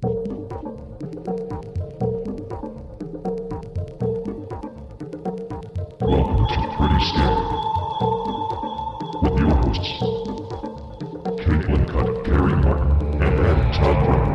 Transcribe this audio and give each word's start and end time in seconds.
Welcome 0.00 0.38
to 6.48 6.68
Pretty 6.76 7.02
Scary. 7.02 7.34
With 9.22 9.34
your 9.40 9.50
hosts, 9.56 9.98
Caitlin 11.42 11.82
Cutt, 11.88 12.08
Gary 12.24 12.54
Martin, 12.62 12.94
and 13.22 13.34
Adam 13.40 13.72
Todd 13.72 13.98
Brown. 14.06 14.28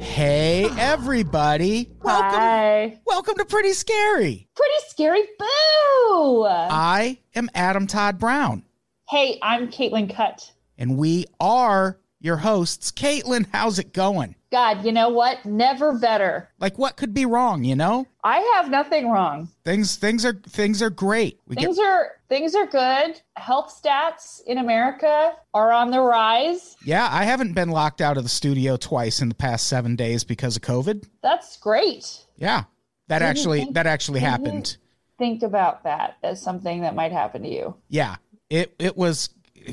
Hey, 0.00 0.68
everybody. 0.76 1.92
Welcome. 2.02 2.30
Hi. 2.30 2.98
Welcome 3.06 3.36
to 3.36 3.44
Pretty 3.44 3.74
Scary. 3.74 4.48
Pretty 4.56 4.73
scary 4.94 5.22
boo. 5.40 6.44
I 6.46 7.18
am 7.34 7.50
Adam 7.52 7.88
Todd 7.88 8.16
Brown, 8.20 8.62
hey, 9.10 9.40
I'm 9.42 9.66
Caitlin 9.68 10.14
Cutt. 10.14 10.52
and 10.78 10.96
we 10.96 11.24
are 11.40 11.98
your 12.20 12.36
hosts. 12.36 12.92
Caitlin, 12.92 13.46
how's 13.52 13.80
it 13.80 13.92
going? 13.92 14.36
God, 14.52 14.84
you 14.84 14.92
know 14.92 15.08
what? 15.08 15.44
Never 15.44 15.98
better. 15.98 16.48
Like, 16.60 16.78
what 16.78 16.96
could 16.96 17.12
be 17.12 17.26
wrong? 17.26 17.64
You 17.64 17.74
know, 17.74 18.06
I 18.22 18.38
have 18.54 18.70
nothing 18.70 19.10
wrong. 19.10 19.48
things 19.64 19.96
things 19.96 20.24
are 20.24 20.34
things 20.46 20.80
are 20.80 20.90
great. 20.90 21.40
We 21.48 21.56
Things 21.56 21.76
are 21.80 22.12
things 22.28 22.54
are 22.54 22.66
good. 22.66 23.20
Health 23.34 23.76
stats 23.82 24.42
in 24.46 24.58
America 24.58 25.32
are 25.54 25.72
on 25.72 25.90
the 25.90 26.00
rise. 26.00 26.76
yeah. 26.84 27.08
I 27.10 27.24
haven't 27.24 27.54
been 27.54 27.70
locked 27.70 28.00
out 28.00 28.16
of 28.16 28.22
the 28.22 28.28
studio 28.28 28.76
twice 28.76 29.20
in 29.20 29.28
the 29.28 29.34
past 29.34 29.66
seven 29.66 29.96
days 29.96 30.22
because 30.22 30.54
of 30.54 30.62
COVID. 30.62 31.04
That's 31.20 31.56
great. 31.56 32.24
Yeah, 32.36 32.64
that 33.08 33.18
Didn't 33.18 33.30
actually 33.30 33.58
think- 33.62 33.74
that 33.74 33.88
actually 33.88 34.20
happened. 34.20 34.76
Think 35.18 35.42
about 35.42 35.84
that 35.84 36.16
as 36.22 36.42
something 36.42 36.80
that 36.82 36.94
might 36.94 37.12
happen 37.12 37.42
to 37.42 37.48
you. 37.48 37.74
Yeah, 37.88 38.16
it 38.50 38.74
it 38.78 38.96
was 38.96 39.30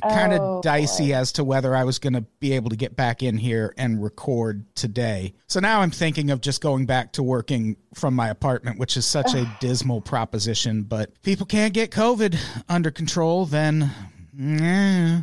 kind 0.08 0.32
of 0.32 0.40
Oh, 0.42 0.62
dicey 0.62 1.10
boy. 1.10 1.16
as 1.16 1.32
to 1.34 1.44
whether 1.44 1.76
I 1.76 1.84
was 1.84 2.00
going 2.00 2.14
to 2.14 2.22
be 2.40 2.54
able 2.54 2.70
to 2.70 2.78
get 2.78 2.96
back 2.96 3.22
in 3.24 3.38
here 3.38 3.74
and 3.78 4.02
record 4.02 4.64
today. 4.76 5.34
So 5.48 5.60
now 5.60 5.82
I'm 5.82 5.92
thinking 5.92 6.30
of 6.30 6.40
just 6.40 6.62
going 6.62 6.86
back 6.86 7.12
to 7.14 7.24
working 7.24 7.76
from 7.94 8.14
my 8.14 8.30
apartment, 8.30 8.80
which 8.80 8.96
is 8.96 9.06
such 9.06 9.34
a 9.34 9.46
dismal 9.60 10.00
proposition. 10.00 10.84
But 10.84 11.10
if 11.16 11.22
people 11.24 11.46
can't 11.46 11.74
get 11.74 11.92
COVID 11.92 12.38
under 12.70 12.90
control, 12.92 13.46
then 13.46 13.92
yeah, 14.38 15.22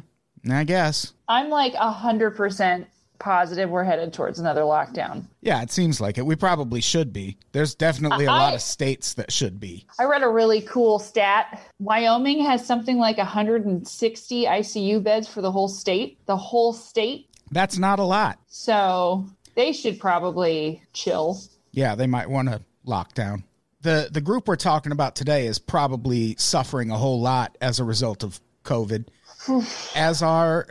I 0.51 0.65
guess. 0.65 1.13
I'm 1.29 1.49
like 1.49 1.75
a 1.75 1.91
hundred 1.91 2.33
percent 2.37 2.89
positive 3.19 3.69
we're 3.71 3.85
headed 3.85 4.13
towards 4.13 4.39
another 4.39 4.63
lockdown. 4.63 5.25
Yeah, 5.41 5.63
it 5.63 5.71
seems 5.71 6.01
like 6.01 6.19
it. 6.19 6.27
We 6.27 6.37
probably 6.37 6.81
should 6.81 7.13
be. 7.13 7.37
There's 7.53 7.75
definitely 7.75 8.27
a 8.27 8.31
I- 8.31 8.39
lot 8.39 8.55
of 8.55 8.61
states 8.63 9.15
that 9.15 9.33
should 9.33 9.59
be. 9.61 9.87
I 9.99 10.05
read 10.05 10.23
a 10.23 10.29
really 10.29 10.61
cool 10.63 10.99
stat. 10.99 11.61
Wyoming 11.79 12.45
has 12.45 12.65
something 12.65 12.99
like 12.99 13.19
160 13.19 14.45
ICU 14.45 15.03
beds 15.03 15.29
for 15.29 15.41
the 15.43 15.51
whole 15.53 15.69
state. 15.69 16.19
The 16.27 16.37
whole 16.37 16.73
state. 16.73 17.29
That's 17.51 17.79
not 17.79 17.99
a 17.99 18.05
lot. 18.05 18.39
So 18.49 19.27
they 19.55 19.73
should 19.73 19.99
probably 19.99 20.83
chill. 20.93 21.41
Yeah, 21.73 21.95
they 21.95 22.07
might 22.07 22.29
want 22.31 22.49
to 22.49 22.61
lock 22.85 23.15
down. 23.15 23.45
The 23.83 24.09
the 24.11 24.21
group 24.21 24.49
we're 24.49 24.57
talking 24.57 24.93
about 24.93 25.15
today 25.15 25.47
is 25.47 25.59
probably 25.59 26.35
suffering 26.37 26.91
a 26.91 26.97
whole 26.97 27.21
lot 27.21 27.57
as 27.61 27.79
a 27.79 27.85
result 27.85 28.25
of 28.25 28.41
COVID. 28.65 29.07
as 29.95 30.23
are 30.23 30.67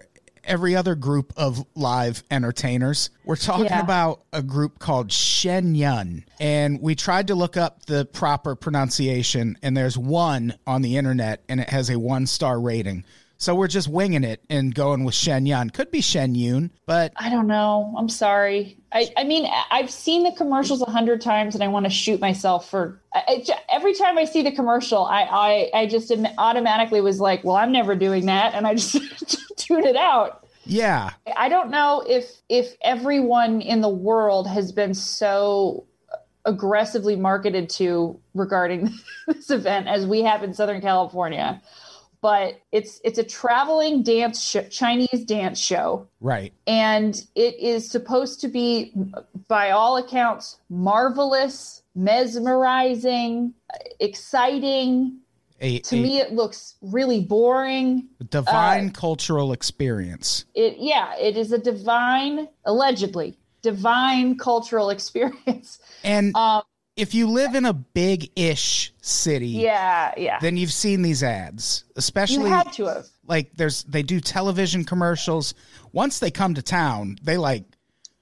every 0.47 0.75
other 0.75 0.95
group 0.95 1.33
of 1.37 1.65
live 1.75 2.23
entertainers. 2.31 3.09
We're 3.25 3.35
talking 3.35 3.65
Yeah. 3.65 3.81
about 3.81 4.21
a 4.33 4.41
group 4.41 4.79
called 4.79 5.11
Shen 5.11 5.75
Yun. 5.75 6.23
And 6.39 6.81
we 6.81 6.95
tried 6.95 7.27
to 7.27 7.35
look 7.35 7.57
up 7.57 7.85
the 7.85 8.05
proper 8.05 8.55
pronunciation, 8.55 9.57
and 9.61 9.75
there's 9.75 9.97
one 9.97 10.55
on 10.65 10.81
the 10.81 10.97
internet, 10.97 11.43
and 11.49 11.59
it 11.59 11.69
has 11.69 11.89
a 11.89 11.99
one 11.99 12.25
star 12.27 12.59
rating. 12.59 13.03
So 13.39 13.53
we're 13.53 13.67
just 13.67 13.87
winging 13.87 14.23
it 14.23 14.41
and 14.49 14.73
going 14.73 15.03
with 15.03 15.13
Shen 15.13 15.45
Yun. 15.45 15.69
Could 15.69 15.91
be 15.91 16.01
Shen 16.01 16.33
Yun, 16.33 16.71
but 16.85 17.13
I 17.15 17.29
don't 17.29 17.47
know. 17.47 17.93
I'm 17.97 18.09
sorry. 18.09 18.77
I, 18.91 19.09
I 19.15 19.23
mean, 19.25 19.47
I've 19.69 19.91
seen 19.91 20.23
the 20.23 20.31
commercials 20.31 20.81
a 20.81 20.89
hundred 20.89 21.21
times, 21.21 21.53
and 21.53 21.63
I 21.63 21.67
want 21.67 21.85
to 21.85 21.91
shoot 21.91 22.19
myself 22.19 22.69
for. 22.69 22.99
I, 23.13 23.43
I 23.47 23.59
every 23.69 23.93
time 23.93 24.17
I 24.17 24.25
see 24.25 24.41
the 24.41 24.51
commercial, 24.51 25.05
I, 25.05 25.21
I 25.23 25.81
I 25.81 25.85
just 25.85 26.11
automatically 26.37 27.01
was 27.01 27.19
like, 27.19 27.43
well, 27.43 27.55
I'm 27.55 27.71
never 27.71 27.95
doing 27.95 28.25
that, 28.25 28.55
and 28.55 28.65
I 28.65 28.73
just 28.73 28.97
tune 29.57 29.85
it 29.85 29.95
out. 29.95 30.47
yeah, 30.65 31.11
I 31.35 31.47
don't 31.47 31.69
know 31.69 32.03
if 32.07 32.41
if 32.49 32.75
everyone 32.81 33.61
in 33.61 33.81
the 33.81 33.89
world 33.89 34.47
has 34.47 34.71
been 34.71 34.95
so 34.95 35.85
aggressively 36.45 37.15
marketed 37.15 37.69
to 37.69 38.19
regarding 38.33 38.97
this 39.27 39.51
event 39.51 39.87
as 39.87 40.07
we 40.07 40.23
have 40.23 40.41
in 40.41 40.53
Southern 40.55 40.81
California. 40.81 41.61
But 42.21 42.59
it's 42.71 42.99
it's 43.03 43.19
a 43.19 43.23
traveling 43.23 44.01
dance 44.03 44.41
sh- 44.43 44.69
Chinese 44.71 45.23
dance 45.25 45.59
show, 45.59 46.07
right. 46.19 46.51
and 46.65 47.15
it 47.35 47.59
is 47.59 47.89
supposed 47.89 48.41
to 48.41 48.47
be, 48.47 48.93
by 49.47 49.69
all 49.71 49.97
accounts, 49.97 50.57
marvelous, 50.69 51.83
mesmerizing, 51.95 53.53
exciting. 53.99 55.19
A, 55.59 55.79
To 55.79 55.97
a 55.97 56.01
me, 56.01 56.19
it 56.19 56.33
looks 56.33 56.75
really 56.81 57.19
boring. 57.21 58.07
divine 58.29 58.89
uh, 58.89 58.91
cultural 58.93 59.51
experience. 59.53 60.45
it 60.53 60.75
yeah 60.77 61.15
it 61.17 61.35
is 61.37 61.51
a 61.51 61.57
divine 61.57 62.47
allegedly 62.65 63.37
divine 63.63 64.37
cultural 64.37 64.89
experience 64.97 65.79
And 66.03 66.35
um 66.37 66.61
if 66.97 67.13
you 67.13 67.27
live 67.27 67.55
in 67.55 67.65
a 67.65 67.73
big 67.73 68.31
ish 68.35 68.91
city, 69.01 69.47
yeah 69.49 70.13
yeah 70.17 70.39
then 70.39 70.57
you've 70.57 70.73
seen 70.73 71.01
these 71.03 71.23
ads, 71.23 71.85
especially 71.95 72.49
you 72.49 72.55
had 72.55 72.73
to 72.73 72.85
have 72.85 73.05
like 73.25 73.51
there's 73.55 73.83
they 73.83 74.03
do 74.03 74.19
television 74.19 74.83
commercials. 74.83 75.53
Once 75.93 76.19
they 76.19 76.31
come 76.31 76.55
to 76.55 76.61
town, 76.61 77.17
they 77.23 77.37
like 77.37 77.63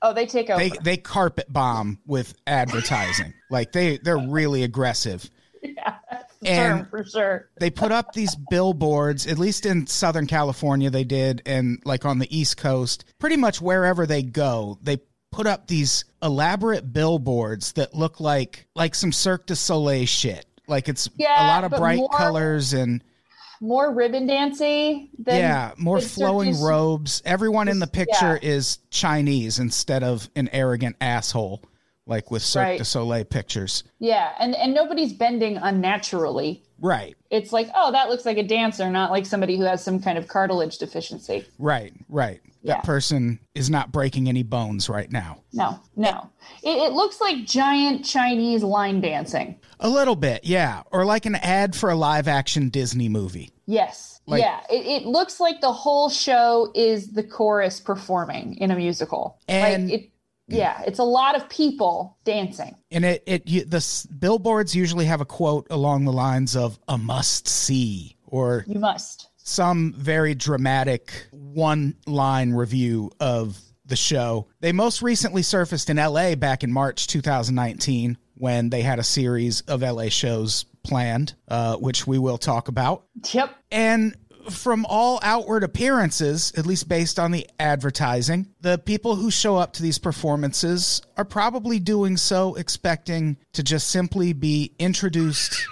oh 0.01 0.13
they 0.13 0.25
take 0.25 0.49
over 0.49 0.59
they 0.59 0.69
they 0.83 0.97
carpet 0.97 1.51
bomb 1.51 1.99
with 2.05 2.35
advertising. 2.45 3.33
like 3.49 3.71
they 3.71 3.97
they're 3.97 4.17
really 4.17 4.63
aggressive. 4.63 5.29
yeah 5.63 5.95
and- 6.43 6.89
for 6.89 7.03
sure 7.03 7.49
They 7.59 7.69
put 7.71 7.91
up 7.91 8.13
these 8.13 8.35
billboards, 8.49 9.25
at 9.25 9.39
least 9.39 9.65
in 9.65 9.87
Southern 9.87 10.27
California 10.27 10.89
they 10.89 11.03
did 11.03 11.41
and 11.45 11.81
like 11.85 12.05
on 12.05 12.19
the 12.19 12.37
East 12.37 12.57
Coast, 12.57 13.05
pretty 13.19 13.37
much 13.37 13.61
wherever 13.61 14.05
they 14.05 14.21
go, 14.21 14.77
they 14.83 14.99
put 15.35 15.45
up 15.47 15.67
these 15.67 16.05
elaborate 16.23 16.93
billboards 16.93 17.73
that 17.73 17.93
look 17.93 18.19
like 18.19 18.67
like 18.73 18.95
some 18.95 19.11
Cirque 19.11 19.45
du 19.45 19.55
Soleil 19.55 20.05
shit. 20.05 20.45
Like 20.67 20.87
it's 20.87 21.07
a 21.19 21.23
lot 21.23 21.63
of 21.65 21.71
bright 21.71 21.97
more- 21.97 22.09
colors 22.09 22.73
and 22.73 23.03
more 23.61 23.93
ribbon 23.93 24.25
dancey 24.27 25.09
than 25.19 25.39
yeah, 25.39 25.71
more 25.77 25.99
Cirque 25.99 26.11
flowing 26.11 26.53
du- 26.53 26.65
robes. 26.65 27.21
Everyone 27.25 27.67
in 27.67 27.79
the 27.79 27.87
picture 27.87 28.39
yeah. 28.41 28.49
is 28.49 28.79
Chinese 28.89 29.59
instead 29.59 30.03
of 30.03 30.29
an 30.35 30.49
arrogant 30.51 30.95
asshole 31.01 31.61
like 32.07 32.31
with 32.31 32.41
Cirque 32.41 32.63
Right. 32.63 32.77
du 32.77 32.85
Soleil 32.85 33.25
pictures. 33.25 33.83
yeah 33.99 34.31
and 34.39 34.55
and 34.55 34.73
nobody's 34.73 35.13
bending 35.13 35.57
unnaturally 35.57 36.63
Right. 36.79 37.15
it's 37.29 37.51
like 37.53 37.69
oh 37.75 37.91
that 37.91 38.09
looks 38.09 38.25
like 38.25 38.37
a 38.37 38.43
dancer 38.43 38.89
not 38.89 39.11
like 39.11 39.25
somebody 39.25 39.57
who 39.57 39.63
has 39.63 39.83
some 39.83 39.99
kind 40.01 40.17
of 40.17 40.27
cartilage 40.27 40.77
deficiency 40.77 41.45
Right, 41.57 41.93
right. 42.09 42.41
Yeah. 42.61 42.75
That 42.77 42.83
person 42.83 43.39
is 43.53 43.69
not 43.69 43.91
breaking 43.91 44.27
any 44.27 44.41
bones 44.43 44.89
right 44.89 45.11
now. 45.11 45.43
no 45.53 45.79
no 45.95 46.29
it, 46.63 46.77
it 46.77 46.93
looks 46.93 47.21
like 47.21 47.45
giant 47.45 48.03
chinese 48.05 48.63
line 48.63 49.01
dancing 49.01 49.59
A 49.79 49.89
little 49.89 50.15
bit, 50.15 50.43
yeah. 50.45 50.83
Or 50.91 51.05
like 51.05 51.25
an 51.25 51.35
ad 51.35 51.75
for 51.75 51.89
a 51.89 51.95
live 51.95 52.27
action 52.27 52.69
Disney 52.69 53.09
movie. 53.09 53.51
Yes. 53.67 54.21
Like- 54.25 54.41
yeah. 54.41 54.61
It, 54.69 54.85
it 55.03 55.05
looks 55.05 55.39
like 55.39 55.59
the 55.61 55.71
whole 55.73 56.09
show 56.09 56.71
is 56.73 57.11
the 57.11 57.23
chorus 57.23 57.79
performing 57.81 58.55
in 58.55 58.71
a 58.71 58.75
musical. 58.75 59.37
And- 59.47 59.89
like 59.91 60.01
it, 60.01 60.09
yeah, 60.47 60.81
it's 60.85 60.99
a 60.99 61.03
lot 61.03 61.35
of 61.35 61.49
people 61.49 62.17
dancing. 62.23 62.75
And 62.91 63.03
it, 63.05 63.23
it 63.25 63.47
you, 63.47 63.65
the 63.65 63.77
s- 63.77 64.05
billboards 64.05 64.75
usually 64.75 65.05
have 65.05 65.21
a 65.21 65.25
quote 65.25 65.67
along 65.69 66.05
the 66.05 66.13
lines 66.13 66.55
of 66.55 66.77
a 66.87 66.97
must 66.97 67.47
see 67.47 68.15
or 68.25 68.63
You 68.67 68.79
must. 68.79 69.29
some 69.37 69.93
very 69.97 70.35
dramatic 70.35 71.27
one 71.31 71.95
line 72.05 72.53
review 72.53 73.11
of 73.19 73.59
the 73.85 73.95
show. 73.95 74.47
They 74.61 74.71
most 74.71 75.01
recently 75.01 75.43
surfaced 75.43 75.89
in 75.89 75.97
LA 75.97 76.35
back 76.35 76.63
in 76.63 76.71
March 76.71 77.07
2019 77.07 78.17
when 78.37 78.69
they 78.69 78.81
had 78.81 78.99
a 78.99 79.03
series 79.03 79.61
of 79.61 79.81
LA 79.81 80.09
shows 80.09 80.65
planned, 80.83 81.33
uh, 81.47 81.75
which 81.77 82.05
we 82.05 82.17
will 82.19 82.37
talk 82.37 82.67
about. 82.67 83.05
Yep. 83.31 83.55
And 83.71 84.15
from 84.49 84.85
all 84.87 85.19
outward 85.21 85.63
appearances, 85.63 86.51
at 86.57 86.65
least 86.65 86.87
based 86.87 87.19
on 87.19 87.31
the 87.31 87.47
advertising, 87.59 88.47
the 88.61 88.77
people 88.77 89.15
who 89.15 89.31
show 89.31 89.57
up 89.57 89.73
to 89.73 89.81
these 89.81 89.97
performances 89.97 91.01
are 91.17 91.25
probably 91.25 91.79
doing 91.79 92.17
so 92.17 92.55
expecting 92.55 93.37
to 93.53 93.63
just 93.63 93.89
simply 93.89 94.33
be 94.33 94.71
introduced 94.79 95.67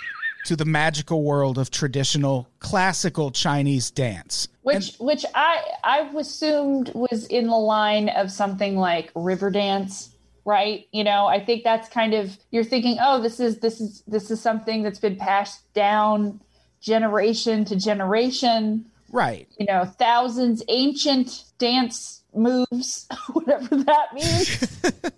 to 0.45 0.55
the 0.55 0.65
magical 0.65 1.23
world 1.23 1.57
of 1.57 1.71
traditional 1.71 2.47
classical 2.59 3.31
Chinese 3.31 3.91
dance. 3.91 4.49
Which 4.61 4.95
which 4.97 5.25
I 5.33 5.61
I 5.83 6.11
assumed 6.17 6.91
was 6.93 7.25
in 7.27 7.47
the 7.47 7.55
line 7.55 8.09
of 8.09 8.31
something 8.31 8.77
like 8.77 9.13
Riverdance 9.13 10.09
right? 10.45 10.87
You 10.91 11.03
know, 11.03 11.25
I 11.25 11.43
think 11.43 11.63
that's 11.63 11.87
kind 11.89 12.13
of 12.13 12.37
you're 12.51 12.63
thinking, 12.63 12.97
oh, 13.01 13.21
this 13.21 13.39
is 13.39 13.59
this 13.59 13.79
is 13.79 14.03
this 14.07 14.29
is 14.29 14.41
something 14.41 14.83
that's 14.83 14.99
been 14.99 15.15
passed 15.15 15.73
down 15.73 16.41
generation 16.83 17.65
to 17.65 17.75
generation, 17.75 18.85
Right. 19.09 19.47
you 19.57 19.65
know, 19.65 19.85
thousands 19.85 20.61
ancient 20.67 21.45
dance 21.57 22.21
moves, 22.35 23.07
whatever 23.33 23.75
that 23.77 24.13
means. 24.13 24.79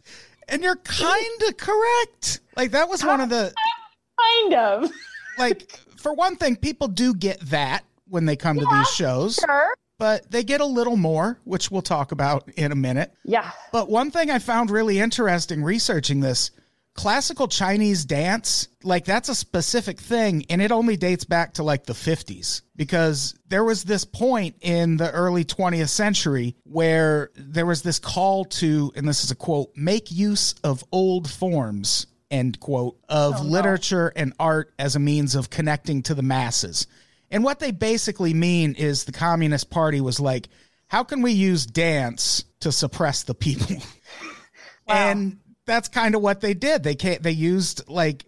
And 0.47 0.61
you're 0.61 0.75
kind 0.75 1.41
of 1.47 1.57
correct. 1.57 2.39
Like 2.55 2.69
that 2.71 2.87
was 2.87 3.03
one 3.03 3.19
of 3.19 3.29
the 3.29 3.51
kind 4.21 4.53
of. 4.53 4.91
like 5.39 5.71
for 5.97 6.13
one 6.13 6.35
thing 6.35 6.55
people 6.55 6.87
do 6.87 7.15
get 7.15 7.39
that 7.49 7.83
when 8.09 8.25
they 8.25 8.35
come 8.35 8.59
to 8.59 8.65
these 8.71 8.87
shows, 8.89 9.37
Sure. 9.43 9.73
but 9.97 10.29
they 10.29 10.43
get 10.43 10.61
a 10.61 10.65
little 10.65 10.97
more, 10.97 11.39
which 11.45 11.71
we'll 11.71 11.81
talk 11.81 12.11
about 12.11 12.47
in 12.57 12.71
a 12.71 12.75
minute. 12.75 13.11
Yeah. 13.23 13.49
But 13.71 13.89
one 13.89 14.11
thing 14.11 14.29
I 14.29 14.37
found 14.37 14.69
really 14.69 14.99
interesting 14.99 15.63
researching 15.63 16.19
this 16.19 16.51
classical 16.95 17.47
Chinese 17.47 18.05
dance, 18.05 18.69
like 18.83 19.05
that's 19.05 19.29
a 19.29 19.35
specific 19.35 19.99
thing, 19.99 20.45
and 20.49 20.61
it 20.61 20.71
only 20.71 20.97
dates 20.97 21.25
back 21.25 21.53
to 21.55 21.63
like 21.63 21.85
the 21.85 21.93
50s 21.93 22.61
because 22.75 23.35
there 23.47 23.63
was 23.63 23.83
this 23.83 24.05
point 24.05 24.55
in 24.61 24.97
the 24.97 25.11
early 25.11 25.43
20th 25.43 25.89
century 25.89 26.55
where 26.63 27.29
there 27.35 27.65
was 27.65 27.81
this 27.81 27.99
call 27.99 28.45
to, 28.45 28.91
and 28.95 29.07
this 29.07 29.23
is 29.23 29.31
a 29.31 29.35
quote, 29.35 29.71
make 29.75 30.11
use 30.11 30.55
of 30.63 30.83
old 30.91 31.29
forms. 31.29 32.07
End 32.31 32.59
quote 32.59 32.97
of 33.07 33.35
oh, 33.37 33.43
literature 33.43 34.11
and 34.15 34.33
art 34.39 34.73
as 34.79 34.95
a 34.95 34.99
means 34.99 35.35
of 35.35 35.51
connecting 35.51 36.01
to 36.03 36.15
the 36.15 36.23
masses. 36.23 36.87
And 37.29 37.43
what 37.43 37.59
they 37.59 37.71
basically 37.71 38.33
mean 38.33 38.73
is 38.73 39.03
the 39.03 39.11
Communist 39.11 39.69
Party 39.69 40.01
was 40.01 40.19
like, 40.19 40.49
how 40.87 41.03
can 41.03 41.21
we 41.21 41.33
use 41.33 41.67
dance 41.67 42.43
to 42.61 42.71
suppress 42.71 43.23
the 43.23 43.35
people? 43.35 43.77
And 44.87 45.39
that's 45.65 45.87
kind 45.89 46.15
of 46.15 46.21
what 46.21 46.41
they 46.41 46.53
did. 46.53 46.83
They 46.83 46.95
ca 46.95 47.17
they 47.17 47.31
used 47.31 47.87
like 47.87 48.25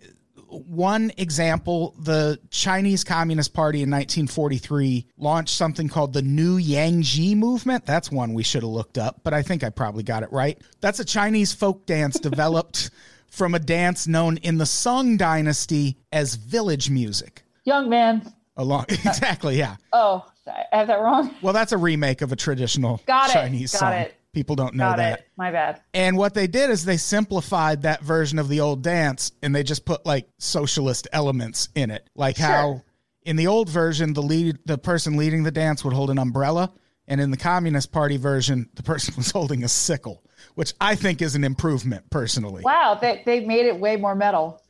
one 0.49 1.11
example, 1.17 1.93
the 1.99 2.39
Chinese 2.49 3.03
Communist 3.03 3.53
Party 3.53 3.79
in 3.79 3.91
1943 3.91 5.05
launched 5.17 5.55
something 5.55 5.89
called 5.89 6.13
the 6.13 6.21
New 6.21 6.57
Yangji 6.57 7.35
movement. 7.35 7.85
That's 7.85 8.11
one 8.11 8.33
we 8.33 8.43
should 8.43 8.63
have 8.63 8.71
looked 8.71 8.97
up, 8.97 9.21
but 9.23 9.33
I 9.33 9.41
think 9.41 9.63
I 9.63 9.69
probably 9.69 10.03
got 10.03 10.23
it 10.23 10.31
right. 10.31 10.57
That's 10.79 10.99
a 10.99 11.05
Chinese 11.05 11.53
folk 11.53 11.85
dance 11.85 12.19
developed 12.19 12.91
from 13.29 13.55
a 13.55 13.59
dance 13.59 14.07
known 14.07 14.37
in 14.37 14.57
the 14.57 14.65
Song 14.65 15.17
dynasty 15.17 15.97
as 16.11 16.35
village 16.35 16.89
music. 16.89 17.43
Young 17.65 17.89
man. 17.89 18.33
Along 18.55 18.85
exactly, 18.89 19.57
yeah. 19.57 19.75
Oh, 19.93 20.25
I 20.47 20.77
have 20.77 20.87
that 20.87 20.99
wrong. 20.99 21.35
Well, 21.41 21.53
that's 21.53 21.73
a 21.73 21.77
remake 21.77 22.21
of 22.21 22.31
a 22.31 22.35
traditional 22.35 23.01
Got 23.05 23.29
it. 23.29 23.33
Chinese 23.33 23.73
Got 23.73 23.79
song. 23.79 23.93
it. 23.93 24.16
People 24.37 24.55
don't 24.55 24.75
know 24.75 24.83
Got 24.91 24.97
that. 24.97 25.19
it. 25.21 25.27
My 25.35 25.49
bad. 25.49 25.81
And 25.95 26.15
what 26.15 26.35
they 26.35 26.45
did 26.45 26.69
is 26.69 26.85
they 26.85 26.97
simplified 26.97 27.81
that 27.81 28.03
version 28.03 28.37
of 28.37 28.49
the 28.49 28.59
old 28.59 28.83
dance 28.83 29.31
and 29.41 29.55
they 29.55 29.63
just 29.63 29.83
put 29.83 30.05
like 30.05 30.29
socialist 30.37 31.07
elements 31.11 31.69
in 31.73 31.89
it. 31.89 32.07
Like 32.13 32.37
how 32.37 32.83
in 33.23 33.35
the 33.35 33.47
old 33.47 33.67
version 33.67 34.13
the 34.13 34.21
lead 34.21 34.59
the 34.65 34.77
person 34.77 35.17
leading 35.17 35.41
the 35.41 35.49
dance 35.49 35.83
would 35.83 35.95
hold 35.95 36.11
an 36.11 36.19
umbrella 36.19 36.71
and 37.07 37.19
in 37.19 37.31
the 37.31 37.37
communist 37.37 37.91
party 37.91 38.17
version 38.17 38.69
the 38.75 38.83
person 38.83 39.15
was 39.17 39.31
holding 39.31 39.63
a 39.63 39.67
sickle, 39.67 40.23
which 40.53 40.71
I 40.79 40.93
think 40.93 41.23
is 41.23 41.33
an 41.33 41.43
improvement 41.43 42.07
personally. 42.11 42.61
Wow, 42.61 42.99
they 43.01 43.23
they 43.25 43.39
made 43.39 43.65
it 43.65 43.79
way 43.79 43.95
more 43.95 44.13
metal. 44.13 44.61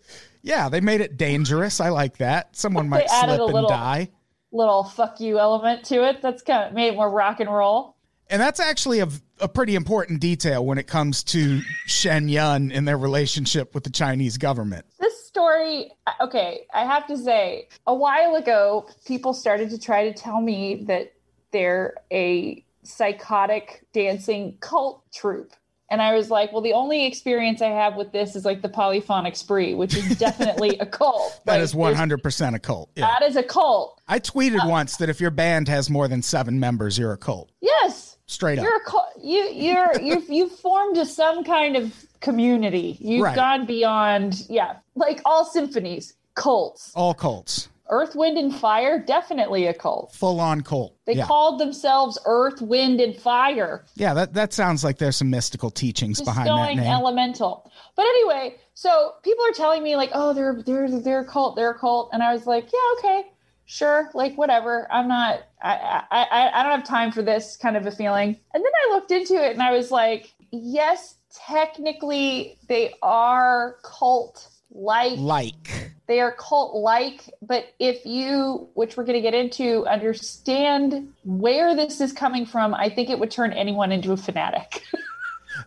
Yeah, 0.44 0.70
they 0.70 0.80
made 0.80 1.02
it 1.02 1.18
dangerous. 1.18 1.82
I 1.82 1.90
like 1.90 2.20
that. 2.20 2.56
Someone 2.56 2.88
might 2.88 3.10
slip 3.10 3.32
and 3.32 3.44
little- 3.54 3.68
die. 3.68 4.12
Little 4.54 4.86
fuck 4.86 5.20
you 5.20 5.40
element 5.40 5.84
to 5.88 6.08
it. 6.08 6.22
That's 6.22 6.42
kind 6.42 6.70
of 6.70 6.74
made 6.74 6.88
it 6.94 6.96
more 6.96 7.12
rock 7.12 7.42
and 7.42 7.54
roll. 7.54 7.97
And 8.30 8.42
that's 8.42 8.60
actually 8.60 9.00
a, 9.00 9.08
a 9.40 9.48
pretty 9.48 9.76
important 9.76 10.20
detail 10.20 10.66
when 10.66 10.78
it 10.78 10.88
comes 10.88 11.24
to 11.26 11.62
Shen 11.86 12.28
Yun 12.30 12.72
and 12.72 12.88
their 12.88 12.98
relationship 12.98 13.74
with 13.74 13.84
the 13.84 13.90
Chinese 13.90 14.38
government. 14.38 14.86
This 15.00 15.26
story, 15.28 15.92
okay, 16.22 16.66
I 16.74 16.84
have 16.84 17.08
to 17.08 17.18
say, 17.18 17.70
a 17.86 17.94
while 17.94 18.36
ago, 18.36 18.88
people 19.06 19.34
started 19.34 19.70
to 19.70 19.80
try 19.80 20.10
to 20.10 20.14
tell 20.14 20.42
me 20.42 20.84
that 20.88 21.14
they're 21.52 21.96
a 22.12 22.64
psychotic 22.84 23.86
dancing 23.94 24.58
cult 24.60 25.04
troupe. 25.14 25.54
And 25.90 26.02
I 26.02 26.16
was 26.16 26.30
like, 26.30 26.52
well, 26.52 26.62
the 26.62 26.74
only 26.74 27.06
experience 27.06 27.62
I 27.62 27.70
have 27.70 27.96
with 27.96 28.12
this 28.12 28.36
is 28.36 28.44
like 28.44 28.62
the 28.62 28.68
polyphonic 28.68 29.38
spree, 29.38 29.74
which 29.74 29.96
is 29.96 30.18
definitely 30.20 30.78
a 30.80 30.86
cult. 30.86 31.40
that 31.46 31.54
like, 31.54 31.62
is 31.62 31.74
100% 31.74 32.56
a 32.56 32.60
cult. 32.60 32.90
Yeah. 32.96 33.08
That 33.08 33.26
is 33.26 33.38
a 33.38 33.44
cult. 33.44 34.02
I 34.06 34.20
tweeted 34.20 34.66
Uh, 34.66 34.68
once 34.70 34.98
that 34.98 35.08
if 35.08 35.22
your 35.22 35.32
band 35.32 35.70
has 35.70 35.90
more 35.90 36.10
than 36.10 36.22
seven 36.22 36.60
members, 36.60 36.98
you're 36.98 37.14
a 37.14 37.18
cult. 37.18 37.52
Yes. 37.62 38.17
Straight 38.28 38.60
up. 38.60 38.64
You're 38.66 38.78
a. 38.78 39.26
You 39.26 39.44
you're 39.54 40.00
you've 40.02 40.30
you've 40.30 40.52
formed 40.52 40.98
a, 40.98 41.06
some 41.06 41.44
kind 41.44 41.76
of 41.76 41.94
community. 42.20 42.98
You've 43.00 43.24
Right. 43.24 43.36
gone 43.36 43.66
beyond, 43.66 44.46
yeah, 44.50 44.78
like 44.96 45.22
all 45.26 45.46
symphonies, 45.46 46.14
cults. 46.36 46.92
All 46.96 47.14
cults. 47.14 47.70
Earth, 47.90 48.16
Wind, 48.16 48.38
and 48.38 48.54
Fire, 48.54 49.00
definitely 49.00 49.66
a 49.68 49.74
cult. 49.74 50.14
Full 50.14 50.42
on 50.42 50.60
cult. 50.60 50.98
They 51.06 51.14
yeah. 51.14 51.26
called 51.26 51.58
themselves 51.58 52.20
Earth, 52.26 52.62
Wind, 52.62 53.00
and 53.00 53.16
Fire. 53.16 53.86
yeah, 53.96 54.14
that, 54.14 54.34
that 54.34 54.52
sounds 54.52 54.84
like 54.84 54.98
there's 54.98 55.16
some 55.16 55.30
mystical 55.30 55.72
teachings 55.72 56.18
Just 56.18 56.26
behind 56.26 56.50
that 56.50 56.76
name. 56.76 56.80
elemental. 56.80 57.72
But 57.96 58.02
anyway, 58.08 58.56
so 58.74 59.14
people 59.24 59.46
are 59.46 59.54
telling 59.54 59.84
me 59.84 59.96
like, 59.96 60.10
oh, 60.14 60.34
they're 60.34 60.62
they're 60.66 61.00
they're 61.00 61.22
a 61.22 61.26
cult, 61.26 61.56
they're 61.56 61.72
a 61.72 61.80
cult, 61.80 62.10
and 62.12 62.22
I 62.22 62.34
was 62.34 62.46
like, 62.46 62.66
yeah, 62.74 62.80
okay, 63.00 63.30
sure, 63.68 64.10
like 64.16 64.36
whatever. 64.36 64.88
I'm 64.92 65.08
not. 65.08 65.44
I 65.62 66.04
I 66.10 66.50
I, 66.54 66.64
don't 66.64 66.72
have 66.80 66.88
time 66.88 67.12
for 67.12 67.22
this 67.22 67.56
kind 67.56 67.78
of 67.78 67.86
a 67.86 67.92
feeling. 67.92 68.30
And 68.54 68.64
then 68.64 68.72
I 68.86 68.94
looked 68.94 69.12
into 69.12 69.36
it, 69.36 69.54
and 69.54 69.62
I 69.62 69.72
was 69.72 69.92
like, 69.92 70.34
yes, 70.52 71.16
technically 71.48 72.58
they 72.68 72.96
are 73.04 73.78
cult 73.84 74.50
like 74.72 75.18
like. 75.18 75.94
they 76.08 76.20
are 76.20 76.34
cult 76.34 76.76
like 76.76 77.30
but 77.42 77.74
if 77.80 78.06
you 78.06 78.68
which 78.74 78.98
we're 78.98 79.06
going 79.06 79.16
to 79.16 79.22
get 79.22 79.34
into 79.34 79.86
understand 79.88 81.14
where 81.24 81.74
this 81.74 82.02
is 82.02 82.12
coming 82.12 82.46
from 82.46 82.74
i 82.74 82.90
think 82.90 83.10
it 83.10 83.18
would 83.18 83.32
turn 83.32 83.54
anyone 83.54 83.94
into 83.94 84.12
a 84.12 84.18
fanatic 84.18 84.84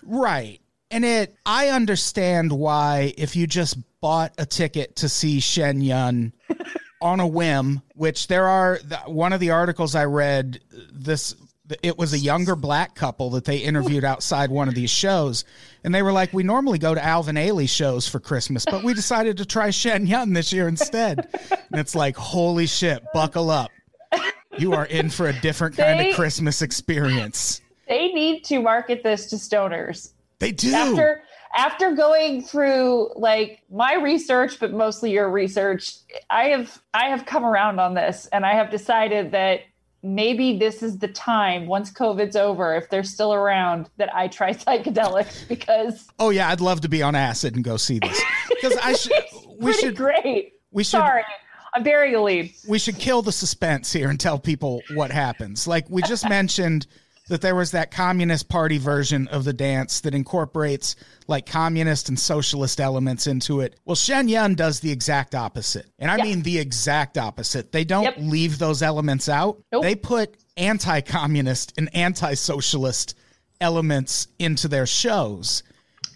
Right. 0.03 0.61
And 0.91 1.05
it, 1.05 1.37
I 1.47 1.69
understand 1.69 2.53
why 2.53 3.15
if 3.17 3.37
you 3.37 3.47
just 3.47 3.79
bought 4.01 4.33
a 4.39 4.47
ticket 4.47 4.97
to 4.97 5.09
see 5.09 5.41
Shen 5.41 5.81
Yun 5.81 6.33
on 7.03 7.21
a 7.21 7.27
whim, 7.27 7.83
which 7.95 8.27
there 8.29 8.47
are, 8.47 8.79
the- 8.85 8.99
one 9.07 9.33
of 9.33 9.41
the 9.41 9.51
articles 9.51 9.95
I 9.95 10.05
read, 10.05 10.61
this, 10.93 11.35
it 11.83 11.97
was 11.97 12.13
a 12.13 12.19
younger 12.19 12.57
black 12.57 12.95
couple 12.95 13.31
that 13.31 13.45
they 13.45 13.59
interviewed 13.59 14.05
outside 14.05 14.51
one 14.51 14.69
of 14.69 14.75
these 14.75 14.91
shows. 14.91 15.45
And 15.85 15.95
they 15.95 16.03
were 16.03 16.13
like, 16.13 16.33
we 16.33 16.43
normally 16.43 16.79
go 16.79 16.95
to 16.95 17.03
Alvin 17.05 17.37
Ailey 17.37 17.69
shows 17.69 18.07
for 18.07 18.21
Christmas, 18.21 18.65
but 18.65 18.83
we 18.85 18.93
decided 18.93 19.39
to 19.39 19.47
try 19.47 19.71
Shen 19.71 20.07
Yun 20.07 20.33
this 20.33 20.53
year 20.53 20.69
instead. 20.69 21.29
And 21.51 21.81
it's 21.81 21.95
like, 21.95 22.17
holy 22.17 22.67
shit, 22.67 23.03
buckle 23.15 23.51
up. 23.51 23.71
You 24.59 24.73
are 24.75 24.87
in 24.87 25.09
for 25.11 25.29
a 25.29 25.41
different 25.41 25.77
kind 25.77 26.01
They- 26.01 26.11
of 26.11 26.17
Christmas 26.17 26.61
experience. 26.61 27.61
they 27.89 28.09
need 28.09 28.45
to 28.45 28.61
market 28.61 29.03
this 29.03 29.27
to 29.31 29.37
stoners 29.37 30.13
They 30.39 30.53
do. 30.53 30.73
after 30.75 31.23
after 31.55 31.93
going 31.93 32.43
through 32.43 33.11
like 33.17 33.63
my 33.71 33.95
research 33.95 34.61
but 34.61 34.73
mostly 34.73 35.11
your 35.11 35.29
research 35.31 35.95
i 36.31 36.45
have 36.45 36.81
i 36.95 37.07
have 37.09 37.27
come 37.27 37.45
around 37.45 37.81
on 37.81 37.95
this 37.95 38.27
and 38.33 38.47
i 38.47 38.53
have 38.55 38.71
decided 38.71 39.33
that 39.33 39.61
maybe 40.03 40.59
this 40.59 40.83
is 40.83 40.99
the 40.99 41.09
time 41.09 41.67
once 41.67 41.91
covid's 41.91 42.37
over 42.37 42.75
if 42.75 42.89
they're 42.89 43.03
still 43.03 43.35
around 43.35 43.91
that 43.97 44.15
i 44.15 44.29
try 44.29 44.53
psychedelics 44.65 45.47
because 45.49 46.07
Oh 46.19 46.31
yeah, 46.31 46.49
I'd 46.51 46.61
love 46.61 46.81
to 46.83 46.89
be 46.89 47.03
on 47.03 47.15
acid 47.15 47.55
and 47.57 47.65
go 47.65 47.77
see 47.77 47.99
this 47.99 48.21
because 48.49 48.77
I 48.77 48.93
should. 48.95 49.13
We 49.59 49.75
should. 49.75 49.95
great 49.97 50.55
We 50.73 50.85
should. 50.85 50.93
sorry 50.93 51.23
i'm 51.75 51.83
burying 51.83 52.15
the 52.15 52.21
lead 52.21 52.55
We 52.67 52.79
should 52.79 52.97
kill 52.99 53.21
the 53.21 53.33
suspense 53.33 53.93
here 53.93 54.09
and 54.09 54.19
tell 54.19 54.39
people 54.39 54.81
what 54.95 55.11
happens. 55.11 55.67
Like 55.67 55.85
we 55.91 56.01
just 56.03 56.27
mentioned 56.39 56.87
that 57.31 57.41
there 57.41 57.55
was 57.55 57.71
that 57.71 57.93
communist 57.93 58.49
party 58.49 58.77
version 58.77 59.29
of 59.29 59.45
the 59.45 59.53
dance 59.53 60.01
that 60.01 60.15
incorporates 60.15 60.97
like 61.29 61.47
communist 61.47 62.09
and 62.09 62.19
socialist 62.19 62.81
elements 62.81 63.29
into 63.29 63.61
it. 63.61 63.77
Well, 63.85 63.95
Shen 63.95 64.29
Yun 64.29 64.57
does 64.57 64.81
the 64.81 64.91
exact 64.91 65.37
opposite, 65.37 65.87
and 66.01 66.11
I 66.11 66.17
mean 66.17 66.43
the 66.43 66.59
exact 66.59 67.17
opposite. 67.17 67.71
They 67.71 67.85
don't 67.85 68.03
Yep. 68.03 68.15
leave 68.19 68.59
those 68.59 68.83
elements 68.83 69.29
out. 69.29 69.63
Nope. 69.71 69.83
They 69.85 69.95
put 69.95 70.37
anti-communist 70.57 71.75
and 71.79 71.89
anti-socialist 71.95 73.15
elements 73.61 74.27
into 74.41 74.67
their 74.67 74.87
shows. 74.87 75.63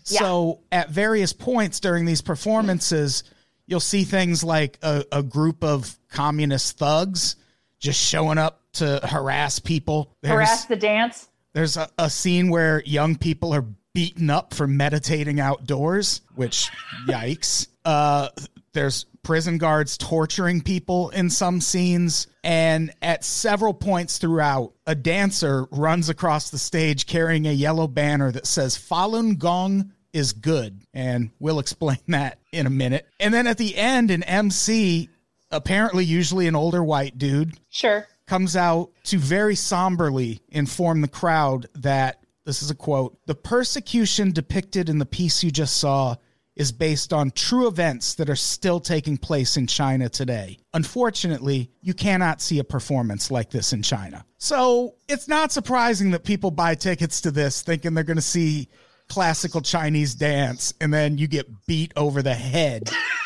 Yeah. 0.07 0.19
So 0.19 0.61
at 0.73 0.91
various 0.91 1.33
points 1.33 1.79
during 1.79 2.07
these 2.07 2.23
performances, 2.23 3.23
you'll 3.67 3.79
see 3.81 4.03
things 4.03 4.43
like 4.43 4.79
a, 4.83 5.05
a 5.13 5.23
group 5.23 5.63
of 5.63 5.97
communist 6.11 6.77
thugs 6.77 7.37
just 7.85 8.01
showing 8.01 8.39
up 8.39 8.61
to 8.75 8.99
harass 9.05 9.59
people. 9.61 10.11
There's, 10.23 10.33
harass 10.33 10.65
the 10.65 10.77
dance 10.77 11.29
there's 11.55 11.77
a, 11.77 11.89
a 11.99 12.11
scene 12.11 12.51
where 12.51 12.83
young 12.85 13.17
people 13.17 13.55
are 13.55 13.65
beaten 13.95 14.29
up 14.29 14.53
for 14.53 14.67
meditating 14.67 15.41
outdoors, 15.41 16.21
which 16.35 16.69
yikes. 17.07 17.69
Uh, 17.85 18.29
there's 18.73 19.07
prison 19.23 19.57
guards 19.57 19.97
torturing 19.97 20.61
people 20.61 21.11
in 21.11 21.31
some 21.31 21.61
scenes. 21.61 22.27
And 22.43 22.93
at 23.01 23.25
several 23.25 23.73
points 23.73 24.19
throughout, 24.19 24.73
a 24.87 24.95
dancer 24.95 25.67
runs 25.71 26.09
across 26.09 26.51
the 26.51 26.59
stage 26.59 27.07
carrying 27.07 27.47
a 27.47 27.53
yellow 27.53 27.87
banner 27.87 28.31
that 28.33 28.47
says 28.47 28.77
Falun 28.77 29.39
Gong 29.39 29.93
is 30.13 30.33
good. 30.33 30.81
And 30.93 31.31
we'll 31.39 31.61
explain 31.61 31.99
that 32.09 32.41
in 32.53 32.67
a 32.67 32.71
minute. 32.71 33.07
And 33.21 33.33
then 33.33 33.47
at 33.47 33.59
the 33.59 33.77
end, 33.77 34.11
an 34.11 34.25
MC 34.25 35.09
apparently 35.55 36.05
usually 36.05 36.47
an 36.47 36.55
older 36.57 36.83
white 36.83 37.17
dude, 37.19 37.59
Sure. 37.71 38.07
comes 38.27 38.57
out 38.57 38.91
to 39.05 39.19
very 39.19 39.55
somberly 39.55 40.41
inform 40.49 41.01
the 41.01 41.09
crowd 41.09 41.67
that 41.75 42.21
this 42.45 42.63
is 42.63 42.71
a 42.71 42.75
quote 42.75 43.17
the 43.27 43.35
persecution 43.35 44.31
depicted 44.33 44.89
in 44.89 44.99
the 44.99 45.07
piece 45.07 45.43
you 45.43 45.51
just 45.51 45.79
saw 45.79 46.15
is 46.57 46.71
based 46.71 47.13
on 47.13 47.31
true 47.33 47.67
events 47.67 48.15
that 48.15 48.31
are 48.31 48.37
still 48.37 48.79
taking 48.79 49.17
place 49.17 49.57
in 49.57 49.67
China 49.67 50.09
today. 50.09 50.57
Unfortunately, 50.73 51.69
you 51.81 51.93
cannot 51.95 52.41
see 52.41 52.61
a 52.61 52.65
performance 52.65 53.29
like 53.31 53.51
this 53.51 53.73
in 53.73 53.83
China. 53.83 54.25
So 54.39 54.95
it's 55.09 55.27
not 55.27 55.51
surprising 55.51 56.13
that 56.13 56.23
people 56.23 56.53
buy 56.53 56.77
tickets 56.77 57.21
to 57.23 57.33
this 57.33 57.63
thinking 57.63 57.95
they're 57.95 58.05
going 58.05 58.19
to 58.19 58.23
see 58.23 58.69
classical 59.09 59.61
Chinese 59.63 60.15
dance 60.15 60.73
and 60.81 60.95
then 60.95 61.19
you 61.19 61.27
get 61.27 61.67
beat 61.67 61.93
over 61.97 62.23
the 62.23 62.35
head 62.35 62.89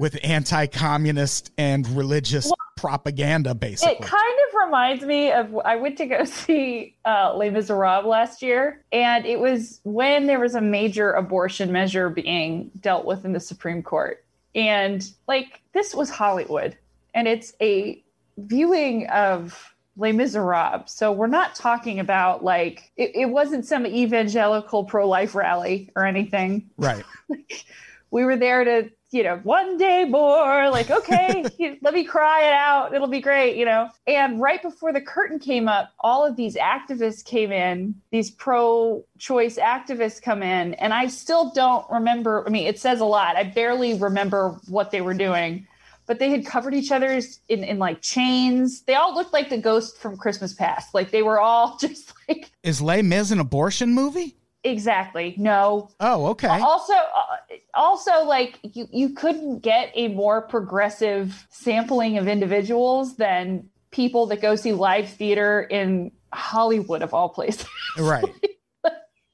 with 0.00 0.18
anti 0.24 0.66
communist 0.66 1.52
and 1.58 1.86
religious 1.88 2.50
propaganda, 2.78 3.54
basically. 3.54 3.96
It 3.96 4.00
kind 4.00 4.38
of 4.48 4.64
reminds 4.64 5.04
me 5.04 5.30
of 5.30 5.54
I 5.58 5.76
went 5.76 5.98
to 5.98 6.06
go 6.06 6.24
see 6.44 6.96
uh, 7.04 7.36
Les 7.36 7.50
Miserables 7.50 8.06
last 8.06 8.40
year, 8.40 8.82
and 8.92 9.26
it 9.26 9.38
was 9.38 9.80
when 9.84 10.26
there 10.26 10.40
was 10.40 10.54
a 10.54 10.60
major 10.60 11.12
abortion 11.12 11.70
measure 11.70 12.08
being 12.08 12.70
dealt 12.80 13.04
with 13.04 13.26
in 13.26 13.34
the 13.34 13.40
Supreme 13.40 13.82
Court. 13.82 14.24
And 14.54 15.06
like, 15.28 15.60
this 15.74 15.94
was 15.94 16.08
Hollywood, 16.08 16.78
and 17.14 17.28
it's 17.28 17.52
a 17.60 18.02
viewing 18.38 19.06
of 19.08 19.74
Les 19.98 20.12
Miserables. 20.12 20.90
So 20.90 21.12
we're 21.12 21.26
not 21.26 21.54
talking 21.54 22.00
about 22.00 22.42
like, 22.42 22.90
it, 22.96 23.10
it 23.14 23.26
wasn't 23.26 23.66
some 23.66 23.84
evangelical 23.84 24.84
pro 24.84 25.06
life 25.06 25.34
rally 25.34 25.90
or 25.94 26.06
anything 26.06 26.70
right. 26.78 27.04
we 28.10 28.24
were 28.24 28.36
there 28.36 28.64
to 28.64 28.90
you 29.12 29.22
know 29.22 29.40
one 29.42 29.76
day 29.76 30.04
more 30.04 30.70
like 30.70 30.90
okay 30.90 31.44
let 31.82 31.94
me 31.94 32.04
cry 32.04 32.44
it 32.44 32.52
out. 32.52 32.94
It'll 32.94 33.08
be 33.08 33.20
great 33.20 33.56
you 33.56 33.64
know. 33.64 33.88
And 34.06 34.40
right 34.40 34.62
before 34.62 34.92
the 34.92 35.00
curtain 35.00 35.38
came 35.38 35.68
up 35.68 35.92
all 36.00 36.26
of 36.26 36.36
these 36.36 36.56
activists 36.56 37.24
came 37.24 37.52
in 37.52 37.94
these 38.10 38.30
pro 38.30 39.04
choice 39.18 39.58
activists 39.58 40.22
come 40.22 40.42
in 40.42 40.74
and 40.74 40.94
i 40.94 41.06
still 41.06 41.50
don't 41.50 41.88
remember 41.90 42.44
i 42.46 42.50
mean 42.50 42.66
it 42.66 42.78
says 42.78 43.00
a 43.00 43.04
lot. 43.04 43.36
I 43.36 43.44
barely 43.44 43.94
remember 43.94 44.58
what 44.68 44.90
they 44.90 45.00
were 45.00 45.14
doing 45.14 45.66
but 46.06 46.18
they 46.18 46.30
had 46.30 46.44
covered 46.44 46.74
each 46.74 46.90
other's 46.90 47.38
in, 47.48 47.62
in 47.62 47.78
like 47.78 48.02
chains. 48.02 48.82
They 48.82 48.94
all 48.94 49.14
looked 49.14 49.32
like 49.32 49.48
the 49.48 49.58
ghost 49.58 49.96
from 49.96 50.16
christmas 50.16 50.52
past. 50.52 50.92
Like 50.92 51.12
they 51.12 51.22
were 51.22 51.38
all 51.38 51.76
just 51.80 52.12
like 52.28 52.50
Is 52.64 52.80
Les 52.82 53.02
Mis 53.02 53.30
an 53.30 53.38
abortion 53.38 53.92
movie? 53.94 54.36
Exactly 54.64 55.34
no 55.38 55.90
Oh, 56.00 56.26
okay. 56.28 56.48
also 56.48 56.92
uh, 56.92 57.36
also 57.74 58.24
like 58.24 58.58
you 58.62 58.86
you 58.92 59.10
couldn't 59.10 59.60
get 59.60 59.90
a 59.94 60.08
more 60.08 60.42
progressive 60.42 61.46
sampling 61.50 62.18
of 62.18 62.28
individuals 62.28 63.16
than 63.16 63.68
people 63.90 64.26
that 64.26 64.40
go 64.40 64.56
see 64.56 64.72
live 64.72 65.08
theater 65.08 65.62
in 65.62 66.12
Hollywood 66.32 67.02
of 67.02 67.12
all 67.14 67.28
places. 67.28 67.66
Right. 67.98 68.24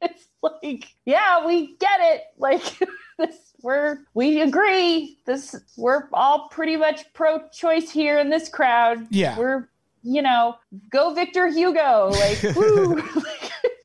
it's 0.00 0.28
like, 0.42 0.86
yeah, 1.04 1.44
we 1.44 1.76
get 1.76 2.00
it. 2.00 2.22
Like 2.38 2.62
this 3.18 3.36
we're 3.62 3.98
we 4.14 4.40
agree. 4.40 5.18
This 5.26 5.54
we're 5.76 6.08
all 6.12 6.48
pretty 6.48 6.76
much 6.76 7.12
pro 7.12 7.46
choice 7.48 7.90
here 7.90 8.18
in 8.18 8.30
this 8.30 8.48
crowd. 8.48 9.06
Yeah. 9.10 9.36
We're 9.38 9.68
you 10.02 10.22
know, 10.22 10.56
go 10.90 11.12
Victor 11.12 11.48
Hugo. 11.48 12.10
Like 12.12 12.42
woo. 12.56 13.02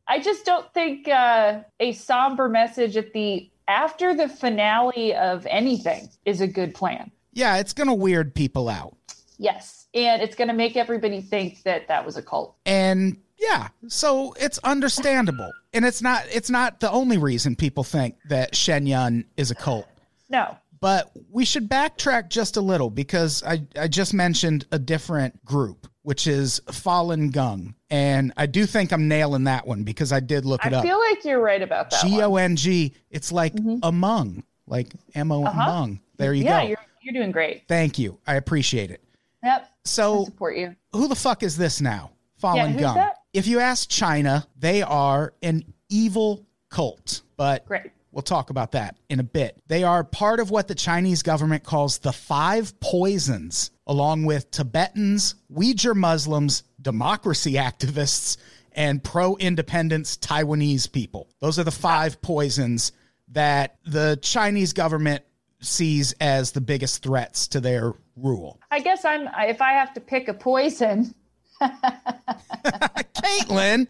I 0.07 0.19
just 0.19 0.45
don't 0.45 0.71
think 0.73 1.07
uh, 1.07 1.61
a 1.79 1.93
somber 1.93 2.49
message 2.49 2.97
at 2.97 3.13
the 3.13 3.49
after 3.67 4.13
the 4.13 4.27
finale 4.27 5.15
of 5.15 5.45
anything 5.49 6.09
is 6.25 6.41
a 6.41 6.47
good 6.47 6.73
plan. 6.75 7.11
Yeah, 7.33 7.57
it's 7.57 7.73
going 7.73 7.87
to 7.87 7.93
weird 7.93 8.35
people 8.35 8.67
out. 8.67 8.97
Yes, 9.37 9.87
and 9.93 10.21
it's 10.21 10.35
going 10.35 10.49
to 10.49 10.53
make 10.53 10.75
everybody 10.75 11.21
think 11.21 11.63
that 11.63 11.87
that 11.87 12.05
was 12.05 12.17
a 12.17 12.21
cult. 12.21 12.57
And 12.65 13.17
yeah, 13.39 13.69
so 13.87 14.33
it's 14.39 14.59
understandable. 14.59 15.49
And 15.73 15.85
it's 15.85 16.01
not 16.01 16.25
it's 16.31 16.49
not 16.49 16.79
the 16.81 16.91
only 16.91 17.17
reason 17.17 17.55
people 17.55 17.83
think 17.83 18.15
that 18.29 18.55
Shen 18.55 18.85
Yun 18.85 19.25
is 19.37 19.51
a 19.51 19.55
cult. 19.55 19.87
No, 20.29 20.57
But 20.81 21.11
we 21.29 21.45
should 21.45 21.69
backtrack 21.69 22.29
just 22.29 22.57
a 22.57 22.61
little 22.61 22.89
because 22.89 23.43
I, 23.43 23.63
I 23.79 23.87
just 23.87 24.13
mentioned 24.13 24.65
a 24.71 24.79
different 24.79 25.45
group, 25.45 25.87
which 26.01 26.25
is 26.25 26.59
Falun 26.67 27.31
Gong. 27.31 27.75
And 27.91 28.31
I 28.37 28.45
do 28.47 28.65
think 28.65 28.91
I'm 28.93 29.07
nailing 29.07 29.43
that 29.43 29.67
one 29.67 29.83
because 29.83 30.11
I 30.13 30.21
did 30.21 30.45
look 30.45 30.65
it 30.65 30.73
I 30.73 30.77
up. 30.77 30.83
I 30.85 30.87
feel 30.87 30.99
like 30.99 31.23
you're 31.25 31.41
right 31.41 31.61
about 31.61 31.89
that. 31.91 32.01
G 32.03 32.07
O 32.07 32.13
N 32.13 32.21
G. 32.21 32.21
one. 32.21 32.31
O 32.31 32.37
N 32.37 32.55
G. 32.55 32.93
It's 33.11 33.31
like 33.31 33.53
among, 33.83 34.43
like 34.65 34.87
M 35.13 35.31
O 35.31 35.43
Uh-huh. 35.45 35.61
among. 35.61 35.99
There 36.17 36.33
you 36.33 36.45
yeah, 36.45 36.61
go. 36.61 36.67
you're 36.69 36.77
you're 37.01 37.13
doing 37.13 37.31
great. 37.31 37.63
Thank 37.67 37.99
you. 37.99 38.17
I 38.25 38.35
appreciate 38.35 38.91
it. 38.91 39.03
Yep, 39.43 39.61
I 39.63 39.67
So 39.83 40.23
support 40.25 40.55
you. 40.55 40.75
who 40.93 41.07
the 41.07 41.15
fuck 41.15 41.43
is 41.43 41.57
this 41.57 41.81
now? 41.81 42.11
Falun 42.41 42.55
Yeah, 42.55 42.67
who's 42.69 42.81
Gong. 42.81 42.95
that? 42.95 43.17
If 43.33 43.45
you 43.47 43.59
ask 43.59 43.89
China, 43.89 44.47
they 44.57 44.81
are 44.83 45.33
an 45.41 45.63
evil 45.89 46.45
cult, 46.69 47.23
but 47.37 47.65
Great. 47.65 47.91
we'll 48.11 48.21
talk 48.21 48.51
about 48.51 48.71
that 48.73 48.95
in 49.09 49.19
a 49.19 49.23
bit. 49.23 49.57
They 49.67 49.83
are 49.83 50.03
part 50.03 50.39
of 50.39 50.49
what 50.51 50.67
the 50.67 50.75
Chinese 50.75 51.23
government 51.23 51.63
calls 51.63 51.97
the 51.97 52.11
five 52.13 52.79
poisons, 52.79 53.71
along 53.87 54.25
with 54.25 54.51
Tibetans, 54.51 55.35
Uyghur 55.53 55.95
Muslims, 55.95 56.63
democracy 56.81 57.53
activists, 57.53 58.37
and 58.73 59.03
pro 59.03 59.35
independence 59.37 60.17
Taiwanese 60.17 60.91
people. 60.91 61.29
Those 61.39 61.59
are 61.59 61.63
the 61.63 61.71
five 61.71 62.21
poisons 62.21 62.91
that 63.29 63.77
the 63.85 64.19
Chinese 64.21 64.73
government 64.73 65.23
sees 65.61 66.13
as 66.13 66.51
the 66.51 66.61
biggest 66.61 67.03
threats 67.03 67.47
to 67.49 67.59
their 67.59 67.93
rule. 68.15 68.59
I 68.71 68.79
guess 68.79 69.05
I'm. 69.05 69.29
If 69.39 69.61
I 69.61 69.73
have 69.73 69.93
to 69.93 70.01
pick 70.01 70.27
a 70.27 70.33
poison, 70.33 71.13
Caitlin, 71.61 73.87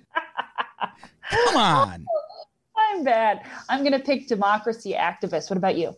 come 1.30 1.58
on. 1.58 2.06
I'm 2.78 3.04
bad. 3.04 3.42
I'm 3.70 3.84
gonna 3.84 4.00
pick 4.00 4.28
democracy 4.28 4.94
activists. 4.94 5.50
What 5.50 5.58
about 5.58 5.78
you? 5.78 5.96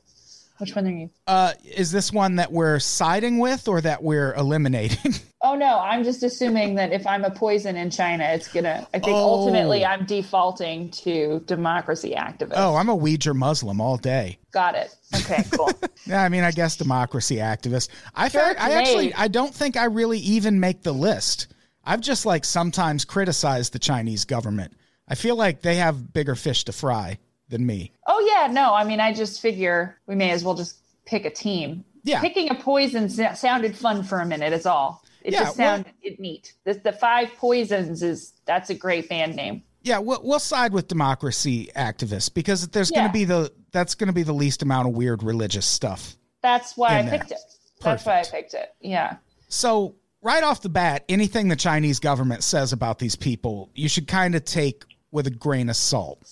Which 0.64 0.76
one 0.76 0.88
are 0.88 0.92
you? 0.92 1.10
Uh, 1.28 1.52
is 1.66 1.92
this 1.92 2.14
one 2.14 2.38
that 2.38 2.52
we're 2.54 2.80
siding 2.80 3.38
with 3.40 3.68
or 3.68 3.82
that 3.82 4.02
we're 4.02 4.34
eliminating? 4.36 5.14
Oh 5.46 5.56
no, 5.56 5.78
I'm 5.78 6.06
just 6.06 6.24
assuming 6.24 6.76
that 6.76 6.94
if 6.94 7.06
I'm 7.06 7.26
a 7.26 7.30
poison 7.30 7.76
in 7.76 7.90
China, 7.90 8.24
it's 8.24 8.48
gonna. 8.48 8.88
I 8.94 9.00
think 9.00 9.18
Oh. 9.18 9.42
ultimately 9.42 9.86
I'm 9.86 10.06
defaulting 10.06 10.90
to 10.92 11.42
democracy 11.46 12.14
activist. 12.18 12.54
oh, 12.56 12.76
I'm 12.78 12.88
a 12.88 12.96
Uyghur 12.98 13.36
Muslim 13.36 13.82
all 13.82 13.98
day. 13.98 14.40
got 14.54 14.74
it. 14.76 14.96
Okay, 15.14 15.44
cool. 15.52 15.70
Yeah, 16.06 16.24
I 16.24 16.30
mean, 16.30 16.46
I 16.46 16.52
guess 16.52 16.78
democracy 16.78 17.36
activist. 17.40 17.90
I 18.16 18.30
Sure, 18.30 18.40
fact, 18.40 18.62
I 18.62 18.72
actually. 18.72 19.14
I 19.16 19.28
don't 19.28 19.54
think 19.54 19.76
I 19.76 19.84
really 19.84 20.20
even 20.20 20.62
make 20.62 20.82
the 20.82 20.94
list. 20.94 21.48
I've 21.84 22.00
just 22.00 22.26
like 22.26 22.46
sometimes 22.46 23.04
criticized 23.04 23.74
the 23.74 23.80
Chinese 23.80 24.24
government. 24.24 24.72
I 25.10 25.16
feel 25.16 25.36
like 25.36 25.62
they 25.62 25.76
have 25.76 26.14
bigger 26.14 26.36
fish 26.36 26.64
to 26.64 26.72
fry 26.72 27.20
than 27.50 27.66
me. 27.66 27.92
oh 28.08 28.20
yeah, 28.34 28.52
no, 28.52 28.74
I 28.74 28.84
mean 28.84 29.00
I 29.00 29.14
just 29.14 29.42
figure 29.42 29.98
we 30.08 30.16
may 30.16 30.32
as 30.32 30.44
well 30.44 30.56
just 30.56 30.78
pick 31.06 31.26
a 31.26 31.30
team. 31.30 31.84
Yeah. 32.04 32.20
Picking 32.20 32.50
a 32.50 32.56
poison 32.56 33.10
sounded 33.10 33.76
fun 33.76 34.04
for 34.04 34.20
a 34.20 34.26
minute. 34.26 34.54
Is 34.54 34.66
all. 34.66 35.04
It 35.24 35.34
Yeah, 35.34 35.44
just 35.44 35.56
sounded 35.56 35.94
it 36.02 36.20
neat. 36.20 36.54
The, 36.66 36.74
the 36.74 36.92
five 36.92 37.30
poisons 37.38 38.04
is 38.04 38.34
that's 38.46 38.70
a 38.70 38.76
great 38.76 39.08
band 39.08 39.36
name. 39.38 39.64
Yeah, 39.82 40.00
we'll, 40.00 40.22
we'll 40.24 40.40
side 40.40 40.74
with 40.74 40.88
democracy 40.88 41.70
activists 41.76 42.34
because 42.34 42.68
there's 42.70 42.92
going 42.92 43.08
to 43.08 43.14
be 43.14 43.26
the 43.26 43.52
that's 43.72 43.96
going 43.96 44.08
to 44.08 44.14
be 44.14 44.24
the 44.24 44.34
least 44.34 44.62
amount 44.64 44.88
of 44.90 44.96
weird 44.96 45.24
religious 45.24 45.66
stuff. 45.66 46.16
That's 46.42 46.76
why 46.76 47.00
I 47.00 47.02
there. 47.04 47.20
picked 47.20 47.32
it. 47.32 47.40
That's 47.82 48.06
why 48.06 48.20
I 48.20 48.24
picked 48.24 48.54
it. 48.54 48.74
Yeah. 48.82 49.18
So, 49.50 49.96
right 50.22 50.44
off 50.44 50.62
the 50.62 50.70
bat, 50.70 51.04
anything 51.10 51.48
the 51.48 51.56
Chinese 51.56 52.00
government 52.00 52.44
says 52.44 52.72
about 52.74 53.00
these 53.00 53.16
people, 53.16 53.70
you 53.76 53.90
should 53.90 54.08
kind 54.08 54.36
of 54.36 54.46
take 54.46 54.84
with 55.12 55.28
a 55.28 55.32
grain 55.32 55.70
of 55.70 55.76
salt, 55.76 56.26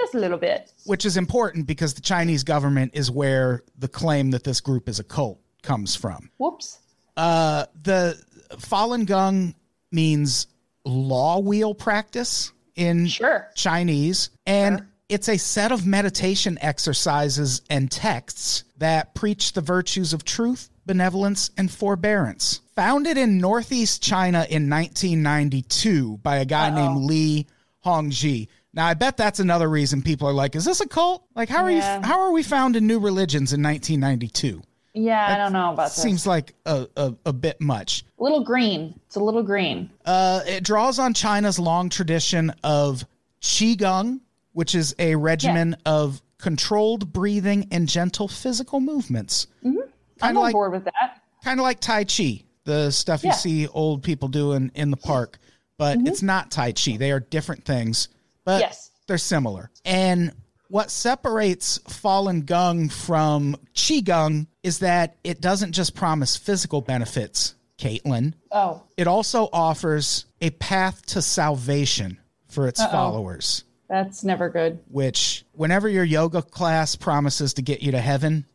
Just 0.00 0.14
a 0.14 0.18
little 0.18 0.38
bit. 0.38 0.72
which 0.86 1.04
is 1.04 1.16
important 1.16 1.66
because 1.66 1.94
the 1.94 2.00
Chinese 2.00 2.44
government 2.44 2.92
is 2.94 3.10
where 3.10 3.62
the 3.78 3.88
claim 3.88 4.30
that 4.30 4.44
this 4.44 4.60
group 4.60 4.88
is 4.88 4.98
a 4.98 5.04
cult 5.04 5.40
comes 5.62 5.94
from. 5.96 6.30
Whoops. 6.38 6.78
Uh, 7.16 7.66
the 7.82 8.16
Falun 8.52 9.06
Gong 9.06 9.54
means 9.90 10.46
law 10.84 11.40
wheel 11.40 11.74
practice 11.74 12.52
in 12.76 13.06
Sure. 13.08 13.48
Chinese, 13.56 14.30
and 14.46 14.78
Sure. 14.78 14.88
it's 15.08 15.28
a 15.28 15.36
set 15.36 15.72
of 15.72 15.84
meditation 15.84 16.58
exercises 16.60 17.60
and 17.68 17.90
texts 17.90 18.62
that 18.78 19.14
preach 19.14 19.52
the 19.54 19.60
virtues 19.60 20.12
of 20.12 20.24
truth, 20.24 20.70
benevolence, 20.86 21.50
and 21.56 21.70
forbearance. 21.72 22.60
Founded 22.76 23.18
in 23.18 23.38
Northeast 23.38 24.00
China 24.00 24.46
in 24.48 24.68
1992 24.70 26.18
by 26.22 26.36
a 26.36 26.44
guy 26.44 26.70
named 26.70 26.98
Li 27.04 27.46
Hongzhi. 27.84 28.48
Now, 28.78 28.86
I 28.86 28.94
bet 28.94 29.16
that's 29.16 29.40
another 29.40 29.68
reason 29.68 30.02
people 30.02 30.28
are 30.28 30.32
like, 30.32 30.54
"Is 30.54 30.64
this 30.64 30.80
a 30.80 30.86
cult? 30.86 31.24
Like, 31.34 31.48
how 31.48 31.64
are 31.64 31.70
Yeah. 31.70 31.96
you? 31.96 32.02
How 32.06 32.20
are 32.20 32.30
we 32.30 32.44
founding 32.44 32.86
new 32.86 33.00
religions 33.00 33.52
in 33.52 33.60
1992?" 33.60 34.62
Yeah, 34.94 35.34
I 35.34 35.36
don't 35.36 35.52
know 35.52 35.72
about 35.72 35.88
this. 35.88 35.96
Seems 36.00 36.28
like 36.28 36.54
a, 36.64 36.86
a, 36.96 37.12
a 37.26 37.32
bit 37.32 37.60
much. 37.60 38.04
a 38.20 38.22
little 38.22 38.44
green. 38.44 38.94
It's 39.08 39.16
a 39.16 39.20
little 39.20 39.42
green. 39.42 39.90
Uh, 40.04 40.42
it 40.46 40.62
draws 40.62 41.00
on 41.00 41.12
China's 41.12 41.58
long 41.58 41.88
tradition 41.88 42.52
of 42.62 43.04
Qigong, 43.42 44.20
which 44.52 44.76
is 44.76 44.94
a 45.00 45.16
regimen 45.16 45.76
of 45.84 46.22
controlled 46.38 47.12
breathing 47.12 47.66
and 47.72 47.88
gentle 47.88 48.28
physical 48.28 48.78
movements. 48.78 49.48
I'm 49.64 49.74
Kinda 49.74 49.88
on 50.22 50.34
like, 50.36 50.52
board 50.52 50.70
with 50.70 50.84
that. 50.84 51.20
kind 51.42 51.58
of 51.58 51.64
like 51.64 51.80
Tai 51.80 52.04
Chi, 52.04 52.42
the 52.62 52.92
stuff 52.92 53.24
you 53.24 53.32
see 53.32 53.66
old 53.66 54.04
people 54.04 54.28
doing 54.28 54.70
in 54.76 54.92
the 54.92 54.96
park, 54.96 55.40
but 55.78 55.98
it's 56.06 56.22
not 56.22 56.52
Tai 56.52 56.70
Chi. 56.72 56.96
They 56.96 57.10
are 57.10 57.18
different 57.20 57.64
things, 57.64 58.08
but 58.48 58.60
Yes. 58.60 58.90
they're 59.06 59.18
similar. 59.18 59.70
And 59.84 60.32
what 60.68 60.90
separates 60.90 61.78
Falun 61.80 62.46
Gong 62.46 62.88
from 62.88 63.56
Qi 63.74 64.02
Qigong 64.02 64.46
is 64.62 64.78
that 64.78 65.16
it 65.22 65.42
doesn't 65.42 65.72
just 65.72 65.94
promise 65.94 66.34
physical 66.38 66.80
benefits, 66.80 67.54
Caitlin. 67.78 68.32
Oh, 68.50 68.84
It 68.96 69.06
also 69.06 69.50
offers 69.52 70.24
a 70.40 70.48
path 70.48 71.04
to 71.08 71.20
salvation 71.20 72.18
for 72.48 72.66
its 72.66 72.82
followers, 72.82 73.64
that's 73.86 74.24
never 74.24 74.48
good. 74.48 74.78
which 74.90 75.44
whenever 75.52 75.86
your 75.86 76.04
yoga 76.04 76.40
class 76.40 76.96
promises 76.96 77.52
to 77.54 77.62
get 77.62 77.82
you 77.82 77.92
to 77.92 78.00
heaven, 78.00 78.46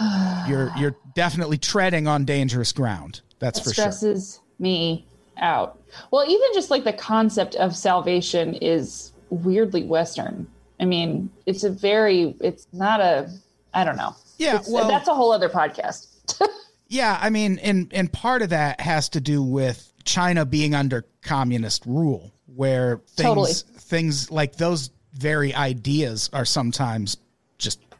you're 0.48 0.72
you're 0.78 0.96
definitely 1.14 1.58
treading 1.58 2.06
on 2.08 2.24
dangerous 2.24 2.72
ground. 2.72 3.20
That's 3.38 3.58
for 3.60 3.74
sure. 3.74 3.84
stresses 3.92 4.40
me 4.58 5.06
out. 5.36 5.78
Well, 6.10 6.24
even 6.26 6.48
just 6.54 6.70
like 6.70 6.84
the 6.84 6.92
concept 6.94 7.54
of 7.56 7.76
salvation 7.76 8.54
is 8.54 9.11
weirdly 9.32 9.82
Western. 9.84 10.46
I 10.78 10.84
mean, 10.84 11.30
it's 11.46 11.64
a 11.64 11.70
very, 11.70 12.34
it's 12.40 12.66
not 12.72 13.00
a, 13.00 13.30
I 13.74 13.84
don't 13.84 13.96
know. 13.96 14.14
Yeah, 14.38 14.56
It's- 14.56 14.68
well- 14.70 14.88
that's 14.88 15.08
a 15.08 15.14
whole 15.14 15.32
other 15.32 15.48
podcast. 15.48 16.06
Yeah, 16.88 17.18
I 17.18 17.30
mean, 17.30 17.58
and 17.60 17.90
and 17.94 18.12
part 18.12 18.42
of 18.42 18.50
that 18.50 18.78
has 18.82 19.08
to 19.10 19.20
do 19.22 19.42
with 19.42 19.90
China 20.04 20.44
being 20.44 20.74
under 20.74 21.06
communist 21.22 21.86
rule, 21.86 22.34
where 22.54 23.00
things 23.16 23.26
Totally. 23.28 23.52
things 23.78 24.30
like 24.30 24.56
those 24.56 24.90
very 25.14 25.54
ideas 25.54 26.28
are 26.34 26.44
sometimes 26.44 27.16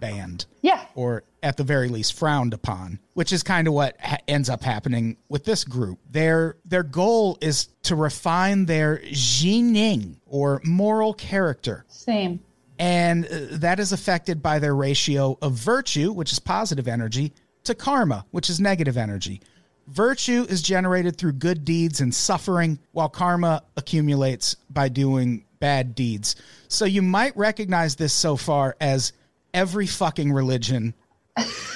banned 0.02 0.46
yeah. 0.60 0.84
or 0.96 1.22
at 1.42 1.56
the 1.56 1.62
very 1.64 1.88
least 1.88 2.12
frowned 2.14 2.52
upon, 2.52 2.98
which 3.14 3.32
is 3.32 3.42
kind 3.42 3.68
of 3.68 3.72
what 3.72 3.96
ha- 4.00 4.18
ends 4.26 4.50
up 4.50 4.62
happening 4.62 5.16
with 5.28 5.44
this 5.44 5.64
group. 5.64 5.98
Their 6.10 6.56
their 6.64 6.82
goal 6.82 7.38
is 7.40 7.68
to 7.84 7.94
refine 7.94 8.66
their 8.66 8.98
jining 8.98 10.16
or 10.26 10.60
moral 10.64 11.14
character 11.14 11.84
Same. 11.88 12.40
and 12.78 13.24
uh, 13.26 13.38
that 13.52 13.78
is 13.78 13.92
affected 13.92 14.42
by 14.42 14.58
their 14.58 14.74
ratio 14.74 15.38
of 15.40 15.52
virtue, 15.52 16.12
which 16.12 16.32
is 16.32 16.40
positive 16.40 16.88
energy, 16.88 17.32
to 17.64 17.74
karma, 17.74 18.26
which 18.32 18.50
is 18.50 18.60
negative 18.60 18.96
energy. 18.96 19.40
Virtue 19.86 20.46
is 20.48 20.62
generated 20.62 21.16
through 21.16 21.32
good 21.32 21.64
deeds 21.64 22.00
and 22.00 22.14
suffering, 22.14 22.78
while 22.92 23.08
karma 23.08 23.62
accumulates 23.76 24.56
by 24.70 24.88
doing 24.88 25.44
bad 25.60 25.94
deeds. 25.94 26.34
So 26.66 26.84
you 26.84 27.02
might 27.02 27.36
recognize 27.36 27.94
this 27.94 28.12
so 28.12 28.36
far 28.36 28.76
as 28.80 29.12
every 29.54 29.86
fucking 29.86 30.32
religion 30.32 30.94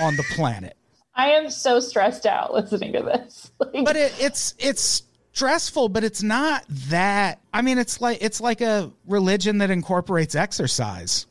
on 0.00 0.16
the 0.16 0.24
planet. 0.34 0.76
I 1.14 1.30
am 1.30 1.50
so 1.50 1.80
stressed 1.80 2.26
out 2.26 2.52
listening 2.52 2.92
to 2.92 3.02
this. 3.02 3.50
Like, 3.58 3.84
But 3.86 3.96
it, 3.96 4.14
it's 4.20 4.54
it's 4.58 5.02
stressful, 5.32 5.88
but 5.88 6.04
it's 6.04 6.22
not 6.22 6.64
that. 6.68 7.40
I 7.54 7.62
mean, 7.62 7.78
it's 7.78 8.00
like 8.00 8.18
it's 8.20 8.40
like 8.40 8.60
a 8.60 8.92
religion 9.06 9.58
that 9.58 9.70
incorporates 9.70 10.34
exercise. 10.34 11.26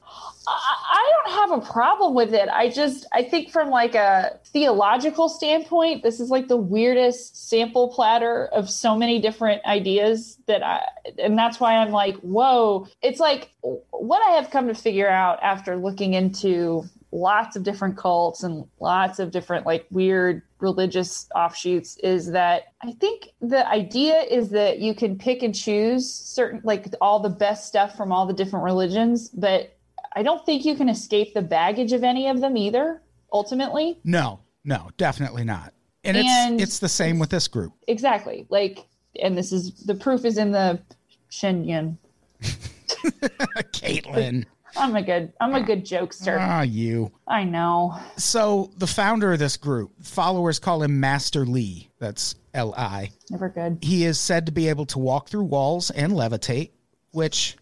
Don't 1.25 1.49
have 1.49 1.51
a 1.51 1.71
problem 1.71 2.13
with 2.13 2.33
it. 2.33 2.49
I 2.49 2.69
just 2.69 3.05
I 3.13 3.23
think 3.23 3.49
from 3.49 3.69
like 3.69 3.95
a 3.95 4.39
theological 4.45 5.29
standpoint, 5.29 6.03
this 6.03 6.19
is 6.19 6.29
like 6.29 6.47
the 6.47 6.57
weirdest 6.57 7.49
sample 7.49 7.89
platter 7.89 8.45
of 8.47 8.69
so 8.69 8.95
many 8.95 9.19
different 9.19 9.65
ideas 9.65 10.37
that 10.47 10.63
I 10.63 10.83
and 11.17 11.37
that's 11.37 11.59
why 11.59 11.77
I'm 11.77 11.91
like, 11.91 12.15
whoa. 12.17 12.87
It's 13.01 13.19
like 13.19 13.51
what 13.61 14.21
I 14.27 14.35
have 14.35 14.51
come 14.51 14.67
to 14.67 14.75
figure 14.75 15.09
out 15.09 15.41
after 15.41 15.75
looking 15.75 16.13
into 16.13 16.83
lots 17.11 17.55
of 17.55 17.63
different 17.63 17.97
cults 17.97 18.43
and 18.43 18.65
lots 18.79 19.19
of 19.19 19.31
different 19.31 19.65
like 19.65 19.87
weird 19.89 20.41
religious 20.59 21.27
offshoots 21.35 21.97
is 21.97 22.31
that 22.31 22.73
I 22.81 22.91
think 22.93 23.29
the 23.41 23.67
idea 23.67 24.19
is 24.21 24.49
that 24.49 24.79
you 24.79 24.93
can 24.93 25.17
pick 25.17 25.43
and 25.43 25.55
choose 25.55 26.11
certain 26.11 26.61
like 26.63 26.93
all 27.01 27.19
the 27.19 27.29
best 27.29 27.67
stuff 27.67 27.95
from 27.95 28.11
all 28.11 28.25
the 28.25 28.33
different 28.33 28.65
religions, 28.65 29.29
but 29.29 29.74
I 30.15 30.23
don't 30.23 30.45
think 30.45 30.63
you 30.63 30.75
can 30.75 30.87
escape 30.87 31.33
the 31.33 31.41
baggage 31.41 31.91
of 31.91 32.03
any 32.03 32.27
of 32.29 32.39
them 32.39 32.55
either, 32.55 33.01
ultimately. 33.33 33.99
No, 34.05 34.39
no, 34.63 34.89
definitely 34.97 35.43
not. 35.43 35.73
And, 36.05 36.15
And 36.17 36.61
it's 36.61 36.63
it's 36.63 36.79
the 36.79 36.89
same 36.89 37.19
with 37.19 37.29
this 37.29 37.47
group. 37.47 37.73
Exactly. 37.87 38.45
Like, 38.49 38.85
and 39.21 39.37
this 39.37 39.51
is 39.51 39.73
the 39.83 39.95
proof 39.95 40.23
is 40.23 40.37
in 40.37 40.51
the 40.51 40.79
Shen 41.29 41.65
Yun. 41.65 41.97
Caitlin. 43.73 44.45
I'm 44.77 44.95
a 44.95 45.01
good, 45.01 45.31
I'm 45.39 45.55
a 45.55 45.61
good 45.61 45.85
jokester. 45.85 46.37
Ah, 46.39 46.61
you. 46.61 47.11
I 47.27 47.45
know. 47.45 47.97
So 48.17 48.71
the 48.77 48.87
founder 48.87 49.31
of 49.33 49.39
this 49.39 49.55
group, 49.57 49.91
followers 50.01 50.59
call 50.59 50.83
him 50.83 50.99
Master 50.99 51.45
Lee. 51.45 51.89
That's 51.99 52.35
L 52.53 52.73
I. 52.75 53.11
Never 53.29 53.49
good. 53.49 53.79
He 53.81 54.03
is 54.05 54.19
said 54.19 54.45
to 54.47 54.51
be 54.51 54.67
able 54.67 54.85
to 54.87 54.99
walk 54.99 55.29
through 55.29 55.43
walls 55.43 55.91
and 55.91 56.11
levitate, 56.13 56.71
which 57.11 57.55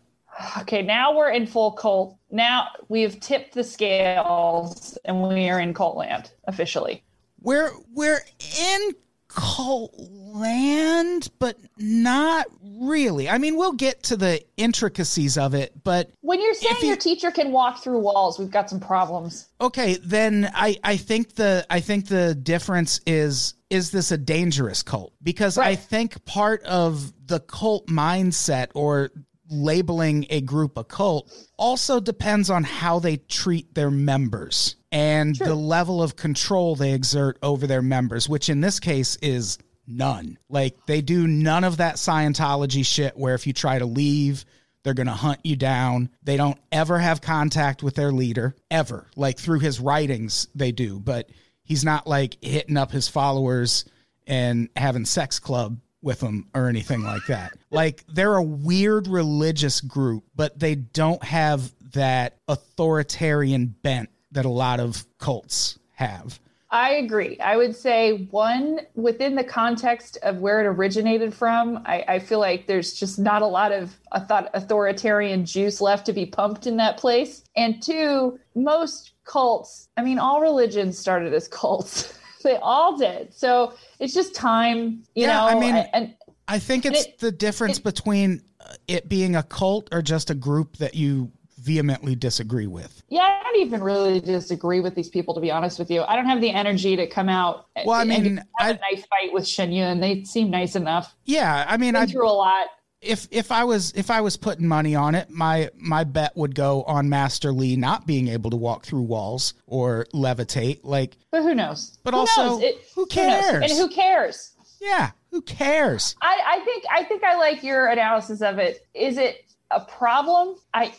Okay, 0.59 0.81
now 0.81 1.15
we're 1.15 1.29
in 1.29 1.45
full 1.45 1.71
cult. 1.71 2.17
Now 2.33 2.69
we've 2.89 3.19
tipped 3.19 3.53
the 3.53 3.63
scales 3.63 4.97
and 5.05 5.21
we 5.21 5.49
are 5.49 5.59
in 5.59 5.73
cult 5.73 5.95
land 5.95 6.31
officially. 6.45 7.03
we're 7.41 7.71
we're 7.93 8.21
in 8.59 8.91
cult 9.27 9.93
land, 9.97 11.29
but 11.39 11.57
not 11.77 12.45
really. 12.79 13.29
I 13.29 13.37
mean, 13.39 13.55
we'll 13.55 13.71
get 13.73 14.03
to 14.03 14.17
the 14.17 14.43
intricacies 14.57 15.37
of 15.37 15.53
it, 15.55 15.71
but 15.83 16.11
When 16.21 16.39
you're 16.41 16.53
saying 16.53 16.75
you- 16.81 16.87
your 16.89 16.97
teacher 16.97 17.31
can 17.31 17.51
walk 17.51 17.81
through 17.83 17.99
walls, 17.99 18.37
we've 18.39 18.51
got 18.51 18.69
some 18.69 18.79
problems. 18.79 19.47
okay 19.61 19.97
then 20.03 20.49
i 20.53 20.77
i 20.83 20.97
think 20.97 21.35
the 21.35 21.65
i 21.69 21.79
think 21.79 22.07
the 22.07 22.35
difference 22.35 22.99
is 23.07 23.53
is 23.69 23.91
this 23.91 24.11
a 24.11 24.17
dangerous 24.17 24.83
cult 24.83 25.13
because 25.23 25.57
i 25.57 25.73
think 25.75 26.23
part 26.25 26.61
of 26.63 27.13
the 27.27 27.39
cult 27.39 27.87
mindset 27.87 28.67
or 28.75 29.09
labeling 29.49 30.25
a 30.29 30.41
group 30.41 30.77
a 30.77 30.83
cult 30.83 31.31
also 31.57 31.99
depends 31.99 32.49
on 32.49 32.63
how 32.63 32.99
they 32.99 33.17
treat 33.17 33.73
their 33.75 33.91
members 33.91 34.75
and 34.91 35.35
the 35.35 35.55
level 35.55 36.01
of 36.01 36.15
control 36.15 36.75
they 36.75 36.93
exert 36.93 37.37
over 37.43 37.67
their 37.67 37.81
members 37.81 38.29
which 38.29 38.49
in 38.49 38.61
this 38.61 38.79
case 38.79 39.17
is 39.21 39.57
none 39.85 40.37
like 40.49 40.77
they 40.85 41.01
do 41.01 41.27
none 41.27 41.63
of 41.63 41.77
that 41.77 41.95
scientology 41.95 42.85
shit 42.85 43.17
where 43.17 43.35
if 43.35 43.45
you 43.45 43.51
try 43.53 43.77
to 43.77 43.85
leave 43.85 44.45
they're 44.83 44.93
going 44.93 45.07
to 45.07 45.13
hunt 45.13 45.39
you 45.43 45.55
down. 45.55 46.09
They 46.23 46.37
don't 46.37 46.59
ever 46.71 46.99
have 46.99 47.21
contact 47.21 47.81
with 47.83 47.95
their 47.95 48.11
leader, 48.11 48.55
ever. 48.69 49.07
Like 49.15 49.39
through 49.39 49.59
his 49.59 49.79
writings, 49.79 50.47
they 50.53 50.71
do, 50.71 50.99
but 50.99 51.29
he's 51.63 51.85
not 51.85 52.05
like 52.05 52.37
hitting 52.41 52.77
up 52.77 52.91
his 52.91 53.07
followers 53.07 53.85
and 54.27 54.69
having 54.75 55.05
sex 55.05 55.39
club 55.39 55.79
with 56.03 56.19
them 56.19 56.47
or 56.53 56.67
anything 56.67 57.01
like 57.01 57.25
that. 57.27 57.53
like 57.71 58.03
they're 58.07 58.35
a 58.35 58.43
weird 58.43 59.07
religious 59.07 59.81
group, 59.81 60.23
but 60.35 60.59
they 60.59 60.75
don't 60.75 61.23
have 61.23 61.71
that 61.93 62.37
authoritarian 62.47 63.73
bent 63.81 64.09
that 64.31 64.45
a 64.45 64.49
lot 64.49 64.79
of 64.79 65.05
cults 65.19 65.79
have. 65.93 66.39
I 66.73 66.95
agree. 66.95 67.39
I 67.39 67.55
would 67.55 67.75
say 67.75 68.27
one 68.31 68.79
within 68.95 69.35
the 69.35 69.43
context 69.43 70.17
of 70.23 70.39
where 70.39 70.59
it 70.59 70.65
originated 70.65 71.31
from. 71.31 71.83
I, 71.85 72.03
I 72.07 72.19
feel 72.19 72.39
like 72.39 72.65
there's 72.65 72.93
just 72.93 73.19
not 73.19 73.43
a 73.43 73.47
lot 73.47 73.71
of 73.71 73.95
author- 74.11 74.49
authoritarian 74.55 75.45
juice 75.45 75.81
left 75.81 76.07
to 76.07 76.13
be 76.13 76.25
pumped 76.25 76.65
in 76.65 76.77
that 76.77 76.97
place. 76.97 77.43
And 77.55 77.81
two, 77.81 78.39
most 78.55 79.11
cults. 79.23 79.87
I 79.97 80.01
mean, 80.01 80.17
all 80.17 80.41
religions 80.41 80.97
started 80.97 81.31
as 81.35 81.47
cults. 81.47 82.19
they 82.43 82.57
all 82.57 82.97
did. 82.97 83.33
So 83.33 83.73
it's 83.99 84.13
just 84.13 84.35
time, 84.35 85.03
you 85.15 85.25
Yeah, 85.25 85.33
know. 85.33 85.45
I 85.47 85.55
mean- 85.59 85.75
and 85.93 86.15
I 86.47 86.59
think 86.59 86.85
it's 86.85 87.05
it- 87.05 87.19
the 87.19 87.31
difference 87.31 87.79
between 87.79 88.41
uh, 88.59 88.73
it 88.87 89.09
being 89.09 89.35
a 89.35 89.43
cult 89.43 89.89
or 89.91 90.01
just 90.01 90.29
a 90.29 90.35
group 90.35 90.77
that 90.77 90.93
you 90.95 91.31
vehemently 91.59 92.13
disagree 92.15 92.67
with. 92.67 93.01
yeah, 93.07 93.21
I 93.21 93.41
don't 93.43 93.61
even 93.65 93.81
really 93.81 94.19
disagree 94.19 94.81
with 94.81 94.95
these 94.95 95.07
people. 95.07 95.33
To 95.33 95.39
be 95.39 95.49
honest 95.49 95.79
with 95.79 95.89
you, 95.89 96.01
I 96.01 96.15
don't 96.17 96.25
have 96.25 96.41
the 96.41 96.49
energy 96.51 96.97
to 96.97 97.07
come 97.07 97.29
out. 97.29 97.67
Well, 97.85 97.95
I 97.97 98.01
and 98.01 98.09
mean, 98.09 98.37
have 98.37 98.45
I- 98.59 98.69
a 98.71 98.79
nice 98.95 99.05
fight 99.05 99.31
with 99.31 99.47
Shen 99.47 99.71
Yun. 99.71 100.01
They 100.01 100.25
seem 100.25 100.49
nice 100.49 100.75
enough. 100.75 101.15
Yeah, 101.23 101.65
I 101.67 101.77
mean, 101.77 101.95
I 101.95 102.05
through 102.05 102.27
a 102.29 102.31
lot. 102.33 102.67
If 103.03 103.27
if 103.31 103.51
I 103.51 103.63
was 103.63 103.91
if 103.95 104.09
I 104.09 104.21
was 104.21 104.37
putting 104.37 104.67
money 104.67 104.95
on 104.95 105.15
it, 105.15 105.29
my 105.29 105.69
my 105.77 106.03
bet 106.03 106.35
would 106.35 106.55
go 106.55 106.83
on 106.83 107.09
Master 107.09 107.51
Lee 107.51 107.75
not 107.75 108.07
being 108.07 108.27
able 108.29 108.49
to 108.51 108.57
walk 108.57 108.85
through 108.85 109.01
walls 109.03 109.53
or 109.67 110.05
levitate. 110.13 110.79
Like, 110.83 111.17
But 111.31 111.43
who 111.43 111.53
knows? 111.53 111.97
But 112.03 112.13
Who 112.13 112.21
also, 112.21 112.43
knows? 112.43 112.61
It- 112.61 112.77
who 112.95 113.05
cares? 113.07 113.69
And 113.69 113.71
who 113.79 113.89
cares? 113.89 114.51
yeah, 114.81 115.11
who 115.31 115.41
cares? 115.41 116.15
I, 116.21 116.39
I 116.59 116.65
think 116.65 116.83
I 116.91 117.03
think 117.03 117.23
I 117.23 117.35
like 117.35 117.63
your 117.63 117.87
analysis 117.87 118.41
of 118.41 118.57
it. 118.59 118.85
Is 118.93 119.17
it 119.17 119.45
a 119.71 119.79
problem? 119.81 120.55
I 120.73 120.93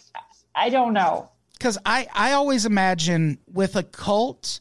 I 0.54 0.70
don't 0.70 0.92
know. 0.92 1.30
Because 1.52 1.78
I 1.86 2.06
I 2.12 2.32
always 2.32 2.66
imagine 2.66 3.38
with 3.52 3.76
a 3.76 3.82
cult, 3.82 4.60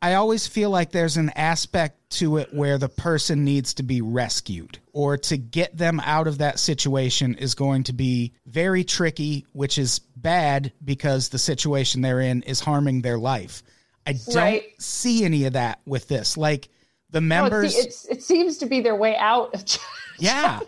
I 0.00 0.14
always 0.14 0.46
feel 0.46 0.70
like 0.70 0.92
there's 0.92 1.16
an 1.16 1.30
aspect 1.30 1.96
to 2.10 2.36
it 2.38 2.54
where 2.54 2.78
the 2.78 2.88
person 2.88 3.44
needs 3.44 3.74
to 3.74 3.82
be 3.82 4.00
rescued 4.00 4.78
or 4.92 5.16
to 5.18 5.36
get 5.36 5.76
them 5.76 6.00
out 6.04 6.26
of 6.28 6.38
that 6.38 6.58
situation 6.60 7.34
is 7.34 7.54
going 7.54 7.82
to 7.84 7.92
be 7.92 8.32
very 8.46 8.84
tricky, 8.84 9.44
which 9.52 9.76
is 9.76 9.98
bad 10.16 10.72
because 10.84 11.28
the 11.30 11.38
situation 11.38 12.00
they're 12.00 12.20
in 12.20 12.42
is 12.44 12.60
harming 12.60 13.02
their 13.02 13.18
life. 13.18 13.62
I 14.06 14.12
don't 14.12 14.34
Right. 14.36 14.64
see 14.78 15.24
any 15.24 15.44
of 15.46 15.54
that 15.54 15.80
with 15.84 16.08
this. 16.08 16.36
Like 16.36 16.68
The 17.10 17.20
No, 17.20 17.26
members, 17.42 17.74
it's, 17.76 18.04
it's 18.04 18.04
it 18.06 18.22
seems 18.22 18.58
to 18.58 18.66
be 18.66 18.80
their 18.80 18.96
way 18.96 19.16
out 19.16 19.78
yeah, 20.18 20.60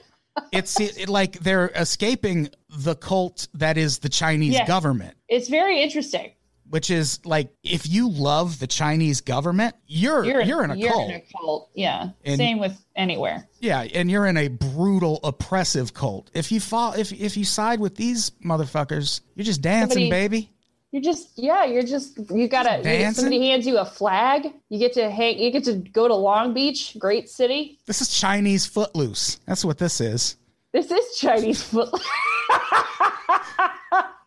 it's 0.53 0.79
it, 0.81 1.09
like 1.09 1.39
they're 1.41 1.69
escaping 1.77 2.49
the 2.69 2.95
cult 2.97 3.49
that 3.55 3.77
is 3.79 3.99
the 3.99 4.09
Chinese 4.09 4.55
Yeah. 4.55 4.67
government. 4.67 5.15
It's 5.29 5.49
very 5.49 5.83
interesting. 5.83 6.33
Which 6.71 6.89
is 6.91 7.19
like 7.25 7.53
if 7.63 7.89
you 7.89 8.09
love 8.09 8.59
the 8.61 8.67
Chinese 8.67 9.21
government, 9.21 9.75
you're 9.87 10.25
you're, 10.25 10.63
in 10.63 10.71
a 10.71 10.77
you're 10.77 10.91
cult. 10.93 11.11
in 11.11 11.17
a 11.17 11.23
cult. 11.37 11.71
Yeah. 11.75 12.11
And- 12.25 12.39
Same 12.39 12.59
with 12.61 12.81
anywhere. 12.97 13.49
Yeah, 13.59 13.81
and 13.83 14.11
you're 14.11 14.27
in 14.27 14.37
a 14.37 14.49
brutal, 14.49 15.21
oppressive 15.25 15.93
cult. 15.93 16.31
If 16.33 16.53
you 16.53 16.61
fall, 16.61 16.93
if 16.95 17.13
if 17.13 17.37
you 17.37 17.45
side 17.45 17.81
with 17.81 17.97
these 17.97 18.31
motherfuckers, 18.45 19.21
you're 19.35 19.45
just 19.45 19.63
dancing, 19.63 20.05
Somebody- 20.05 20.11
baby. 20.11 20.51
You're 20.93 21.03
just 21.03 21.31
yeah. 21.37 21.65
You're 21.65 21.83
just 21.85 22.19
you 22.31 22.49
gotta. 22.49 22.83
You, 22.89 23.13
somebody 23.13 23.49
hands 23.49 23.67
you 23.67 23.79
a 23.79 23.85
flag. 23.85 24.49
You 24.69 24.79
get 24.79 24.93
to 24.95 25.09
hang. 25.11 25.39
You 25.39 25.51
get 25.53 25.65
to 25.65 25.75
go 25.75 26.09
to 26.09 26.15
Long 26.15 26.53
Beach, 26.53 26.97
great 26.99 27.29
city. 27.29 27.79
This 27.87 28.01
is 28.01 28.09
Chinese 28.09 28.67
footloose. 28.67 29.39
That's 29.47 29.65
what 29.65 29.79
this 29.79 30.01
is. 30.01 30.37
This 30.73 30.91
is 30.91 31.17
Chinese 31.19 31.63
foot. 31.63 31.91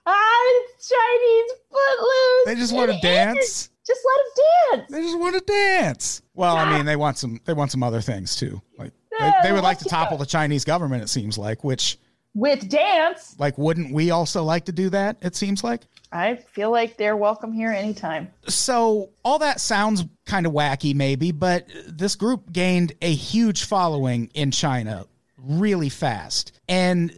it's 0.07 0.89
Chinese 0.89 1.51
footloose. 1.69 2.45
They 2.45 2.55
just 2.55 2.73
want 2.73 2.91
to 2.91 2.99
dance. 2.99 3.69
Just 3.85 4.01
let 4.05 4.17
them 4.17 4.79
dance. 4.79 4.91
They 4.91 5.01
just 5.01 5.19
want 5.19 5.35
to 5.35 5.41
dance. 5.41 6.21
Well, 6.33 6.55
I 6.55 6.75
mean, 6.75 6.85
they 6.85 6.95
want 6.95 7.17
some. 7.17 7.39
They 7.45 7.53
want 7.53 7.71
some 7.71 7.83
other 7.83 8.01
things 8.01 8.35
too. 8.35 8.61
Like 8.77 8.93
they, 9.19 9.31
they 9.43 9.51
would 9.51 9.63
like 9.63 9.77
to 9.79 9.85
topple 9.85 10.17
the 10.17 10.25
Chinese 10.25 10.63
government. 10.63 11.03
It 11.03 11.09
seems 11.09 11.37
like. 11.37 11.63
Which, 11.63 11.97
With 12.33 12.69
dance, 12.69 13.35
like, 13.39 13.57
wouldn't 13.57 13.93
we 13.93 14.11
also 14.11 14.43
like 14.43 14.65
to 14.65 14.71
do 14.71 14.89
that? 14.89 15.17
It 15.21 15.35
seems 15.35 15.63
like. 15.63 15.81
I 16.13 16.35
feel 16.35 16.71
like 16.71 16.95
they're 16.95 17.17
welcome 17.17 17.51
here 17.51 17.71
anytime. 17.71 18.31
So 18.47 19.09
all 19.25 19.39
that 19.39 19.59
sounds 19.59 20.05
kind 20.25 20.45
of 20.45 20.53
wacky, 20.53 20.93
maybe, 20.95 21.31
but 21.31 21.67
this 21.87 22.15
group 22.15 22.51
gained 22.53 22.93
a 23.01 23.11
huge 23.13 23.65
following 23.65 24.29
in 24.33 24.51
China 24.51 25.07
really 25.37 25.89
fast, 25.89 26.61
and 26.69 27.11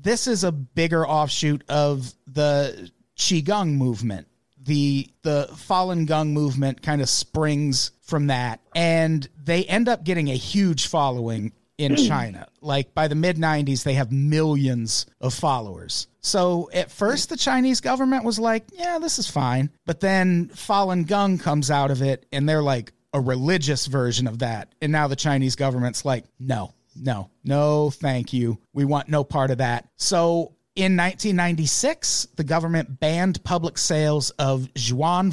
this 0.00 0.26
is 0.26 0.44
a 0.44 0.52
bigger 0.52 1.06
offshoot 1.06 1.64
of 1.68 2.12
the 2.26 2.90
qigong 3.16 3.74
movement. 3.76 4.28
The 4.60 5.08
the 5.22 5.48
Falun 5.52 6.06
Gong 6.06 6.32
movement 6.32 6.82
kind 6.82 7.00
of 7.00 7.08
springs 7.08 7.92
from 8.02 8.26
that, 8.26 8.60
and 8.74 9.26
they 9.42 9.64
end 9.64 9.88
up 9.88 10.04
getting 10.04 10.28
a 10.28 10.36
huge 10.36 10.88
following 10.88 11.52
in 11.78 11.94
hmm. 11.94 12.04
China. 12.04 12.48
Like 12.60 12.92
by 12.92 13.08
the 13.08 13.14
mid 13.14 13.36
90s, 13.36 13.84
they 13.84 13.94
have 13.94 14.12
millions 14.12 15.06
of 15.20 15.32
followers. 15.32 16.08
So 16.20 16.68
at 16.74 16.90
first, 16.90 17.30
the 17.30 17.36
Chinese 17.36 17.80
government 17.80 18.24
was 18.24 18.38
like, 18.38 18.64
yeah, 18.72 18.98
this 18.98 19.18
is 19.18 19.30
fine. 19.30 19.70
But 19.86 20.00
then 20.00 20.48
Falun 20.48 21.06
Gong 21.06 21.38
comes 21.38 21.70
out 21.70 21.90
of 21.90 22.02
it, 22.02 22.26
and 22.32 22.48
they're 22.48 22.62
like 22.62 22.92
a 23.14 23.20
religious 23.20 23.86
version 23.86 24.26
of 24.26 24.40
that. 24.40 24.74
And 24.82 24.92
now 24.92 25.08
the 25.08 25.16
Chinese 25.16 25.56
government's 25.56 26.04
like, 26.04 26.24
no, 26.38 26.74
no, 26.96 27.30
no, 27.44 27.90
thank 27.90 28.32
you. 28.32 28.58
We 28.72 28.84
want 28.84 29.08
no 29.08 29.24
part 29.24 29.50
of 29.50 29.58
that. 29.58 29.88
So 29.96 30.54
in 30.74 30.96
1996, 30.96 32.28
the 32.36 32.44
government 32.44 33.00
banned 33.00 33.42
public 33.44 33.78
sales 33.78 34.30
of 34.30 34.68
Zhuan 34.74 35.32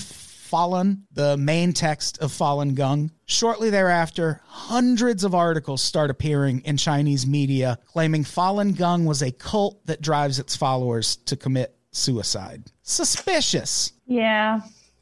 Falun, 0.52 1.02
the 1.12 1.38
main 1.38 1.74
text 1.74 2.20
of 2.20 2.32
Falun 2.32 2.76
Gong. 2.76 3.12
Shortly 3.26 3.70
thereafter, 3.70 4.41
hundreds 4.46 5.24
of 5.24 5.36
articles 5.36 5.82
start 5.82 6.10
appearing 6.10 6.62
in 6.62 6.78
Chinese 6.78 7.26
media 7.28 7.80
claiming 7.86 8.24
Falun 8.24 8.78
Gong 8.78 9.06
was 9.06 9.22
a 9.22 9.32
cult 9.32 9.86
that 9.88 10.02
drives 10.02 10.39
its 10.39 10.56
followers 10.56 11.15
to 11.18 11.36
commit 11.36 11.76
suicide. 11.91 12.72
Suspicious. 12.84 13.91
Yeah. 14.06 14.62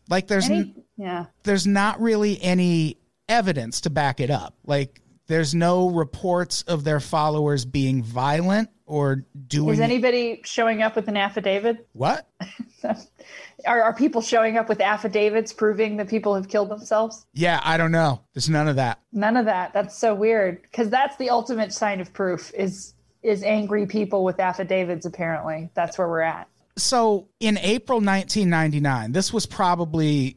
Like 0.09 0.27
there's 0.27 0.49
Any, 0.49 0.73
yeah. 0.97 1.25
there's 1.43 1.67
not 1.67 2.01
really 2.01 2.41
any 2.41 2.97
evidence 3.27 3.81
to 3.81 3.89
back 3.89 4.19
it 4.19 4.29
up. 4.29 4.55
Like 4.65 5.01
there's 5.33 5.55
no 5.55 5.89
reports 5.89 6.61
of 6.63 6.83
their 6.83 6.99
followers 6.99 7.65
being 7.65 8.03
violent 8.03 8.69
or 8.85 9.25
doing 9.47 9.73
Is 9.73 9.79
anybody 9.79 10.41
showing 10.45 10.83
up 10.83 10.95
with 10.95 11.07
an 11.07 11.17
affidavit? 11.17 11.87
what? 11.93 12.29
Are, 13.65 13.81
are 13.81 13.93
people 13.93 14.21
showing 14.21 14.57
up 14.57 14.67
with 14.67 14.81
affidavits 14.81 15.53
proving 15.53 15.95
that 15.97 16.09
people 16.09 16.35
have 16.35 16.49
killed 16.49 16.67
themselves? 16.67 17.25
Yeah, 17.33 17.61
I 17.63 17.77
don't 17.77 17.93
know. 17.93 18.21
There's 18.33 18.49
none 18.49 18.67
of 18.67 18.75
that. 18.75 18.99
None 19.13 19.37
of 19.37 19.45
that. 19.45 19.71
That's 19.71 19.97
so 19.97 20.13
weird 20.13 20.61
because 20.63 20.89
that's 20.89 21.15
the 21.15 21.29
ultimate 21.29 21.71
sign 21.71 22.01
of 22.01 22.11
proof 22.11 22.51
is 22.53 22.93
is 23.21 23.41
angry 23.41 23.85
people 23.85 24.25
with 24.25 24.39
affidavits. 24.39 25.05
Apparently, 25.05 25.69
that's 25.75 25.97
where 25.97 26.09
we're 26.09 26.21
at. 26.21 26.49
So 26.75 27.29
in 27.39 27.57
April 27.59 27.99
1999, 27.99 29.13
this 29.13 29.31
was 29.31 29.45
probably 29.45 30.35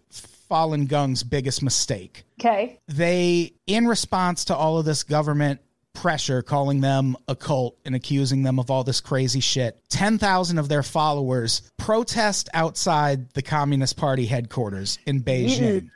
Falun 0.49 0.89
Gong's 0.89 1.23
biggest 1.23 1.63
mistake. 1.63 2.25
Okay. 2.41 2.79
They, 2.89 3.55
in 3.67 3.87
response 3.87 4.47
to 4.47 4.57
all 4.57 4.79
of 4.79 4.85
this 4.85 5.03
government 5.03 5.61
pressure, 5.93 6.43
calling 6.43 6.81
them 6.81 7.17
a 7.27 7.35
cult 7.35 7.79
and 7.85 7.95
accusing 7.95 8.43
them 8.43 8.59
of 8.59 8.71
all 8.71 8.85
this 8.85 9.01
crazy 9.01 9.41
shit, 9.41 9.81
10,000 9.89 10.59
of 10.59 10.69
their 10.69 10.83
followers 10.83 11.63
protest 11.79 12.49
outside 12.55 13.31
the 13.31 13.43
Communist 13.43 13.97
Party 13.97 14.27
headquarters 14.27 14.99
in 15.07 15.23
Beijing. 15.23 15.91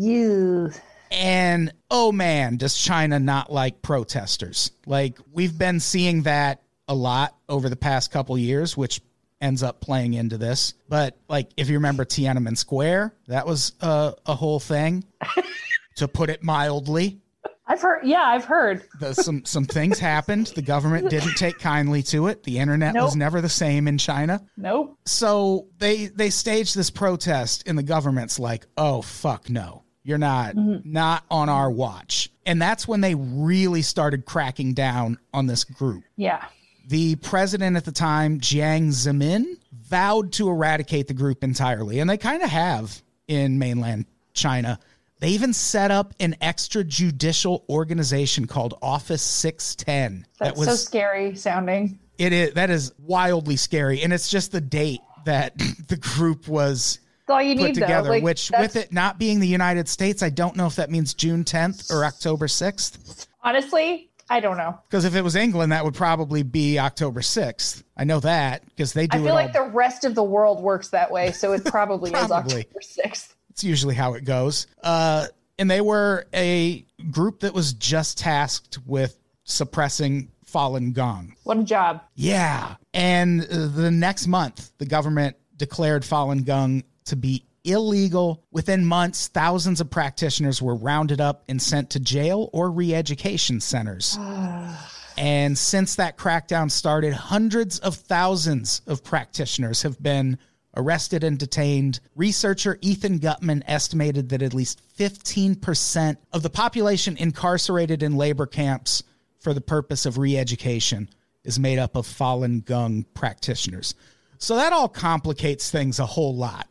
You. 0.00 0.70
And 1.10 1.72
oh 1.90 2.10
man, 2.10 2.56
does 2.56 2.76
China 2.76 3.18
not 3.18 3.52
like 3.52 3.82
protesters? 3.82 4.72
Like 4.86 5.18
we've 5.30 5.56
been 5.56 5.78
seeing 5.78 6.22
that 6.22 6.62
a 6.88 6.94
lot 6.94 7.36
over 7.48 7.68
the 7.68 7.76
past 7.76 8.10
couple 8.10 8.36
years, 8.38 8.76
which 8.76 9.00
ends 9.42 9.62
up 9.62 9.80
playing 9.80 10.14
into 10.14 10.38
this. 10.38 10.74
But 10.88 11.18
like 11.28 11.50
if 11.56 11.68
you 11.68 11.74
remember 11.74 12.04
Tiananmen 12.06 12.56
Square, 12.56 13.14
that 13.26 13.46
was 13.46 13.72
a, 13.80 14.14
a 14.24 14.34
whole 14.34 14.60
thing. 14.60 15.04
to 15.96 16.08
put 16.08 16.30
it 16.30 16.42
mildly, 16.42 17.20
I've 17.66 17.80
heard. 17.80 18.04
Yeah, 18.04 18.22
I've 18.22 18.44
heard. 18.44 18.82
the, 19.00 19.14
some 19.14 19.44
some 19.44 19.64
things 19.64 19.98
happened. 19.98 20.48
The 20.48 20.62
government 20.62 21.10
didn't 21.10 21.34
take 21.36 21.58
kindly 21.58 22.02
to 22.04 22.26
it. 22.26 22.42
The 22.42 22.58
internet 22.58 22.94
was 22.94 23.14
never 23.16 23.40
the 23.40 23.48
same 23.48 23.88
in 23.88 23.98
China. 23.98 24.42
Nope. 24.56 24.98
so 25.06 25.68
they 25.78 26.06
they 26.06 26.30
staged 26.30 26.76
this 26.76 26.90
protest 26.90 27.64
and 27.66 27.78
the 27.78 27.82
government's 27.82 28.38
like 28.38 28.66
oh 28.76 29.02
fuck 29.02 29.48
no 29.48 29.82
you're 30.02 30.18
not 30.18 30.54
mm-hmm. 30.54 30.90
not 30.90 31.24
on 31.30 31.48
our 31.48 31.70
watch 31.70 32.30
and 32.46 32.60
that's 32.60 32.86
when 32.86 33.00
they 33.00 33.14
really 33.14 33.82
started 33.82 34.24
cracking 34.24 34.74
down 34.74 35.18
on 35.32 35.46
this 35.46 35.64
group 35.64 36.04
Yeah. 36.16 36.44
The 36.92 37.16
president 37.16 37.74
at 37.74 37.86
the 37.86 37.90
time 37.90 38.38
jiang 38.38 38.88
zemin 38.88 39.56
vowed 39.72 40.30
to 40.30 40.50
eradicate 40.50 41.08
the 41.08 41.14
group 41.14 41.42
entirely 41.42 42.00
and 42.00 42.10
they 42.10 42.18
kind 42.18 42.42
of 42.42 42.50
have 42.50 43.02
in 43.28 43.58
mainland 43.58 44.04
china 44.34 44.78
they 45.18 45.28
even 45.28 45.54
set 45.54 45.90
up 45.90 46.12
an 46.20 46.36
extrajudicial 46.42 47.66
organization 47.70 48.46
called 48.46 48.74
office 48.82 49.22
610 49.22 50.26
That's 50.38 50.62
so 50.62 50.74
scary 50.74 51.34
sounding. 51.34 51.98
it 52.18 52.34
is 52.34 52.52
that 52.52 52.68
is 52.68 52.92
wildly 52.98 53.56
scary 53.56 54.02
and 54.02 54.12
it's 54.12 54.28
just 54.28 54.52
the 54.52 54.60
date 54.60 55.00
that 55.24 55.56
the 55.88 55.96
group 55.96 56.46
was 56.46 56.98
That's 57.26 57.34
all 57.36 57.42
you 57.42 57.54
put 57.56 57.68
need, 57.68 57.74
together. 57.74 58.10
Like, 58.10 58.22
which 58.22 58.48
that's- 58.50 58.74
with 58.74 58.84
it 58.84 58.92
not 58.92 59.18
being 59.18 59.40
the 59.40 59.48
united 59.48 59.88
states 59.88 60.22
i 60.22 60.28
don't 60.28 60.56
know 60.56 60.66
if 60.66 60.76
that 60.76 60.90
means 60.90 61.14
june 61.14 61.42
10th 61.42 61.90
or 61.90 62.04
october 62.04 62.48
6th 62.48 63.28
honestly, 63.42 64.10
I 64.30 64.40
don't 64.40 64.56
know. 64.56 64.78
because 64.88 65.04
if 65.04 65.14
it 65.14 65.22
was 65.22 65.36
england 65.36 65.72
that 65.72 65.84
would 65.84 65.94
probably 65.94 66.42
be 66.42 66.78
october 66.78 67.20
6th 67.20 67.82
i 67.96 68.04
know 68.04 68.20
that 68.20 68.64
because 68.66 68.92
they 68.92 69.06
do 69.06 69.18
I 69.18 69.20
feel 69.20 69.28
all, 69.28 69.34
like 69.34 69.52
the 69.52 69.62
rest 69.62 70.04
of 70.04 70.14
the 70.14 70.22
world 70.22 70.60
works 70.62 70.88
that 70.88 71.10
way, 71.10 71.32
so 71.32 71.52
it 71.52 71.64
probably, 71.64 72.10
is 72.10 72.18
Probably. 72.26 72.60
October 72.62 72.80
sixth. 72.82 73.34
it's 73.50 73.62
usually 73.64 73.94
how 73.94 74.14
it 74.14 74.24
goes 74.24 74.66
uh, 74.82 75.26
and 75.58 75.70
they 75.70 75.80
were 75.80 76.26
a 76.34 76.84
group 77.10 77.40
that 77.40 77.52
was 77.54 77.72
just 77.74 78.18
tasked 78.18 78.78
with 78.86 79.18
suppressing 79.44 80.28
falun 80.46 80.92
gong 80.92 81.34
What 81.44 81.58
a 81.58 81.62
job! 81.62 82.02
Yeah. 82.14 82.76
And 82.94 83.42
uh, 83.42 83.68
the 83.68 83.90
next 83.90 84.26
month, 84.26 84.70
the 84.78 84.84
government 84.86 85.36
declared 85.56 86.02
Falun 86.02 86.44
Gong 86.44 86.84
to 87.06 87.16
be 87.16 87.44
illegal. 87.64 88.44
Within 88.50 88.84
months, 88.84 89.28
thousands 89.28 89.80
of 89.80 89.90
practitioners 89.90 90.60
were 90.60 90.74
rounded 90.74 91.20
up 91.20 91.44
and 91.48 91.60
sent 91.60 91.90
to 91.90 92.00
jail 92.00 92.50
or 92.52 92.70
re 92.70 92.94
education 92.94 93.60
centers. 93.60 94.18
and 95.18 95.56
since 95.56 95.96
that 95.96 96.16
crackdown 96.16 96.70
started, 96.70 97.12
hundreds 97.12 97.78
of 97.78 97.94
thousands 97.94 98.82
of 98.86 99.04
practitioners 99.04 99.82
have 99.82 100.02
been 100.02 100.38
arrested 100.76 101.22
and 101.22 101.38
detained. 101.38 102.00
Researcher 102.16 102.78
Ethan 102.80 103.20
Gutmann 103.20 103.62
estimated 103.66 104.30
that 104.30 104.42
at 104.42 104.54
least 104.54 104.80
15% 104.98 106.16
of 106.32 106.42
the 106.42 106.50
population 106.50 107.16
incarcerated 107.18 108.02
in 108.02 108.16
labor 108.16 108.46
camps 108.46 109.02
for 109.38 109.52
the 109.52 109.60
purpose 109.60 110.06
of 110.06 110.18
re 110.18 110.36
education 110.36 111.08
is 111.44 111.58
made 111.58 111.78
up 111.78 111.96
of 111.96 112.06
Falun 112.06 112.64
Gong 112.64 113.04
practitioners. 113.14 113.94
So 114.38 114.56
that 114.56 114.72
all 114.72 114.88
complicates 114.88 115.70
things 115.70 115.98
a 115.98 116.06
whole 116.06 116.34
lot 116.34 116.66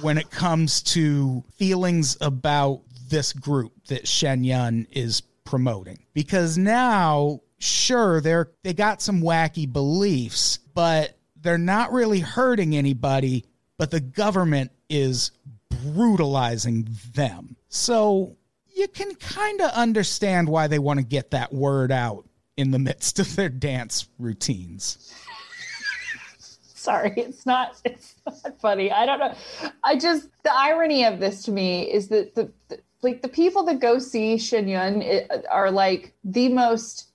when 0.00 0.18
it 0.18 0.30
comes 0.30 0.82
to 0.82 1.44
feelings 1.56 2.16
about 2.20 2.82
this 3.08 3.32
group 3.32 3.72
that 3.88 4.06
Shen 4.06 4.44
Yun 4.44 4.86
is 4.92 5.22
promoting. 5.44 5.98
Because 6.14 6.58
now, 6.58 7.40
sure, 7.58 8.20
they're 8.20 8.50
they 8.62 8.74
got 8.74 9.00
some 9.02 9.22
wacky 9.22 9.70
beliefs, 9.70 10.58
but 10.74 11.18
they're 11.40 11.58
not 11.58 11.92
really 11.92 12.20
hurting 12.20 12.76
anybody, 12.76 13.44
but 13.78 13.90
the 13.90 14.00
government 14.00 14.70
is 14.88 15.30
brutalizing 15.82 16.88
them. 17.14 17.56
So 17.68 18.36
you 18.74 18.88
can 18.88 19.14
kind 19.14 19.60
of 19.60 19.70
understand 19.70 20.48
why 20.48 20.66
they 20.66 20.78
want 20.78 20.98
to 20.98 21.04
get 21.04 21.30
that 21.32 21.52
word 21.52 21.92
out 21.92 22.28
in 22.56 22.70
the 22.70 22.78
midst 22.78 23.18
of 23.18 23.36
their 23.36 23.48
dance 23.48 24.08
routines. 24.18 25.14
Sorry, 26.78 27.12
it's 27.16 27.44
not 27.44 27.80
it's 27.84 28.14
not 28.24 28.60
funny. 28.60 28.92
I 28.92 29.04
don't 29.04 29.18
know. 29.18 29.34
I 29.84 29.96
just 29.96 30.28
the 30.44 30.54
irony 30.54 31.04
of 31.04 31.18
this 31.18 31.42
to 31.44 31.50
me 31.50 31.90
is 31.90 32.08
that 32.08 32.36
the, 32.36 32.52
the 32.68 32.78
like 33.02 33.22
the 33.22 33.28
people 33.28 33.64
that 33.64 33.80
go 33.80 33.98
see 33.98 34.38
Shen 34.38 34.68
Yun 34.68 35.02
eh, 35.02 35.26
are 35.50 35.72
like 35.72 36.14
the 36.22 36.48
most 36.50 37.08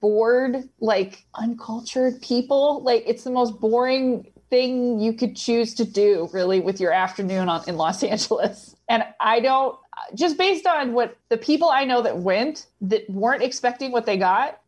bored, 0.00 0.68
like 0.80 1.24
uncultured 1.34 2.22
people. 2.22 2.80
Like 2.82 3.02
it's 3.06 3.24
the 3.24 3.30
most 3.30 3.58
boring 3.58 4.30
thing 4.50 5.00
you 5.00 5.12
could 5.12 5.34
choose 5.34 5.74
to 5.74 5.84
do 5.84 6.28
really 6.32 6.60
with 6.60 6.80
your 6.80 6.92
afternoon 6.92 7.48
on, 7.48 7.64
in 7.68 7.76
Los 7.76 8.02
Angeles. 8.04 8.76
And 8.88 9.02
I 9.20 9.40
don't 9.40 9.76
just 10.14 10.36
based 10.38 10.66
on 10.66 10.92
what 10.92 11.16
the 11.28 11.38
people 11.38 11.68
I 11.70 11.84
know 11.84 12.02
that 12.02 12.18
went 12.18 12.66
that 12.82 13.08
weren't 13.10 13.42
expecting 13.42 13.92
what 13.92 14.06
they 14.06 14.16
got, 14.16 14.60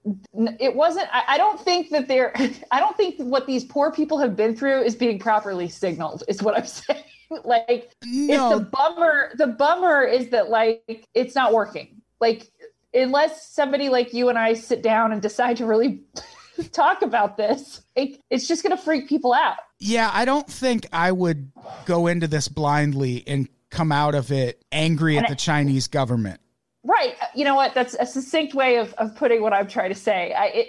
it 0.59 0.75
wasn't. 0.75 1.09
I, 1.13 1.23
I 1.29 1.39
don't 1.39 1.61
think 1.61 1.91
that 1.91 2.09
they're. 2.09 2.33
I 2.71 2.81
don't 2.81 2.97
think 2.97 3.17
what 3.19 3.47
these 3.47 3.65
poor 3.65 3.93
people 3.93 4.19
have 4.19 4.37
been 4.37 4.57
through 4.57 4.83
is 4.83 4.95
being 4.97 5.19
properly 5.19 5.69
signaled. 5.69 6.25
Is 6.29 6.43
what 6.43 6.57
I'm 6.57 6.67
saying. 6.67 7.05
like, 7.45 7.93
No. 8.05 8.53
it's 8.53 8.59
the 8.61 8.65
bummer. 8.71 9.31
The 9.37 9.49
bummer 9.49 10.03
is 10.03 10.31
that 10.31 10.49
like 10.51 11.07
it's 11.15 11.35
not 11.35 11.53
working. 11.53 12.01
Like, 12.21 12.51
unless 12.95 13.49
somebody 13.49 13.89
like 13.89 14.15
you 14.15 14.29
and 14.29 14.39
I 14.39 14.55
sit 14.55 14.83
down 14.83 15.13
and 15.13 15.21
decide 15.23 15.59
to 15.59 15.67
really 15.67 16.01
talk 16.73 17.03
about 17.03 17.37
this, 17.37 17.83
it, 17.95 18.21
it's 18.31 18.49
just 18.49 18.63
going 18.63 18.77
to 18.77 18.83
freak 18.83 19.09
people 19.09 19.33
out. 19.33 19.57
Yeah, 19.79 20.11
I 20.13 20.25
don't 20.25 20.47
think 20.49 20.87
I 20.93 21.13
would 21.13 21.53
go 21.85 22.07
into 22.09 22.27
this 22.27 22.49
blindly 22.49 23.23
and 23.27 23.49
come 23.71 23.93
out 23.93 24.15
of 24.15 24.33
it 24.33 24.65
angry 24.73 25.19
at 25.19 25.29
the 25.29 25.37
Chinese 25.37 25.89
government. 25.89 26.41
Right. 26.85 27.15
Uh, 27.21 27.27
you 27.35 27.45
know 27.45 27.55
what? 27.55 27.75
That's 27.75 27.95
a 27.99 28.07
succinct 28.07 28.55
way 28.55 28.77
of, 28.77 28.95
of 28.95 29.15
putting 29.17 29.43
what 29.43 29.53
I'm 29.53 29.67
trying 29.67 29.91
to 29.91 29.99
say. 29.99 30.33
I, 30.33 30.45
it, 30.47 30.69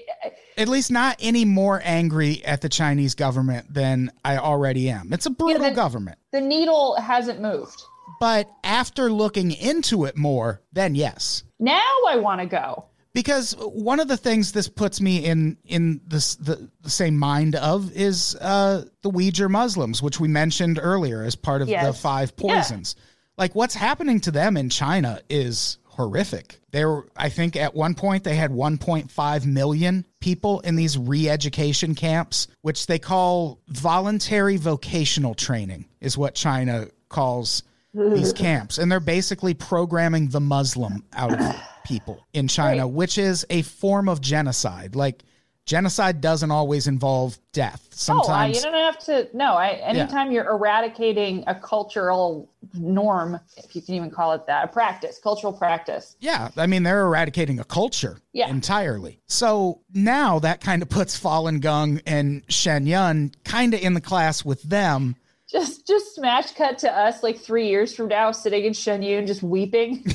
At 0.58 0.68
least 0.68 0.92
not 0.92 1.16
any 1.20 1.46
more 1.46 1.82
angry 1.84 2.44
at 2.44 2.62
the 2.62 2.68
Chinese 2.70 3.16
government 3.16 3.74
than 3.74 4.12
I 4.26 4.38
already 4.38 4.90
am. 4.90 5.14
It's 5.14 5.26
a 5.28 5.30
brutal 5.30 5.62
then- 5.62 5.76
government. 5.76 6.18
the 6.32 6.42
needle 6.42 6.96
hasn't 7.00 7.40
moved. 7.42 7.82
But 8.20 8.50
after 8.64 9.12
looking 9.12 9.52
into 9.52 10.04
it 10.06 10.18
more, 10.18 10.62
then 10.74 10.96
yes. 10.96 11.44
Now 11.60 11.80
I 12.10 12.18
want 12.18 12.42
to 12.42 12.48
go. 12.48 12.86
Because 13.14 13.54
one 13.60 14.00
of 14.00 14.08
the 14.08 14.18
things 14.18 14.52
this 14.52 14.68
puts 14.68 15.02
me 15.02 15.26
in 15.26 15.58
in 15.66 16.02
this 16.06 16.36
the, 16.36 16.70
the 16.82 16.90
same 16.90 17.18
mind 17.18 17.56
of 17.56 17.92
is 17.94 18.36
uh 18.36 18.86
the 19.02 19.12
Uyghur 19.12 19.50
Muslims, 19.50 20.02
which 20.02 20.20
we 20.20 20.28
mentioned 20.28 20.80
earlier 20.82 21.24
as 21.24 21.36
part 21.36 21.62
of 21.62 21.68
the 21.68 21.94
five 21.94 22.36
poisons. 22.36 22.96
Like 23.38 23.56
what's 23.56 23.76
happening 23.76 24.20
to 24.22 24.32
them 24.32 24.58
in 24.58 24.70
China 24.70 25.22
is 25.30 25.78
horrific. 25.86 26.60
There 26.72 27.04
I 27.16 27.30
think 27.30 27.56
at 27.56 27.74
one 27.74 27.96
point 27.96 28.24
they 28.24 28.36
had 28.36 28.52
1.5 28.52 29.46
million 29.46 30.06
people 30.20 30.60
in 30.62 30.76
these 30.76 30.98
re-education 30.98 31.96
camps, 31.96 32.48
which 32.62 32.88
they 32.88 33.00
call 33.00 33.60
voluntary 33.68 34.58
vocational 34.58 35.34
training 35.34 35.86
is 36.00 36.18
what 36.18 36.36
China 36.36 36.88
calls 37.10 37.64
these 37.94 38.34
camps 38.46 38.78
and 38.78 38.92
they're 38.92 39.00
basically 39.00 39.54
programming 39.54 40.28
the 40.30 40.40
muslim 40.40 41.04
out 41.14 41.40
of 41.40 41.56
people 41.86 42.26
in 42.34 42.48
china 42.48 42.84
Right. 42.86 42.94
which 42.94 43.18
is 43.18 43.46
a 43.50 43.62
form 43.64 44.08
of 44.10 44.22
genocide 44.22 44.96
like 44.96 45.24
genocide 45.66 46.20
doesn't 46.22 46.50
always 46.52 46.88
involve 46.88 47.38
death 47.54 47.86
Oh, 48.08 48.32
I, 48.32 48.48
you 48.48 48.62
don't 48.62 48.74
have 48.74 48.98
to. 49.08 49.28
No, 49.34 49.56
I, 49.56 49.72
anytime 49.72 50.32
you're 50.32 50.50
eradicating 50.50 51.44
a 51.48 51.54
cultural 51.56 52.50
norm, 52.74 53.38
if 53.58 53.76
you 53.76 53.82
can 53.82 53.96
even 53.96 54.10
call 54.10 54.32
it 54.32 54.48
that, 54.48 54.64
a 54.64 54.68
practice, 54.70 55.20
cultural 55.22 55.52
practice. 55.52 56.16
yeah 56.22 56.50
i 56.56 56.66
mean 56.66 56.84
they're 56.84 57.02
eradicating 57.02 57.60
a 57.60 57.64
culture 57.66 58.20
Yeah. 58.32 58.48
entirely 58.50 59.20
so 59.28 59.82
now 59.94 60.40
that 60.40 60.62
kind 60.62 60.82
of 60.82 60.88
puts 60.90 61.20
falun 61.20 61.60
gong 61.62 62.00
and 62.06 62.42
shen 62.48 62.88
yun 62.88 63.32
kind 63.44 63.74
of 63.74 63.82
in 63.82 63.94
the 63.96 64.02
class 64.02 64.46
with 64.46 64.64
them 64.64 65.16
Just, 65.52 65.88
just 65.88 66.14
smash 66.16 66.52
cut 66.52 66.78
to 66.80 66.92
us 66.92 67.24
like 67.24 67.40
three 67.40 67.68
years 67.70 67.96
from 67.96 68.08
now, 68.10 68.32
sitting 68.32 68.66
in 68.66 68.74
Shen 68.74 69.02
Yun, 69.02 69.26
just 69.26 69.42
weeping. 69.42 70.06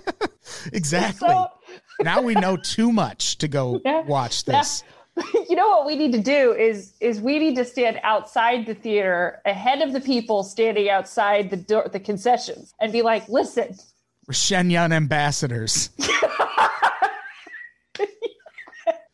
exactly. 0.72 1.28
So, 1.28 1.48
now 2.02 2.22
we 2.22 2.34
know 2.34 2.56
too 2.56 2.92
much 2.92 3.38
to 3.38 3.48
go 3.48 3.80
Yeah. 3.84 4.02
watch 4.02 4.44
this. 4.44 4.82
You 5.50 5.56
know 5.56 5.68
what 5.68 5.86
we 5.86 5.96
need 5.96 6.12
to 6.12 6.20
do 6.20 6.54
is 6.54 6.94
is 7.00 7.20
we 7.20 7.38
need 7.38 7.56
to 7.56 7.64
stand 7.64 8.00
outside 8.04 8.64
the 8.64 8.74
theater 8.74 9.42
ahead 9.44 9.82
of 9.82 9.92
the 9.92 10.00
people 10.00 10.44
standing 10.44 10.88
outside 10.88 11.50
the 11.50 11.58
door 11.58 11.90
the 11.92 12.00
concessions 12.00 12.72
and 12.80 12.90
be 12.90 13.02
like 13.02 13.28
listen. 13.28 13.76
We're 14.26 14.32
shen 14.32 14.70
yun 14.70 14.92
ambassadors 14.92 15.90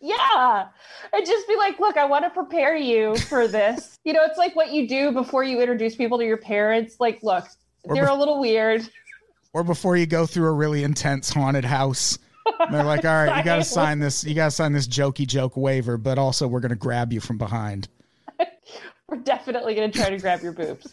yeah 0.06 0.68
and 1.12 1.26
just 1.26 1.46
be 1.48 1.56
like 1.56 1.78
look 1.78 1.96
i 1.96 2.04
want 2.04 2.24
to 2.24 2.30
prepare 2.30 2.76
you 2.76 3.16
for 3.16 3.48
this 3.48 3.98
you 4.04 4.12
know 4.12 4.22
it's 4.24 4.38
like 4.38 4.54
what 4.54 4.72
you 4.72 4.88
do 4.88 5.12
before 5.12 5.42
you 5.42 5.60
introduce 5.60 5.96
people 5.96 6.18
to 6.18 6.24
your 6.24 6.36
parents 6.36 6.96
like 7.00 7.22
look 7.22 7.44
Or 7.84 7.94
they're 7.94 8.06
bef- 8.06 8.10
a 8.10 8.18
little 8.18 8.40
weird 8.40 8.88
or 9.52 9.64
before 9.64 9.96
you 9.96 10.06
go 10.06 10.26
through 10.26 10.48
a 10.48 10.52
really 10.52 10.84
intense 10.84 11.30
haunted 11.32 11.64
house. 11.64 12.18
And 12.60 12.74
they're 12.74 12.84
like, 12.84 13.06
all 13.06 13.24
right, 13.24 13.38
you 13.38 13.42
got 13.42 13.56
to 13.56 13.64
sign 13.64 13.98
this. 14.00 14.22
You 14.22 14.34
got 14.34 14.44
to 14.44 14.50
sign 14.50 14.72
this 14.72 14.86
jokey 14.86 15.26
joke 15.26 15.56
waiver, 15.56 15.96
but 15.96 16.18
also 16.18 16.46
we're 16.46 16.60
going 16.60 16.70
to 16.70 16.76
grab 16.76 17.10
you 17.10 17.20
from 17.20 17.38
behind. 17.38 17.88
we're 19.08 19.16
definitely 19.16 19.74
going 19.74 19.90
to 19.90 19.98
try 19.98 20.10
to 20.10 20.18
grab 20.18 20.42
your 20.42 20.52
boobs 20.52 20.92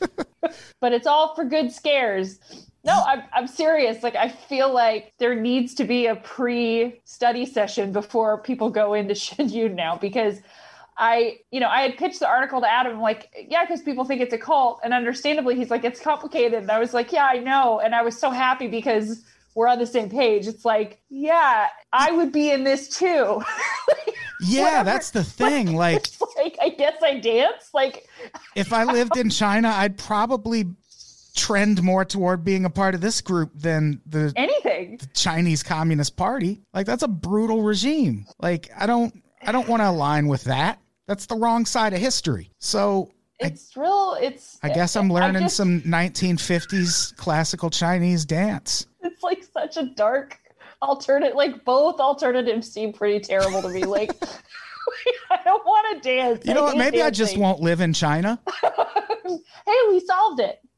but 0.80 0.93
it's 0.93 1.08
all 1.08 1.34
for 1.36 1.43
good 1.43 1.71
scares 1.71 2.39
no 2.84 3.02
I'm, 3.08 3.24
I'm 3.34 3.48
serious. 3.48 4.04
Like 4.04 4.15
i 4.15 4.30
feel 4.30 4.74
like 4.74 5.13
there 5.19 5.36
needs 5.36 5.74
to 5.76 5.84
be 5.84 6.08
a 6.08 6.15
pre-study 6.15 7.46
session 7.46 7.91
before 7.91 8.41
people 8.41 8.69
go 8.69 8.93
into 8.93 9.15
shen 9.26 9.50
yun 9.50 9.76
now 9.76 9.96
because 9.98 10.39
i 10.98 11.38
you 11.50 11.60
know 11.60 11.67
i 11.69 11.82
had 11.82 11.98
pitched 11.98 12.19
the 12.19 12.28
article 12.28 12.62
to 12.62 12.72
adam 12.72 13.02
like 13.02 13.48
yeah 13.50 13.63
because 13.65 13.82
people 13.82 14.06
think 14.06 14.22
it's 14.22 14.34
a 14.34 14.38
cult. 14.38 14.80
And 14.84 14.93
understandably 14.93 15.56
he's 15.56 15.72
like 15.72 15.84
it's 15.84 16.00
complicated. 16.00 16.60
And 16.62 16.72
i 16.72 16.80
was 16.80 16.93
like 16.93 17.12
yeah 17.12 17.26
i 17.26 17.38
know. 17.39 17.80
And 17.80 17.96
i 17.96 18.02
was 18.02 18.19
so 18.19 18.30
happy 18.30 18.67
because 18.67 19.24
we're 19.56 19.67
on 19.67 19.78
the 19.80 19.86
same 19.88 20.10
page. 20.10 20.48
It's 20.48 20.65
like 20.65 21.00
yeah 21.10 21.67
i 21.91 22.12
would 22.12 22.32
be 22.32 22.52
in 22.52 22.63
this 22.63 22.89
too. 22.89 23.41
Yeah, 24.46 24.63
Whatever. 24.63 24.84
that's 24.84 25.12
the 25.12 25.24
thing. 25.24 25.74
Like, 25.84 26.06
like 26.36 26.58
i 26.62 26.69
guess 26.69 26.96
i 27.02 27.19
dance? 27.19 27.69
Like 27.74 28.08
if 28.56 28.74
I 28.74 28.84
lived 28.84 29.15
in 29.17 29.30
China, 29.30 29.69
I'd 29.69 29.98
probably 29.98 30.65
trend 31.36 31.82
more 31.84 32.06
toward 32.06 32.43
being 32.43 32.65
a 32.65 32.69
part 32.69 32.96
of 32.96 33.02
this 33.02 33.22
group 33.22 33.52
than 33.56 34.02
the 34.06 34.32
anything 34.36 35.00
Chinese 35.13 35.63
Communist 35.63 36.15
Party. 36.15 36.62
Like, 36.74 36.86
that's 36.86 37.04
a 37.04 37.08
brutal 37.08 37.63
regime. 37.63 38.26
Like, 38.39 38.69
I 38.78 38.86
don't, 38.86 39.24
I 39.41 39.52
don't 39.52 39.67
want 39.67 39.82
to 39.82 39.89
align 39.89 40.28
with 40.28 40.43
that. 40.46 40.80
That's 41.08 41.26
the 41.26 41.36
wrong 41.36 41.65
side 41.65 41.93
of 41.93 42.00
history. 42.00 42.52
So 42.60 43.12
I, 43.41 43.48
it's 43.48 43.76
real 43.76 44.15
it's 44.22 44.58
I 44.63 44.69
guess 44.69 44.96
I'm 44.96 45.10
learning 45.12 45.43
just- 45.43 45.58
some 45.58 45.82
1950s 45.82 47.15
classical 47.17 47.69
Chinese 47.69 48.26
dance. 48.26 48.86
it's 49.02 49.22
like 49.24 49.43
such 49.43 49.76
a 49.78 49.84
dark 49.96 50.39
alternate 50.82 51.36
like 51.36 51.63
both 51.65 52.00
alternatives 52.00 52.69
seem 52.72 52.91
pretty 52.93 53.17
terrible 53.19 53.62
to 53.62 53.69
me 53.69 53.86
like 53.86 54.12
i 55.32 55.38
don't 55.46 55.65
want 55.65 56.04
to 56.04 56.10
dance 56.10 56.46
You 56.46 56.54
know 56.54 56.63
what? 56.63 56.78
Maybe 56.78 57.02
I 57.02 57.10
just 57.10 57.38
won't 57.38 57.62
live 57.62 57.80
in 57.80 57.93
China. 57.93 58.38
hey 59.26 59.78
we 59.89 60.00
solved 60.02 60.41
it 60.41 60.60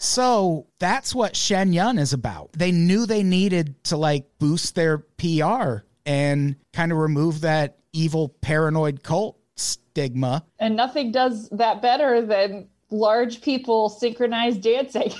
So 0.00 0.68
that's 0.78 1.12
what 1.12 1.34
Shen 1.34 1.72
Yun 1.72 1.98
is 1.98 2.12
about. 2.12 2.52
They 2.52 2.70
knew 2.70 3.04
they 3.04 3.24
needed 3.24 3.82
to 3.86 3.96
like 3.96 4.26
boost 4.38 4.76
their 4.76 4.98
PR 4.98 5.78
and 6.06 6.54
kind 6.72 6.92
of 6.92 6.98
remove 6.98 7.40
that 7.40 7.78
evil 7.92 8.28
paranoid 8.40 9.02
cult 9.02 9.38
stigma. 9.56 10.44
And 10.58 10.76
nothing 10.76 11.10
does 11.10 11.48
that 11.50 11.82
better 11.82 12.24
than 12.24 12.68
large 12.90 13.42
people 13.42 13.88
synchronized 13.88 14.62
dancing. 14.62 15.12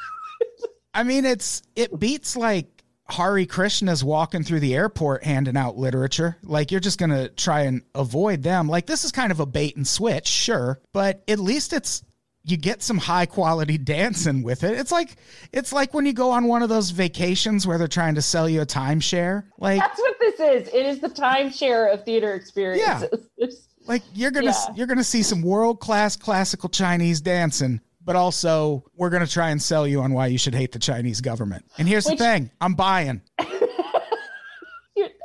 I 0.94 1.04
mean, 1.04 1.24
it's 1.24 1.62
it 1.76 1.98
beats 1.98 2.36
like 2.36 2.79
Hare 3.12 3.44
Krishna's 3.46 4.02
walking 4.04 4.42
through 4.44 4.60
the 4.60 4.74
airport 4.74 5.24
handing 5.24 5.56
out 5.56 5.76
literature. 5.76 6.36
Like 6.42 6.70
you're 6.70 6.80
just 6.80 6.98
gonna 6.98 7.28
try 7.28 7.62
and 7.62 7.82
avoid 7.94 8.42
them. 8.42 8.68
Like 8.68 8.86
this 8.86 9.04
is 9.04 9.12
kind 9.12 9.32
of 9.32 9.40
a 9.40 9.46
bait 9.46 9.76
and 9.76 9.86
switch, 9.86 10.26
sure, 10.28 10.80
but 10.92 11.22
at 11.28 11.38
least 11.38 11.72
it's 11.72 12.02
you 12.42 12.56
get 12.56 12.82
some 12.82 12.96
high 12.96 13.26
quality 13.26 13.76
dancing 13.76 14.42
with 14.42 14.64
it. 14.64 14.78
It's 14.78 14.90
like 14.90 15.16
it's 15.52 15.72
like 15.72 15.92
when 15.92 16.06
you 16.06 16.12
go 16.14 16.30
on 16.30 16.44
one 16.46 16.62
of 16.62 16.68
those 16.70 16.90
vacations 16.90 17.66
where 17.66 17.76
they're 17.76 17.86
trying 17.86 18.14
to 18.14 18.22
sell 18.22 18.48
you 18.48 18.62
a 18.62 18.66
timeshare. 18.66 19.44
Like 19.58 19.78
That's 19.80 19.98
what 20.00 20.16
this 20.18 20.40
is. 20.40 20.68
It 20.68 20.86
is 20.86 21.00
the 21.00 21.10
timeshare 21.10 21.92
of 21.92 22.04
theater 22.04 22.32
experiences. 22.34 23.08
It's- 23.36 23.66
like 23.86 24.02
you're 24.14 24.30
gonna 24.30 24.46
Yeah. 24.46 24.74
you're 24.74 24.86
gonna 24.86 25.04
see 25.04 25.22
some 25.22 25.42
world 25.42 25.80
class 25.80 26.16
classical 26.16 26.68
Chinese 26.68 27.20
dancing. 27.20 27.80
But 28.02 28.16
also, 28.16 28.84
we're 28.96 29.10
going 29.10 29.24
to 29.24 29.30
try 29.30 29.50
and 29.50 29.60
sell 29.60 29.86
you 29.86 30.00
on 30.00 30.12
why 30.14 30.28
you 30.28 30.38
should 30.38 30.54
hate 30.54 30.72
the 30.72 30.78
Chinese 30.78 31.20
government. 31.20 31.64
And 31.78 31.86
here's 31.86 32.06
Which- 32.06 32.18
the 32.18 32.24
thing 32.24 32.50
I'm 32.60 32.74
buying. 32.74 33.22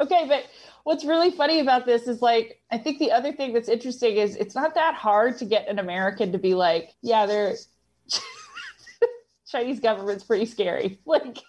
Okay, 0.02 0.26
but 0.28 0.46
what's 0.84 1.04
really 1.04 1.32
funny 1.32 1.60
about 1.60 1.86
this 1.86 2.08
is 2.08 2.22
like 2.22 2.62
I 2.72 2.78
think 2.78 3.00
the 3.00 3.12
other 3.12 3.34
thing 3.34 3.54
that's 3.54 3.68
interesting 3.68 4.16
is 4.18 4.36
it's 4.36 4.56
not 4.56 4.76
that 4.76 4.94
hard 4.96 5.38
to 5.40 5.46
get 5.46 5.68
an 5.68 5.80
American 5.80 6.32
to 6.32 6.38
be 6.38 6.54
like, 6.54 6.92
yeah, 7.02 7.26
they're 7.26 7.56
Chinese 9.48 9.80
government's 9.80 10.24
pretty 10.24 10.46
scary. 10.46 11.00
Like 11.06 11.40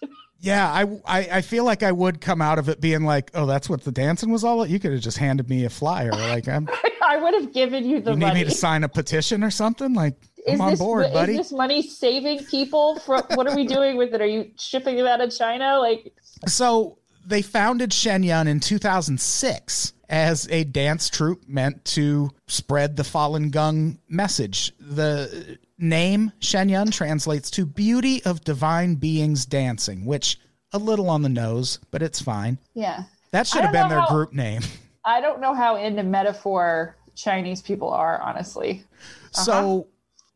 Yeah, 0.40 0.68
I, 0.70 0.82
I 1.06 1.28
I 1.38 1.40
feel 1.40 1.64
like 1.64 1.82
I 1.82 1.92
would 1.92 2.20
come 2.20 2.42
out 2.42 2.58
of 2.58 2.68
it 2.68 2.80
being 2.80 3.04
like, 3.04 3.30
oh, 3.34 3.46
that's 3.46 3.68
what 3.68 3.82
the 3.84 3.92
dancing 3.92 4.30
was 4.30 4.42
all. 4.44 4.66
You 4.66 4.78
could 4.80 4.92
have 4.92 5.00
just 5.02 5.18
handed 5.18 5.48
me 5.48 5.64
a 5.64 5.70
flyer. 5.70 6.10
Like, 6.12 6.48
I'm, 6.48 6.68
I 7.02 7.16
would 7.18 7.34
have 7.34 7.52
given 7.52 7.84
you 7.88 8.00
the 8.00 8.10
you 8.12 8.16
need 8.16 8.26
money. 8.26 8.40
me 8.40 8.44
to 8.44 8.50
sign 8.50 8.84
a 8.84 8.88
petition 8.88 9.42
or 9.44 9.50
something. 9.50 9.92
Like, 9.94 10.14
is 10.46 10.60
this 10.60 10.78
board, 10.78 11.06
is 11.06 11.36
this 11.36 11.52
money 11.52 11.82
saving 11.82 12.44
people 12.44 12.98
from 13.00 13.22
what 13.34 13.48
are 13.48 13.56
we 13.56 13.66
doing 13.66 13.96
with 13.96 14.14
it? 14.14 14.20
Are 14.20 14.26
you 14.26 14.50
shipping 14.58 14.98
it 14.98 15.06
out 15.06 15.20
of 15.20 15.36
China? 15.36 15.78
Like 15.78 16.12
So 16.46 16.98
they 17.26 17.42
founded 17.42 17.92
Shen 17.92 18.22
Yun 18.22 18.46
in 18.46 18.60
2006 18.60 19.92
as 20.08 20.48
a 20.50 20.64
dance 20.64 21.10
troupe 21.10 21.48
meant 21.48 21.84
to 21.84 22.30
spread 22.46 22.96
the 22.96 23.02
Falun 23.02 23.50
Gong 23.50 23.98
message. 24.08 24.72
The 24.78 25.58
name 25.78 26.32
Shen 26.38 26.68
Yun 26.68 26.90
translates 26.90 27.50
to 27.52 27.66
beauty 27.66 28.24
of 28.24 28.44
divine 28.44 28.94
beings 28.94 29.46
dancing, 29.46 30.04
which 30.04 30.38
a 30.72 30.78
little 30.78 31.10
on 31.10 31.22
the 31.22 31.28
nose, 31.28 31.80
but 31.90 32.02
it's 32.02 32.20
fine. 32.20 32.58
Yeah. 32.74 33.04
That 33.32 33.46
should 33.46 33.62
have 33.62 33.72
been 33.72 33.88
their 33.88 34.00
how- 34.00 34.08
group 34.08 34.32
name. 34.32 34.62
I 35.04 35.20
don't 35.20 35.40
know 35.40 35.54
how 35.54 35.76
into 35.76 36.02
metaphor 36.02 36.96
Chinese 37.14 37.62
people 37.62 37.90
are, 37.90 38.20
honestly. 38.20 38.82
So 39.30 39.52
uh-huh. 39.52 39.82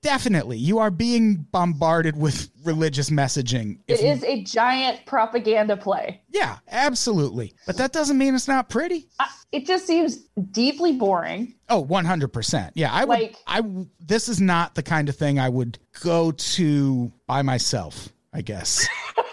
Definitely, 0.03 0.59
you 0.59 0.79
are 0.79 0.91
being 0.91 1.47
bombarded 1.53 2.17
with 2.17 2.51
religious 2.65 3.11
messaging. 3.11 3.79
It 3.89 4.01
is 4.01 4.23
a 4.25 4.43
giant 4.43 5.05
propaganda 5.07 5.77
play. 5.77 6.23
yeah, 6.29 6.59
absolutely. 6.69 7.55
But 7.67 7.77
that 7.79 7.93
doesn't 7.93 8.19
mean 8.19 8.35
it's 8.35 8.49
not 8.49 8.69
pretty. 8.69 9.09
I, 9.19 9.29
it 9.53 9.67
just 9.67 9.87
seems 9.87 10.17
deeply 10.51 10.93
boring. 10.93 11.55
Oh, 11.69 11.85
100%. 11.85 12.71
Yeah, 12.75 12.93
I 12.93 13.05
would 13.05 13.19
Like- 13.19 13.37
I 13.47 13.63
this 14.01 14.29
is 14.29 14.41
not 14.41 14.75
the 14.75 14.83
kind 14.83 15.09
of 15.09 15.17
thing 15.17 15.39
I 15.39 15.49
would 15.49 15.79
go 16.03 16.33
to 16.33 17.13
by 17.27 17.43
myself, 17.43 18.09
I 18.33 18.43
guess. 18.43 18.87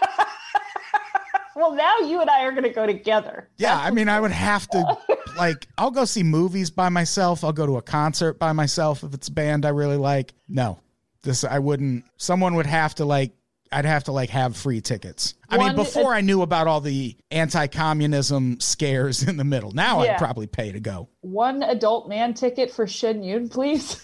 Well, 1.56 1.74
now 1.74 1.98
you 1.98 2.20
and 2.20 2.30
I 2.30 2.44
are 2.44 2.52
going 2.52 2.62
to 2.62 2.70
go 2.72 2.86
together. 2.86 3.48
Yeah, 3.56 3.76
I 3.76 3.90
mean, 3.90 4.08
I 4.08 4.20
would 4.20 4.30
have 4.30 4.68
to 4.68 4.96
like 5.38 5.66
I'll 5.78 5.90
go 5.90 6.04
see 6.04 6.22
movies 6.22 6.70
by 6.70 6.88
myself. 6.88 7.44
I'll 7.44 7.52
go 7.52 7.66
to 7.66 7.76
a 7.76 7.82
concert 7.82 8.38
by 8.38 8.52
myself 8.52 9.04
if 9.04 9.14
it's 9.14 9.28
a 9.28 9.32
band 9.32 9.64
I 9.64 9.70
really 9.70 9.96
like. 9.96 10.34
No. 10.48 10.80
This 11.22 11.44
I 11.44 11.58
wouldn't 11.58 12.04
someone 12.16 12.54
would 12.54 12.66
have 12.66 12.94
to 12.96 13.04
like 13.04 13.32
I'd 13.70 13.84
have 13.84 14.04
to 14.04 14.12
like 14.12 14.30
have 14.30 14.56
free 14.56 14.80
tickets. 14.80 15.34
I 15.48 15.56
mean, 15.56 15.66
One- 15.66 15.74
uh, 15.74 15.76
before 15.84 16.14
I 16.14 16.20
knew 16.20 16.42
about 16.42 16.66
all 16.66 16.80
the 16.80 17.16
anti-communism 17.30 18.60
scares 18.60 19.22
in 19.22 19.36
the 19.36 19.44
middle. 19.44 19.72
Now 19.72 20.00
I'd 20.00 20.18
probably 20.18 20.46
pay 20.46 20.72
to 20.72 20.80
go. 20.80 21.08
One 21.20 21.62
adult 21.62 22.08
man 22.08 22.34
ticket 22.34 22.70
for 22.70 22.86
Shen 22.86 23.22
Yun, 23.22 23.48
please. 23.48 24.00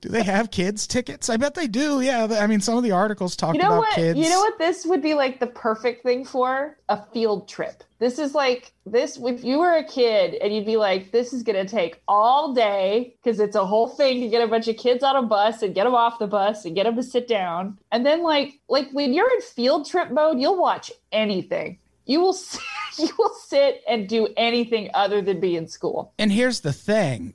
Do 0.00 0.08
they 0.08 0.22
have 0.22 0.50
kids 0.50 0.86
tickets? 0.86 1.28
I 1.28 1.36
bet 1.36 1.54
they 1.54 1.66
do. 1.66 2.00
Yeah, 2.00 2.26
I 2.40 2.46
mean, 2.46 2.60
some 2.60 2.76
of 2.76 2.82
the 2.82 2.92
articles 2.92 3.36
talk 3.36 3.54
You 3.54 3.60
know 3.60 3.66
about 3.66 3.78
what? 3.80 3.94
kids. 3.94 4.18
You 4.18 4.30
know 4.30 4.40
what 4.40 4.58
this 4.58 4.86
would 4.86 5.02
be 5.02 5.14
like 5.14 5.40
the 5.40 5.46
perfect 5.46 6.02
thing 6.02 6.24
for? 6.24 6.78
A 6.88 7.04
field 7.12 7.48
trip. 7.48 7.84
This 7.98 8.18
is 8.18 8.34
like 8.34 8.72
this 8.86 9.18
if 9.22 9.44
you 9.44 9.58
were 9.58 9.76
a 9.76 9.84
kid 9.84 10.34
and 10.36 10.54
you'd 10.54 10.64
be 10.64 10.78
like 10.78 11.12
this 11.12 11.34
is 11.34 11.42
going 11.42 11.64
to 11.64 11.70
take 11.70 12.00
all 12.08 12.54
day 12.54 13.14
because 13.22 13.40
it's 13.40 13.56
a 13.56 13.66
whole 13.66 13.88
thing 13.88 14.22
to 14.22 14.28
get 14.28 14.42
a 14.42 14.48
bunch 14.48 14.68
of 14.68 14.78
kids 14.78 15.04
on 15.04 15.16
a 15.16 15.22
bus 15.22 15.60
and 15.60 15.74
get 15.74 15.84
them 15.84 15.94
off 15.94 16.18
the 16.18 16.26
bus 16.26 16.64
and 16.64 16.74
get 16.74 16.84
them 16.84 16.96
to 16.96 17.02
sit 17.02 17.28
down. 17.28 17.76
And 17.92 18.06
then 18.06 18.22
like 18.22 18.58
like 18.68 18.88
when 18.92 19.12
you're 19.12 19.30
in 19.30 19.42
field 19.42 19.86
trip 19.86 20.10
mode, 20.10 20.40
you'll 20.40 20.58
watch 20.58 20.90
anything. 21.12 21.78
You 22.06 22.20
will 22.20 22.32
sit, 22.32 22.62
you 22.98 23.10
will 23.18 23.34
sit 23.34 23.82
and 23.86 24.08
do 24.08 24.28
anything 24.38 24.90
other 24.94 25.20
than 25.20 25.38
be 25.38 25.56
in 25.56 25.68
school. 25.68 26.14
And 26.18 26.32
here's 26.32 26.60
the 26.60 26.72
thing 26.72 27.34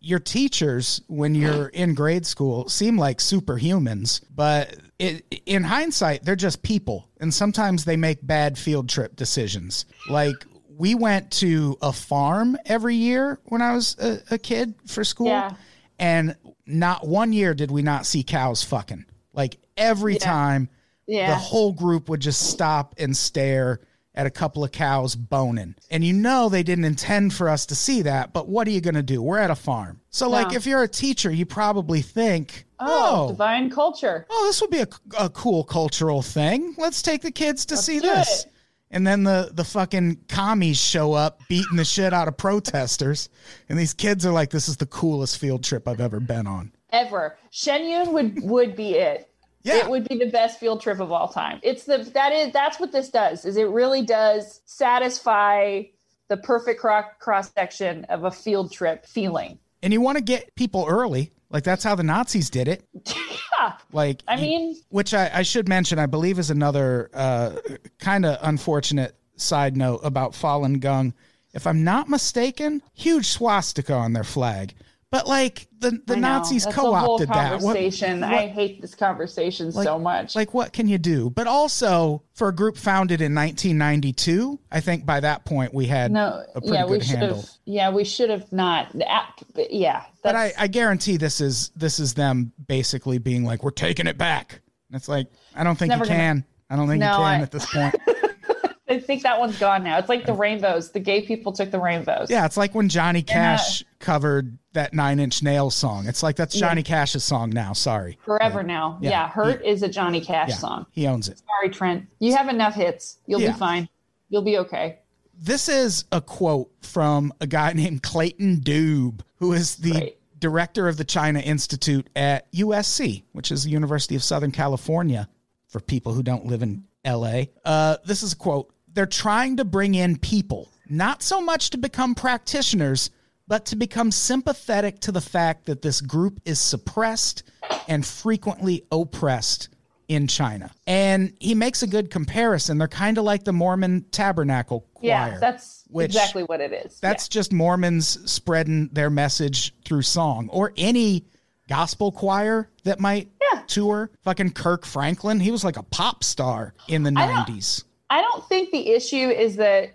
your 0.00 0.18
teachers, 0.18 1.00
when 1.08 1.34
you're 1.34 1.68
in 1.68 1.94
grade 1.94 2.24
school, 2.26 2.68
seem 2.68 2.96
like 2.96 3.18
superhumans, 3.18 4.22
but 4.34 4.76
it, 4.98 5.24
in 5.46 5.64
hindsight, 5.64 6.24
they're 6.24 6.36
just 6.36 6.62
people. 6.62 7.08
And 7.20 7.32
sometimes 7.32 7.84
they 7.84 7.96
make 7.96 8.18
bad 8.26 8.56
field 8.58 8.88
trip 8.88 9.16
decisions. 9.16 9.86
Like, 10.08 10.36
we 10.76 10.94
went 10.94 11.30
to 11.32 11.76
a 11.82 11.92
farm 11.92 12.56
every 12.66 12.94
year 12.94 13.40
when 13.46 13.60
I 13.62 13.74
was 13.74 13.96
a, 13.98 14.20
a 14.30 14.38
kid 14.38 14.74
for 14.86 15.02
school. 15.02 15.26
Yeah. 15.26 15.54
And 15.98 16.36
not 16.66 17.06
one 17.06 17.32
year 17.32 17.54
did 17.54 17.70
we 17.70 17.82
not 17.82 18.06
see 18.06 18.22
cows 18.22 18.62
fucking. 18.62 19.04
Like, 19.32 19.58
every 19.76 20.16
time 20.16 20.68
Yeah. 21.06 21.30
the 21.30 21.36
whole 21.36 21.72
group 21.72 22.08
would 22.08 22.20
just 22.20 22.50
stop 22.50 22.94
and 22.98 23.16
stare 23.16 23.80
at 24.18 24.26
a 24.26 24.30
couple 24.30 24.64
of 24.64 24.72
cows 24.72 25.14
boning. 25.14 25.76
And 25.92 26.04
you 26.04 26.12
know 26.12 26.48
they 26.48 26.64
didn't 26.64 26.84
intend 26.84 27.32
for 27.32 27.48
us 27.48 27.64
to 27.66 27.76
see 27.76 28.02
that, 28.02 28.32
but 28.32 28.48
what 28.48 28.66
are 28.66 28.70
you 28.72 28.80
going 28.80 28.96
to 28.96 29.02
do? 29.02 29.22
We're 29.22 29.38
at 29.38 29.50
a 29.50 29.54
farm. 29.54 30.00
So, 30.10 30.28
like, 30.28 30.52
if 30.52 30.66
you're 30.66 30.82
a 30.82 30.88
teacher, 30.88 31.30
you 31.30 31.46
probably 31.46 32.02
think, 32.02 32.66
oh, 32.80 33.26
oh, 33.26 33.28
divine 33.28 33.70
culture. 33.70 34.26
oh, 34.28 34.46
this 34.46 34.60
would 34.60 34.70
be 34.70 34.80
a, 34.80 34.88
a 35.20 35.30
cool 35.30 35.62
cultural 35.62 36.20
thing. 36.20 36.74
Let's 36.76 37.00
take 37.00 37.22
the 37.22 37.30
kids 37.30 37.64
to 37.66 37.76
see 37.76 38.00
this. 38.00 38.44
it. 38.44 38.52
And 38.90 39.06
then 39.06 39.22
the, 39.22 39.50
the 39.52 39.64
fucking 39.64 40.24
commies 40.28 40.80
show 40.80 41.12
up 41.12 41.40
beating 41.48 41.76
the 41.76 41.84
shit 41.84 42.12
out 42.12 42.26
of 42.26 42.36
protesters. 42.36 43.28
And 43.68 43.78
these 43.78 43.94
kids 43.94 44.26
are 44.26 44.32
like, 44.32 44.50
this 44.50 44.68
is 44.68 44.78
the 44.78 44.86
coolest 44.86 45.38
field 45.38 45.62
trip 45.62 45.86
I've 45.86 46.00
ever 46.00 46.18
been 46.18 46.46
on. 46.46 46.72
ever. 46.90 47.36
Shen 47.50 47.86
Yun 47.86 48.12
would 48.14 48.42
would 48.42 48.74
be 48.74 48.94
it. 48.94 49.27
Yeah. 49.62 49.78
It 49.78 49.90
would 49.90 50.08
be 50.08 50.16
the 50.16 50.30
best 50.30 50.60
field 50.60 50.80
trip 50.80 51.00
of 51.00 51.12
all 51.12 51.28
time. 51.28 51.58
It's 51.62 51.84
the 51.84 51.98
that 52.14 52.32
is 52.32 52.52
that's 52.52 52.78
what 52.78 52.92
this 52.92 53.10
does. 53.10 53.44
Is 53.44 53.56
it 53.56 53.68
really 53.68 54.02
does 54.02 54.60
satisfy 54.64 55.82
the 56.28 56.36
perfect 56.36 56.80
cross 56.80 57.50
section 57.52 58.04
of 58.04 58.24
a 58.24 58.30
field 58.30 58.70
trip 58.70 59.04
feeling. 59.06 59.58
And 59.82 59.92
you 59.92 60.00
want 60.00 60.18
to 60.18 60.24
get 60.24 60.54
people 60.54 60.86
early. 60.88 61.32
Like 61.50 61.64
that's 61.64 61.82
how 61.82 61.94
the 61.94 62.02
Nazis 62.02 62.50
did 62.50 62.68
it. 62.68 62.84
yeah. 63.06 63.72
Like 63.92 64.22
I 64.28 64.36
mean, 64.36 64.76
which 64.90 65.14
I, 65.14 65.30
I 65.32 65.42
should 65.42 65.68
mention, 65.68 65.98
I 65.98 66.06
believe 66.06 66.38
is 66.38 66.50
another 66.50 67.10
uh, 67.14 67.56
kind 67.98 68.26
of 68.26 68.38
unfortunate 68.42 69.16
side 69.36 69.76
note 69.76 70.00
about 70.02 70.32
Falun 70.32 70.80
Gong. 70.80 71.14
If 71.54 71.66
I'm 71.66 71.82
not 71.82 72.08
mistaken, 72.08 72.82
huge 72.92 73.28
swastika 73.28 73.94
on 73.94 74.12
their 74.12 74.24
flag. 74.24 74.74
But 75.10 75.26
like 75.26 75.68
the 75.78 76.02
the 76.06 76.16
Nazis 76.16 76.66
co-opted 76.66 76.84
a 76.84 76.98
whole 77.00 77.18
that. 77.18 77.28
What- 77.28 77.60
conversation. 77.62 78.20
what- 78.20 78.30
I 78.34 78.46
hate 78.46 78.82
this 78.82 78.94
conversation 78.94 79.72
so 79.72 79.98
much. 79.98 80.36
Like 80.36 80.52
what 80.52 80.74
can 80.74 80.86
you 80.86 80.98
do? 80.98 81.30
But 81.30 81.46
also 81.46 82.22
for 82.34 82.48
a 82.48 82.54
group 82.54 82.76
founded 82.76 83.22
in 83.22 83.34
1992, 83.34 84.58
I 84.70 84.80
think 84.80 85.06
by 85.06 85.20
that 85.20 85.46
point 85.46 85.72
we 85.72 85.86
had 85.86 86.12
no, 86.12 86.44
a 86.54 86.60
pretty 86.60 86.74
yeah, 86.74 86.84
we 86.84 86.98
good 86.98 87.06
should 87.06 87.18
handle. 87.20 87.36
have. 87.40 87.50
Yeah, 87.64 87.90
we 87.90 88.04
should 88.04 88.28
have 88.28 88.52
not. 88.52 88.94
Uh, 88.94 89.22
but 89.54 89.72
Yeah, 89.72 90.04
But 90.22 90.36
I, 90.36 90.52
I 90.58 90.66
guarantee 90.66 91.16
this 91.16 91.40
is 91.40 91.70
this 91.74 91.98
is 91.98 92.12
them 92.12 92.52
basically 92.66 93.16
being 93.16 93.44
like, 93.44 93.62
we're 93.62 93.70
taking 93.70 94.06
it 94.06 94.18
back. 94.18 94.60
And 94.90 94.96
it's 94.96 95.08
like, 95.08 95.28
I 95.54 95.64
don't 95.64 95.76
think 95.78 95.90
you 95.90 95.96
never 95.98 96.04
gonna- 96.06 96.18
can. 96.18 96.44
I 96.68 96.76
don't 96.76 96.86
think 96.86 97.00
No, 97.00 97.12
you 97.12 97.16
can 97.16 97.24
I- 97.24 97.40
at 97.42 97.50
this 97.50 97.64
point. 97.64 97.94
I 98.90 98.98
think 99.00 99.22
that 99.22 99.38
one's 99.38 99.58
gone 99.58 99.84
now. 99.84 99.98
It's 99.98 100.08
like 100.08 100.24
the 100.24 100.32
rainbows. 100.32 100.92
The 100.92 101.00
gay 101.00 101.20
people 101.26 101.52
took 101.52 101.70
the 101.70 101.78
rainbows. 101.80 102.30
yeah, 102.30 102.46
it's 102.46 102.56
like 102.56 102.74
when 102.74 102.88
Johnny 102.88 103.20
uh, 103.20 103.24
Cash 103.32 103.84
covered 103.98 104.58
that 104.72 104.94
Nine 104.94 105.18
Inch 105.18 105.42
Nails 105.42 105.74
song. 105.74 106.06
It's 106.06 106.22
like 106.22 106.36
that's 106.36 106.54
Johnny 106.54 106.82
Cash's 106.82 107.24
song 107.24 107.50
now. 107.50 107.72
Sorry. 107.72 108.18
Forever 108.24 108.62
now. 108.62 108.98
Yeah. 109.00 109.10
Yeah, 109.10 109.28
Hurt 109.28 109.64
is 109.64 109.82
a 109.82 109.88
Johnny 109.88 110.20
Cash 110.20 110.50
Yeah, 110.50 110.54
song. 110.56 110.86
he 110.92 111.06
owns 111.06 111.28
it. 111.28 111.40
Sorry, 111.60 111.70
Trent. 111.72 112.06
You 112.20 112.36
have 112.36 112.48
enough 112.48 112.74
hits. 112.74 113.18
You'll 113.26 113.40
Yeah. 113.40 113.52
be 113.52 113.58
fine. 113.58 113.88
You'll 114.28 114.42
be 114.42 114.58
okay. 114.58 114.98
This 115.40 115.68
is 115.68 116.04
a 116.12 116.20
quote 116.20 116.70
from 116.82 117.32
a 117.40 117.46
guy 117.46 117.72
named 117.74 118.02
Clayton 118.02 118.58
Dube, 118.60 119.20
who 119.36 119.52
is 119.52 119.76
the 119.76 119.92
Right. 119.92 120.16
director 120.38 120.86
of 120.88 120.96
the 120.96 121.04
China 121.04 121.40
Institute 121.40 122.08
at 122.14 122.50
USC, 122.52 123.24
which 123.32 123.50
is 123.50 123.64
the 123.64 123.70
University 123.70 124.14
of 124.14 124.22
Southern 124.22 124.52
California 124.52 125.28
for 125.68 125.80
people 125.80 126.12
who 126.12 126.22
don't 126.22 126.46
live 126.46 126.62
in 126.62 126.84
LA. 127.04 127.44
Uh, 127.64 127.96
this 128.04 128.22
is 128.22 128.32
a 128.32 128.36
quote. 128.36 128.70
They're 128.92 129.06
trying 129.06 129.56
to 129.58 129.64
bring 129.64 129.94
in 129.94 130.16
people, 130.18 130.68
not 130.88 131.22
so 131.22 131.40
much 131.40 131.70
to 131.70 131.78
become 131.78 132.14
practitioners, 132.14 133.10
but 133.48 133.64
to 133.66 133.76
become 133.76 134.12
sympathetic 134.12 135.00
to 135.00 135.10
the 135.12 135.20
fact 135.20 135.66
that 135.66 135.82
this 135.82 136.00
group 136.00 136.40
is 136.44 136.58
suppressed 136.60 137.42
and 137.88 138.04
frequently 138.06 138.84
oppressed 138.92 139.70
in 140.06 140.26
China. 140.26 140.70
And 140.86 141.34
he 141.40 141.54
makes 141.54 141.82
a 141.82 141.86
good 141.86 142.10
comparison. 142.10 142.78
They're 142.78 142.88
kind 142.88 143.18
of 143.18 143.24
like 143.24 143.44
the 143.44 143.52
Mormon 143.52 144.04
Tabernacle 144.10 144.86
Choir. 144.94 145.08
Yeah, 145.08 145.38
that's 145.38 145.84
exactly 145.94 146.44
what 146.44 146.60
it 146.60 146.72
is. 146.72 146.98
That's 147.00 147.28
just 147.28 147.52
Mormons 147.52 148.30
spreading 148.30 148.88
their 148.92 149.10
message 149.10 149.74
through 149.84 150.02
song 150.02 150.48
or 150.50 150.72
any 150.76 151.24
gospel 151.68 152.10
choir 152.12 152.70
that 152.84 153.00
might 153.00 153.28
Yeah. 153.52 153.62
tour. 153.66 154.10
Fucking 154.24 154.52
Kirk 154.52 154.86
Franklin, 154.86 155.40
he 155.40 155.50
was 155.50 155.64
like 155.64 155.76
a 155.76 155.82
pop 155.82 156.24
star 156.24 156.72
in 156.88 157.02
the 157.02 157.12
I 157.16 157.26
don't- 157.26 157.46
90s. 157.46 157.84
I 158.10 158.22
don't 158.22 158.48
think 158.48 158.70
the 158.70 158.88
issue 158.92 159.28
is 159.28 159.56
that 159.56 159.90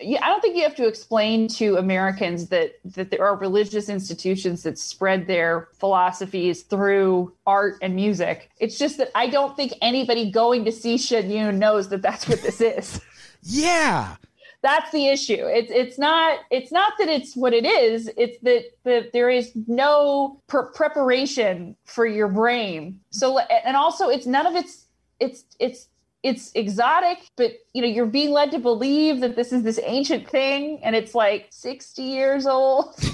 yeah, 0.00 0.24
I 0.24 0.28
don't 0.28 0.40
think 0.40 0.56
you 0.56 0.62
have 0.62 0.76
to 0.76 0.86
explain 0.86 1.48
to 1.48 1.76
Americans 1.76 2.48
that 2.48 2.74
that 2.84 3.10
there 3.10 3.24
are 3.24 3.36
religious 3.36 3.88
institutions 3.88 4.62
that 4.62 4.78
spread 4.78 5.26
their 5.26 5.68
philosophies 5.74 6.62
through 6.62 7.32
art 7.46 7.78
and 7.82 7.96
music. 7.96 8.50
It's 8.60 8.78
just 8.78 8.98
that 8.98 9.10
I 9.14 9.28
don't 9.28 9.56
think 9.56 9.72
anybody 9.82 10.30
going 10.30 10.64
to 10.66 10.72
see 10.72 10.98
Shen 10.98 11.30
Yun 11.30 11.58
knows 11.58 11.88
that 11.88 12.02
that's 12.02 12.28
what 12.28 12.42
this 12.42 12.60
is. 12.60 13.00
Yeah. 13.42 14.16
that's 14.62 14.90
the 14.90 15.06
issue. 15.06 15.38
It's 15.46 15.70
it's 15.70 15.98
not 15.98 16.40
it's 16.50 16.72
not 16.72 16.92
that 16.98 17.08
it's 17.08 17.36
what 17.36 17.54
it 17.54 17.64
is. 17.64 18.10
It's 18.16 18.38
that 18.42 18.64
that 18.84 19.12
there 19.12 19.30
is 19.30 19.52
no 19.68 20.42
pre- 20.48 20.72
preparation 20.74 21.76
for 21.84 22.04
your 22.04 22.26
brain. 22.28 22.98
So 23.10 23.38
and 23.38 23.76
also 23.76 24.08
it's 24.08 24.26
none 24.26 24.46
of 24.46 24.56
it's 24.56 24.86
it's 25.20 25.44
it's 25.60 25.88
it's 26.22 26.50
exotic, 26.54 27.18
but 27.36 27.52
you 27.72 27.82
know 27.82 27.88
you're 27.88 28.06
being 28.06 28.30
led 28.30 28.50
to 28.52 28.58
believe 28.58 29.20
that 29.20 29.36
this 29.36 29.52
is 29.52 29.62
this 29.62 29.78
ancient 29.84 30.28
thing, 30.28 30.80
and 30.82 30.96
it's 30.96 31.14
like 31.14 31.46
sixty 31.50 32.02
years 32.02 32.46
old. 32.46 32.94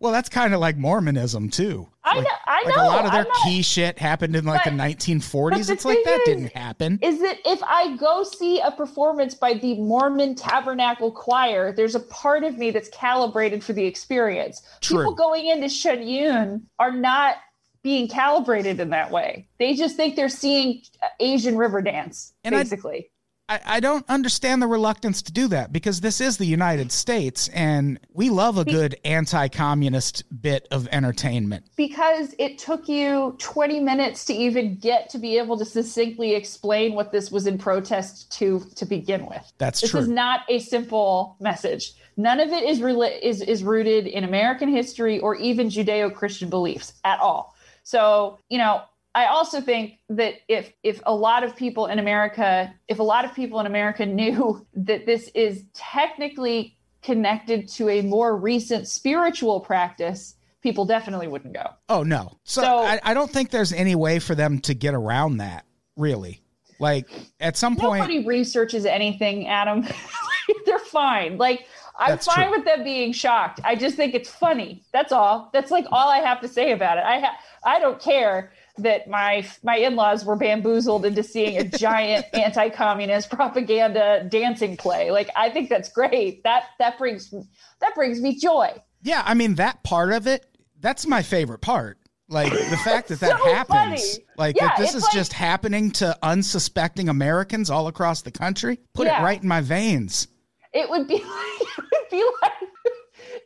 Well, 0.00 0.12
that's 0.12 0.28
kind 0.28 0.54
of 0.54 0.60
like 0.60 0.76
Mormonism 0.76 1.50
too. 1.50 1.88
I 2.04 2.14
Like- 2.14 2.22
know. 2.24 2.30
I 2.46 2.62
Like 2.66 2.76
know. 2.76 2.82
a 2.84 2.86
lot 2.86 3.04
of 3.04 3.10
their 3.10 3.24
not- 3.24 3.32
key 3.42 3.62
shit 3.62 3.98
happened 3.98 4.36
in 4.36 4.44
like 4.44 4.62
the 4.62 4.70
1940s. 4.70 5.66
the 5.66 5.72
It's 5.72 5.84
like 5.84 5.98
that 6.04 6.20
is- 6.20 6.24
didn't 6.24 6.52
happen. 6.52 7.00
is 7.02 7.18
that 7.20 7.38
if 7.44 7.60
I 7.64 7.96
go 7.96 8.22
see 8.22 8.60
a 8.60 8.70
performance 8.70 9.34
by 9.34 9.54
the 9.54 9.74
Mormon 9.80 10.36
Tabernacle 10.36 11.10
Choir, 11.10 11.72
there's 11.72 11.96
a 11.96 12.00
part 12.00 12.44
of 12.44 12.56
me 12.56 12.70
that's 12.70 12.88
calibrated 12.90 13.64
for 13.64 13.72
the 13.72 13.84
experience. 13.86 14.62
True. 14.80 14.98
People 14.98 15.16
going 15.16 15.48
into 15.48 15.68
Shen 15.68 16.06
Yun 16.06 16.68
are 16.78 16.92
not 16.92 17.34
being 17.82 18.08
calibrated 18.08 18.80
in 18.80 18.90
that 18.90 19.10
way. 19.10 19.48
They 19.58 19.74
just 19.74 19.96
think 19.96 20.16
they're 20.16 20.28
seeing 20.28 20.82
Asian 21.20 21.54
Riverdance, 21.56 22.32
And 22.44 22.54
I- 22.54 22.62
basically. 22.62 23.10
I, 23.50 23.60
I 23.64 23.80
don't 23.80 24.04
understand 24.10 24.60
the 24.60 24.66
reluctance 24.66 25.22
to 25.22 25.32
do 25.32 25.48
that 25.48 25.72
because 25.72 26.02
this 26.02 26.20
is 26.20 26.36
the 26.36 26.44
United 26.44 26.92
States 26.92 27.48
and 27.48 27.98
we 28.12 28.28
love 28.28 28.58
a 28.58 28.64
good 28.66 28.96
anti 29.06 29.48
communist 29.48 30.22
bit 30.42 30.68
of 30.70 30.86
entertainment. 30.88 31.64
because 31.74 32.34
it 32.38 32.58
took 32.58 32.88
you 32.88 33.36
20 33.38 33.80
minutes 33.80 34.26
to 34.26 34.34
even 34.34 34.74
get 34.76 35.08
to 35.10 35.18
be 35.18 35.38
able 35.38 35.56
to 35.58 35.64
succinctly 35.64 36.34
explain 36.34 36.92
what 36.94 37.10
this 37.10 37.30
was 37.30 37.46
in 37.46 37.56
protest 37.56 38.30
to 38.32 38.60
to 38.76 38.84
begin 38.84 39.24
with. 39.24 39.50
That's 39.56 39.80
this 39.80 39.92
true. 39.92 40.00
is 40.00 40.08
not 40.08 40.40
a 40.50 40.58
simple 40.58 41.36
message. 41.40 41.94
None 42.18 42.40
of 42.40 42.50
it 42.50 42.64
is 42.64 42.82
is 43.22 43.40
is 43.40 43.62
rooted 43.64 44.06
in 44.06 44.24
American 44.24 44.68
history 44.68 45.20
or 45.20 45.36
even 45.36 45.68
Judeo-Christian 45.70 46.50
beliefs 46.50 46.92
at 47.04 47.18
all. 47.20 47.54
So, 47.88 48.38
you 48.50 48.58
know, 48.58 48.82
I 49.14 49.28
also 49.28 49.62
think 49.62 49.94
that 50.10 50.34
if 50.46 50.70
if 50.82 51.00
a 51.06 51.14
lot 51.14 51.42
of 51.42 51.56
people 51.56 51.86
in 51.86 51.98
America, 51.98 52.70
if 52.86 52.98
a 52.98 53.02
lot 53.02 53.24
of 53.24 53.34
people 53.34 53.60
in 53.60 53.66
America 53.66 54.04
knew 54.20 54.66
that 54.74 55.06
this 55.06 55.30
is 55.34 55.64
technically 55.72 56.76
connected 57.02 57.66
to 57.68 57.88
a 57.88 58.02
more 58.02 58.36
recent 58.36 58.88
spiritual 58.88 59.60
practice, 59.60 60.34
people 60.62 60.84
definitely 60.84 61.28
wouldn't 61.28 61.54
go. 61.54 61.64
Oh 61.88 62.02
no. 62.02 62.36
So, 62.44 62.60
So- 62.60 62.78
I, 62.80 63.00
I 63.02 63.14
don't 63.14 63.30
think 63.30 63.48
there's 63.48 63.72
any 63.72 63.94
way 63.94 64.18
for 64.18 64.34
them 64.34 64.58
to 64.60 64.74
get 64.74 64.92
around 64.92 65.38
that, 65.38 65.64
really. 65.96 66.42
Like 66.78 67.08
at 67.40 67.56
some 67.56 67.74
point 67.74 68.00
Nobody 68.00 68.26
researches 68.26 68.84
anything, 68.84 69.48
Adam. 69.48 69.86
They're 70.66 70.78
fine. 70.78 71.38
Like 71.38 71.66
I'm 72.00 72.10
That's 72.10 72.26
fine 72.26 72.48
true. 72.48 72.56
with 72.56 72.64
them 72.64 72.84
being 72.84 73.12
shocked. 73.12 73.60
I 73.64 73.74
just 73.74 73.96
think 73.96 74.14
it's 74.14 74.30
funny. 74.30 74.82
That's 74.92 75.10
all. 75.12 75.50
That's 75.52 75.70
like 75.72 75.84
all 75.90 76.08
I 76.08 76.18
have 76.18 76.40
to 76.42 76.48
say 76.48 76.70
about 76.72 76.96
it. 76.98 77.04
I 77.04 77.18
ha- 77.20 77.36
I 77.64 77.80
don't 77.80 78.00
care 78.00 78.52
that 78.78 79.08
my 79.08 79.44
my 79.64 79.76
in-laws 79.78 80.24
were 80.24 80.36
bamboozled 80.36 81.04
into 81.04 81.24
seeing 81.24 81.58
a 81.58 81.64
giant 81.78 82.26
anti-communist 82.34 83.30
propaganda 83.30 84.26
dancing 84.30 84.76
play. 84.76 85.10
Like 85.10 85.28
I 85.34 85.50
think 85.50 85.68
that's 85.68 85.88
great. 85.88 86.44
That 86.44 86.64
that 86.78 86.98
brings 86.98 87.34
that 87.80 87.94
brings 87.94 88.20
me 88.20 88.38
joy. 88.38 88.80
Yeah, 89.02 89.22
I 89.24 89.34
mean 89.34 89.56
that 89.56 89.82
part 89.82 90.12
of 90.12 90.26
it, 90.26 90.46
that's 90.80 91.06
my 91.06 91.22
favorite 91.22 91.60
part. 91.60 91.98
Like 92.28 92.52
the 92.52 92.76
fact 92.84 93.08
that 93.08 93.20
that 93.20 93.38
so 93.40 93.54
happens. 93.54 93.68
funny. 94.12 94.24
Like 94.36 94.56
Yeah, 94.56 94.68
that 94.68 94.78
this 94.78 94.94
is 94.94 95.02
like- 95.02 95.12
just 95.12 95.32
happening 95.32 95.90
to 95.92 96.16
unsuspecting 96.22 97.08
Americans 97.08 97.70
all 97.70 97.88
across 97.88 98.22
the 98.22 98.30
country. 98.30 98.78
Put 98.94 99.06
Yeah. 99.06 99.20
it 99.20 99.24
right 99.24 99.42
in 99.42 99.48
my 99.48 99.60
veins. 99.62 100.28
It 100.72 100.88
would 100.88 101.06
be 101.06 101.14
like 101.22 101.60
it 101.60 101.84
would 101.92 102.10
be 102.10 102.24
like 102.42 102.52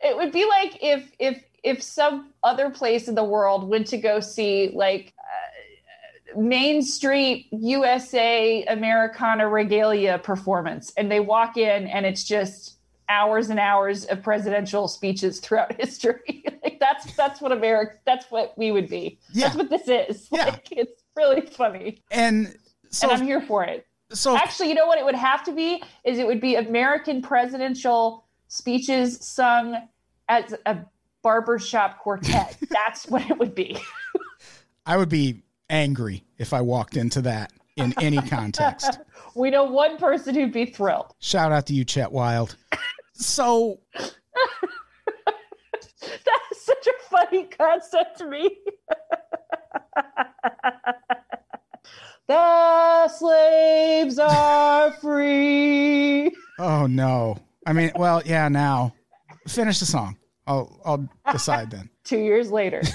it 0.02 0.16
would 0.16 0.32
be 0.32 0.44
like 0.44 0.78
if 0.82 1.10
if 1.18 1.44
if 1.62 1.82
some 1.82 2.30
other 2.42 2.70
place 2.70 3.08
in 3.08 3.14
the 3.14 3.24
world 3.24 3.68
went 3.68 3.86
to 3.88 3.96
go 3.96 4.20
see 4.20 4.70
like 4.74 5.12
uh, 5.18 6.40
Main 6.40 6.82
Street 6.82 7.48
USA 7.52 8.64
Americana 8.64 9.48
regalia 9.48 10.18
performance 10.18 10.92
and 10.96 11.10
they 11.10 11.20
walk 11.20 11.56
in 11.56 11.86
and 11.86 12.04
it's 12.04 12.24
just 12.24 12.78
hours 13.08 13.50
and 13.50 13.60
hours 13.60 14.06
of 14.06 14.22
presidential 14.22 14.88
speeches 14.88 15.38
throughout 15.40 15.72
history. 15.80 16.44
Like 16.62 16.78
that's 16.80 17.14
that's 17.14 17.40
what 17.40 17.52
America 17.52 17.96
that's 18.04 18.30
what 18.30 18.56
we 18.56 18.72
would 18.72 18.88
be. 18.88 19.18
Yeah. 19.32 19.48
that's 19.48 19.56
what 19.56 19.70
this 19.70 19.88
is. 19.88 20.28
Yeah. 20.32 20.46
like 20.46 20.68
it's 20.72 21.02
really 21.16 21.42
funny. 21.42 22.02
And 22.10 22.56
so 22.90 23.08
and 23.08 23.20
I'm 23.20 23.26
here 23.26 23.40
for 23.40 23.64
it 23.64 23.86
so 24.12 24.36
Actually, 24.36 24.68
you 24.68 24.74
know 24.74 24.86
what 24.86 24.98
it 24.98 25.04
would 25.04 25.14
have 25.14 25.44
to 25.44 25.52
be 25.52 25.82
is 26.04 26.18
it 26.18 26.26
would 26.26 26.40
be 26.40 26.56
American 26.56 27.22
presidential 27.22 28.26
speeches 28.48 29.18
sung 29.24 29.76
as 30.28 30.54
a 30.66 30.78
barbershop 31.22 31.98
quartet. 31.98 32.56
That's 32.70 33.06
what 33.06 33.28
it 33.30 33.38
would 33.38 33.54
be. 33.54 33.78
I 34.86 34.96
would 34.96 35.08
be 35.08 35.42
angry 35.70 36.24
if 36.38 36.52
I 36.52 36.60
walked 36.60 36.96
into 36.96 37.22
that 37.22 37.52
in 37.76 37.94
any 38.00 38.18
context. 38.18 38.98
We 39.34 39.48
know 39.48 39.64
one 39.64 39.96
person 39.96 40.34
who'd 40.34 40.52
be 40.52 40.66
thrilled. 40.66 41.14
Shout 41.18 41.52
out 41.52 41.64
to 41.68 41.72
you, 41.72 41.86
Chet 41.86 42.12
Wild. 42.12 42.54
So 43.14 43.80
That 46.02 46.40
is 46.50 46.60
such 46.60 46.86
a 46.86 46.92
funny 47.08 47.44
concept 47.44 48.18
to 48.18 48.26
me. 48.26 48.58
The 52.36 53.08
slaves 53.08 54.18
are 54.18 54.90
free. 54.92 56.34
Oh 56.58 56.86
no. 56.86 57.36
I 57.66 57.74
mean, 57.74 57.92
well, 57.94 58.22
yeah, 58.24 58.48
now. 58.48 58.94
Finish 59.46 59.80
the 59.80 59.84
song. 59.84 60.16
I'll 60.46 60.80
I'll 60.82 61.06
decide 61.30 61.70
then. 61.70 61.90
Two 62.04 62.16
years 62.18 62.50
later. 62.50 62.82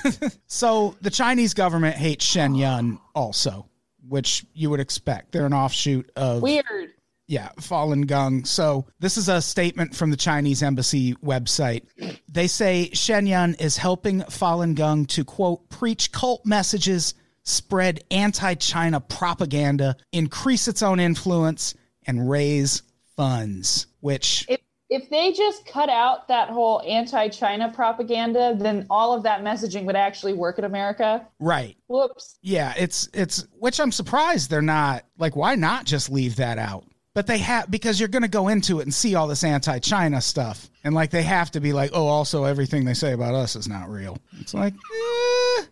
So 0.47 0.95
the 1.01 1.11
Chinese 1.11 1.53
government 1.53 1.97
hates 1.97 2.25
Shen 2.25 2.55
Yun 2.55 2.99
also, 3.13 3.69
which 4.07 4.43
you 4.53 4.71
would 4.71 4.79
expect. 4.79 5.33
They're 5.33 5.45
an 5.45 5.53
offshoot 5.53 6.09
of 6.15 6.41
Weird. 6.41 6.93
yeah, 7.27 7.49
Falun 7.59 8.07
Gong. 8.07 8.43
So 8.43 8.87
this 8.99 9.17
is 9.17 9.29
a 9.29 9.39
statement 9.39 9.95
from 9.95 10.09
the 10.09 10.17
Chinese 10.17 10.63
embassy 10.63 11.13
website. 11.15 11.83
They 12.27 12.47
say 12.47 12.89
Shen 12.93 13.27
Yun 13.27 13.53
is 13.59 13.77
helping 13.77 14.21
Falun 14.21 14.73
Gong 14.73 15.05
to 15.07 15.23
quote 15.23 15.69
preach 15.69 16.11
cult 16.11 16.43
messages, 16.45 17.13
spread 17.47 18.03
anti-China 18.11 18.99
propaganda, 18.99 19.95
increase 20.11 20.67
its 20.67 20.83
own 20.83 20.99
influence, 20.99 21.75
and 22.05 22.29
raise 22.29 22.83
funds. 23.15 23.87
Which 24.01 24.45
If 24.49 24.59
if 24.89 25.09
they 25.09 25.33
just 25.33 25.65
cut 25.65 25.89
out 25.89 26.29
that 26.29 26.49
whole 26.49 26.81
anti-China 26.81 27.71
propaganda, 27.73 28.55
then 28.57 28.85
all 28.89 29.13
of 29.13 29.23
that 29.23 29.43
messaging 29.43 29.83
would 29.83 29.97
actually 29.97 30.33
work 30.33 30.57
in 30.59 30.63
America. 30.65 31.27
right. 31.39 31.75
Whoops. 31.87 32.37
Yeah, 32.41 32.73
it's 32.77 33.09
it's 33.13 33.47
which 33.59 33.79
I'm 33.79 33.91
surprised 33.91 34.49
they're 34.49 34.61
not 34.61 35.03
like 35.17 35.35
why 35.35 35.55
not 35.55 35.85
just 35.85 36.09
leave 36.09 36.35
that 36.37 36.57
out? 36.57 36.85
But 37.13 37.27
they 37.27 37.39
have 37.39 37.71
because 37.71 37.99
you're 37.99 38.09
going 38.09 38.21
to 38.21 38.27
go 38.27 38.47
into 38.47 38.79
it 38.79 38.83
and 38.83 38.93
see 38.93 39.15
all 39.15 39.27
this 39.27 39.43
anti-China 39.43 40.21
stuff, 40.21 40.69
and 40.83 40.93
like 40.93 41.09
they 41.09 41.23
have 41.23 41.49
to 41.51 41.59
be 41.59 41.73
like, 41.73 41.91
oh, 41.93 42.07
also 42.07 42.43
everything 42.43 42.85
they 42.85 42.93
say 42.93 43.13
about 43.13 43.33
us 43.33 43.55
is 43.55 43.67
not 43.67 43.89
real. 43.89 44.19
It's 44.39 44.53
like, 44.53 44.73
eh, 44.73 45.63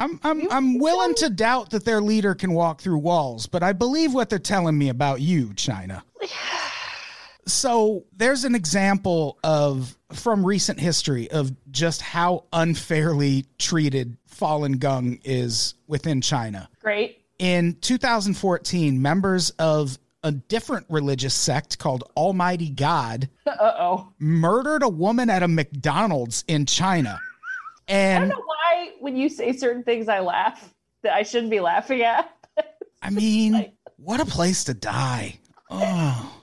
I'm 0.00 0.18
I'm 0.24 0.50
I'm 0.50 0.78
willing 0.78 1.14
to 1.16 1.28
doubt 1.30 1.70
that 1.70 1.84
their 1.84 2.00
leader 2.00 2.34
can 2.34 2.52
walk 2.54 2.80
through 2.80 2.98
walls, 2.98 3.46
but 3.46 3.62
I 3.62 3.72
believe 3.74 4.14
what 4.14 4.30
they're 4.30 4.38
telling 4.38 4.76
me 4.76 4.88
about 4.88 5.20
you, 5.20 5.52
China. 5.54 6.02
So 7.46 8.04
there's 8.16 8.44
an 8.44 8.54
example 8.54 9.38
of 9.42 9.96
from 10.12 10.44
recent 10.44 10.78
history 10.78 11.30
of 11.30 11.52
just 11.70 12.00
how 12.00 12.44
unfairly 12.52 13.46
treated 13.58 14.16
Falun 14.30 14.78
Gong 14.78 15.18
is 15.24 15.74
within 15.86 16.20
China. 16.20 16.68
Great. 16.80 17.22
In 17.38 17.74
2014, 17.80 19.00
members 19.00 19.50
of 19.58 19.98
a 20.22 20.30
different 20.32 20.86
religious 20.90 21.34
sect 21.34 21.78
called 21.78 22.04
Almighty 22.16 22.68
God 22.70 23.28
Uh 23.46 23.56
oh. 23.78 24.08
murdered 24.18 24.82
a 24.82 24.88
woman 24.88 25.30
at 25.30 25.42
a 25.42 25.48
McDonald's 25.48 26.44
in 26.46 26.66
China. 26.66 27.18
I 27.88 27.92
don't 27.92 27.98
And 27.98 28.28
know 28.30 28.42
why 28.44 28.56
when 29.00 29.16
you 29.16 29.28
say 29.28 29.52
certain 29.52 29.82
things 29.82 30.08
I 30.08 30.20
laugh 30.20 30.74
that 31.02 31.14
I 31.14 31.22
shouldn't 31.22 31.50
be 31.50 31.60
laughing 31.60 32.02
at. 32.02 32.30
I 33.02 33.10
mean, 33.10 33.72
what 33.96 34.20
a 34.20 34.26
place 34.26 34.64
to 34.64 34.74
die. 34.74 35.38
Oh, 35.70 36.40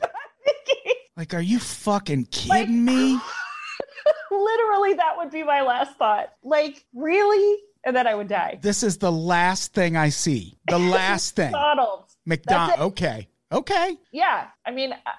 like, 1.18 1.34
are 1.34 1.42
you 1.42 1.60
fucking 1.60 2.26
kidding 2.26 2.86
me? 2.86 3.20
Literally, 4.32 4.94
that 4.94 5.16
would 5.18 5.32
be 5.32 5.44
my 5.44 5.62
last 5.62 5.98
thought. 5.98 6.34
Like, 6.44 6.86
really? 6.94 7.60
And 7.86 7.96
then 7.96 8.08
I 8.08 8.16
would 8.16 8.28
die. 8.28 8.60
This 8.62 8.84
is 8.84 8.98
the 8.98 9.12
last 9.12 9.74
thing 9.74 9.96
I 9.96 10.10
see. 10.10 10.58
The 10.68 10.80
last 10.80 11.36
thing. 11.36 11.52
McDonald's. 11.52 12.18
McDonald. 12.26 12.80
Okay. 12.92 13.28
Okay. 13.52 13.98
Yeah. 14.12 14.48
I 14.66 14.72
mean, 14.72 14.94
uh, 14.94 15.12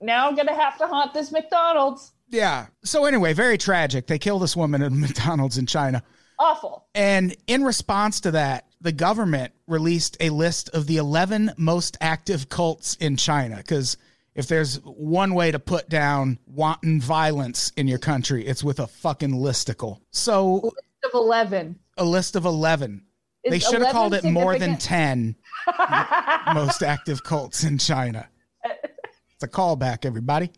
now 0.00 0.28
I'm 0.28 0.34
going 0.34 0.48
to 0.48 0.54
have 0.54 0.78
to 0.78 0.86
haunt 0.86 1.12
this 1.12 1.30
McDonald's. 1.32 2.12
Yeah. 2.28 2.66
So 2.82 3.04
anyway, 3.04 3.32
very 3.34 3.58
tragic. 3.58 4.06
They 4.06 4.18
kill 4.18 4.38
this 4.38 4.56
woman 4.56 4.82
at 4.82 4.92
McDonald's 4.92 5.58
in 5.58 5.66
China. 5.66 6.02
Awful. 6.38 6.86
And 6.94 7.36
in 7.46 7.64
response 7.64 8.20
to 8.20 8.32
that, 8.32 8.66
the 8.80 8.92
government 8.92 9.52
released 9.66 10.16
a 10.20 10.30
list 10.30 10.68
of 10.70 10.86
the 10.86 10.96
11 10.96 11.52
most 11.56 11.96
active 12.00 12.48
cults 12.48 12.96
in 12.96 13.16
China. 13.16 13.56
Because 13.56 13.96
if 14.34 14.46
there's 14.48 14.76
one 14.84 15.34
way 15.34 15.50
to 15.50 15.58
put 15.58 15.88
down 15.88 16.38
wanton 16.46 17.00
violence 17.00 17.72
in 17.76 17.88
your 17.88 17.98
country, 17.98 18.44
it's 18.46 18.64
with 18.64 18.80
a 18.80 18.86
fucking 18.86 19.30
listicle. 19.32 20.00
So 20.10 20.54
list 20.54 20.76
Of 21.04 21.10
11. 21.14 21.78
a 21.96 22.04
list 22.04 22.36
of 22.36 22.44
11. 22.44 23.02
they 23.48 23.56
Is 23.56 23.62
should 23.62 23.82
have 23.82 23.92
called 23.92 24.14
it 24.14 24.24
more 24.24 24.58
than 24.58 24.76
10 24.76 25.36
most 26.54 26.82
active 26.82 27.22
cults 27.22 27.64
in 27.64 27.78
China. 27.78 28.28
It's 28.64 29.42
a 29.44 29.48
callback, 29.48 30.04
everybody. 30.04 30.50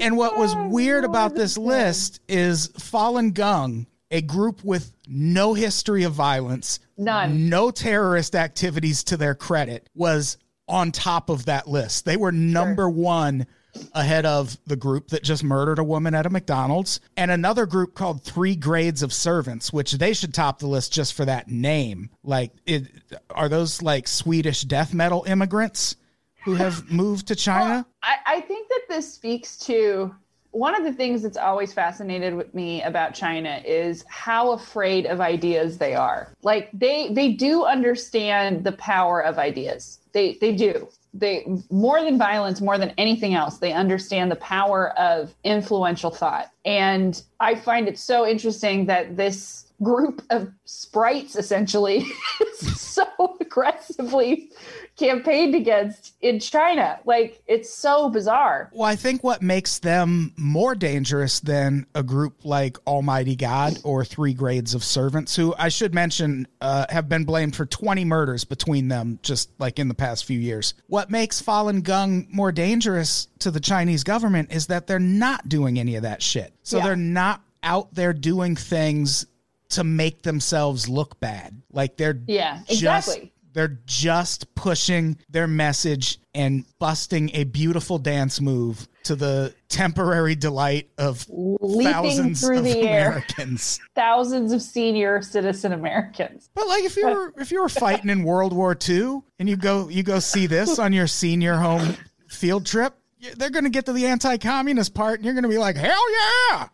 And 0.00 0.16
what 0.16 0.36
was 0.36 0.52
oh, 0.54 0.68
weird 0.68 1.04
about 1.04 1.36
this 1.36 1.56
list 1.56 2.20
is 2.28 2.68
Falun 2.70 3.32
Gong, 3.32 3.86
a 4.12 4.20
group 4.20 4.62
with 4.62 4.92
no 5.08 5.54
history 5.54 6.04
of 6.04 6.12
violence, 6.12 6.78
None. 6.96 7.48
no 7.48 7.70
terrorist 7.70 8.36
activities 8.36 9.02
to 9.04 9.16
their 9.16 9.34
credit, 9.34 9.88
was 9.94 10.36
on 10.68 10.92
top 10.92 11.30
of 11.30 11.46
that 11.46 11.66
list. 11.66 12.04
They 12.04 12.16
were 12.16 12.30
number 12.30 12.88
one 12.88 13.46
ahead 13.94 14.26
of 14.26 14.58
the 14.66 14.76
group 14.76 15.08
that 15.08 15.22
just 15.22 15.42
murdered 15.42 15.78
a 15.78 15.84
woman 15.84 16.14
at 16.14 16.26
a 16.26 16.30
McDonald's 16.30 17.00
and 17.16 17.30
another 17.30 17.64
group 17.64 17.94
called 17.94 18.22
Three 18.22 18.54
Grades 18.54 19.02
of 19.02 19.14
Servants, 19.14 19.72
which 19.72 19.92
they 19.92 20.12
should 20.12 20.34
top 20.34 20.58
the 20.58 20.66
list 20.66 20.92
just 20.92 21.14
for 21.14 21.24
that 21.24 21.48
name. 21.48 22.10
Like, 22.22 22.52
it, 22.66 22.84
are 23.30 23.48
those 23.48 23.80
like 23.80 24.06
Swedish 24.06 24.62
death 24.62 24.92
metal 24.92 25.24
immigrants 25.26 25.96
who 26.44 26.54
have 26.54 26.90
moved 26.90 27.28
to 27.28 27.36
China? 27.36 27.86
I, 28.02 28.16
I 28.26 28.40
think 28.42 28.68
that 28.68 28.82
this 28.90 29.14
speaks 29.14 29.56
to 29.60 30.14
one 30.52 30.74
of 30.74 30.84
the 30.84 30.92
things 30.92 31.22
that's 31.22 31.38
always 31.38 31.72
fascinated 31.72 32.34
with 32.34 32.54
me 32.54 32.82
about 32.82 33.14
China 33.14 33.60
is 33.64 34.04
how 34.08 34.52
afraid 34.52 35.06
of 35.06 35.20
ideas 35.20 35.78
they 35.78 35.94
are. 35.94 36.32
Like 36.42 36.70
they 36.72 37.12
they 37.12 37.32
do 37.32 37.64
understand 37.64 38.62
the 38.62 38.72
power 38.72 39.20
of 39.20 39.38
ideas. 39.38 39.98
They 40.12 40.34
they 40.40 40.54
do. 40.54 40.88
They 41.14 41.46
more 41.70 42.02
than 42.02 42.18
violence, 42.18 42.60
more 42.60 42.78
than 42.78 42.92
anything 42.98 43.34
else, 43.34 43.58
they 43.58 43.72
understand 43.72 44.30
the 44.30 44.36
power 44.36 44.90
of 44.98 45.34
influential 45.42 46.10
thought. 46.10 46.50
And 46.64 47.20
I 47.40 47.54
find 47.54 47.88
it 47.88 47.98
so 47.98 48.26
interesting 48.26 48.86
that 48.86 49.16
this 49.16 49.66
group 49.82 50.22
of 50.30 50.50
sprites 50.64 51.34
essentially 51.34 52.06
is 52.40 52.80
so 52.80 53.06
aggressively 53.40 54.50
campaigned 54.96 55.54
against 55.54 56.14
in 56.20 56.38
China. 56.38 56.98
Like 57.04 57.42
it's 57.46 57.72
so 57.72 58.08
bizarre. 58.10 58.70
Well, 58.72 58.88
I 58.88 58.96
think 58.96 59.24
what 59.24 59.42
makes 59.42 59.78
them 59.78 60.32
more 60.36 60.74
dangerous 60.74 61.40
than 61.40 61.86
a 61.94 62.02
group 62.02 62.44
like 62.44 62.76
Almighty 62.86 63.34
God 63.36 63.78
or 63.84 64.04
Three 64.04 64.34
Grades 64.34 64.74
of 64.74 64.84
Servants, 64.84 65.34
who 65.34 65.54
I 65.58 65.68
should 65.70 65.94
mention 65.94 66.46
uh, 66.60 66.86
have 66.90 67.08
been 67.08 67.24
blamed 67.24 67.56
for 67.56 67.64
20 67.66 68.04
murders 68.04 68.44
between 68.44 68.88
them 68.88 69.18
just 69.22 69.50
like 69.58 69.78
in 69.78 69.88
the 69.88 69.94
past 69.94 70.24
few 70.24 70.38
years. 70.38 70.74
What 70.88 71.10
makes 71.10 71.40
Falun 71.40 71.82
Gong 71.82 72.26
more 72.30 72.52
dangerous 72.52 73.28
to 73.40 73.50
the 73.50 73.60
Chinese 73.60 74.04
government 74.04 74.52
is 74.52 74.66
that 74.66 74.86
they're 74.86 74.98
not 74.98 75.48
doing 75.48 75.78
any 75.78 75.96
of 75.96 76.02
that 76.02 76.22
shit. 76.22 76.52
So 76.62 76.78
Yeah. 76.78 76.84
they're 76.84 76.96
not 76.96 77.42
out 77.62 77.94
there 77.94 78.12
doing 78.12 78.56
things 78.56 79.26
to 79.70 79.84
make 79.84 80.22
themselves 80.22 80.88
look 80.88 81.18
bad. 81.18 81.62
Like 81.72 81.96
they're 81.96 82.20
Yeah, 82.26 82.58
just 82.68 82.70
exactly. 83.08 83.32
They're 83.52 83.78
just 83.86 84.54
pushing 84.54 85.18
their 85.28 85.46
message 85.46 86.18
and 86.34 86.64
busting 86.78 87.30
a 87.34 87.44
beautiful 87.44 87.98
dance 87.98 88.40
move 88.40 88.88
to 89.04 89.14
the 89.16 89.54
temporary 89.68 90.34
delight 90.34 90.88
of 90.98 91.26
Leaping 91.28 91.92
thousands 91.92 92.40
through 92.40 92.58
of 92.58 92.64
the 92.64 92.80
air. 92.80 93.08
Americans. 93.08 93.80
Thousands 93.94 94.52
of 94.52 94.62
senior 94.62 95.22
citizen 95.22 95.72
Americans. 95.72 96.50
But 96.54 96.68
like 96.68 96.84
if 96.84 96.96
you 96.96 97.06
were 97.06 97.34
if 97.36 97.50
you 97.50 97.60
were 97.60 97.68
fighting 97.68 98.10
in 98.10 98.22
World 98.22 98.52
War 98.52 98.76
II 98.88 99.20
and 99.38 99.48
you 99.48 99.56
go 99.56 99.88
you 99.88 100.02
go 100.02 100.18
see 100.18 100.46
this 100.46 100.78
on 100.78 100.92
your 100.92 101.06
senior 101.06 101.56
home 101.56 101.96
field 102.28 102.66
trip, 102.66 102.94
they're 103.36 103.50
going 103.50 103.64
to 103.64 103.70
get 103.70 103.86
to 103.86 103.92
the 103.92 104.06
anti-communist 104.06 104.94
part 104.94 105.18
and 105.18 105.24
you're 105.24 105.34
going 105.34 105.44
to 105.44 105.48
be 105.48 105.58
like, 105.58 105.76
"Hell 105.76 106.04
yeah!" 106.50 106.68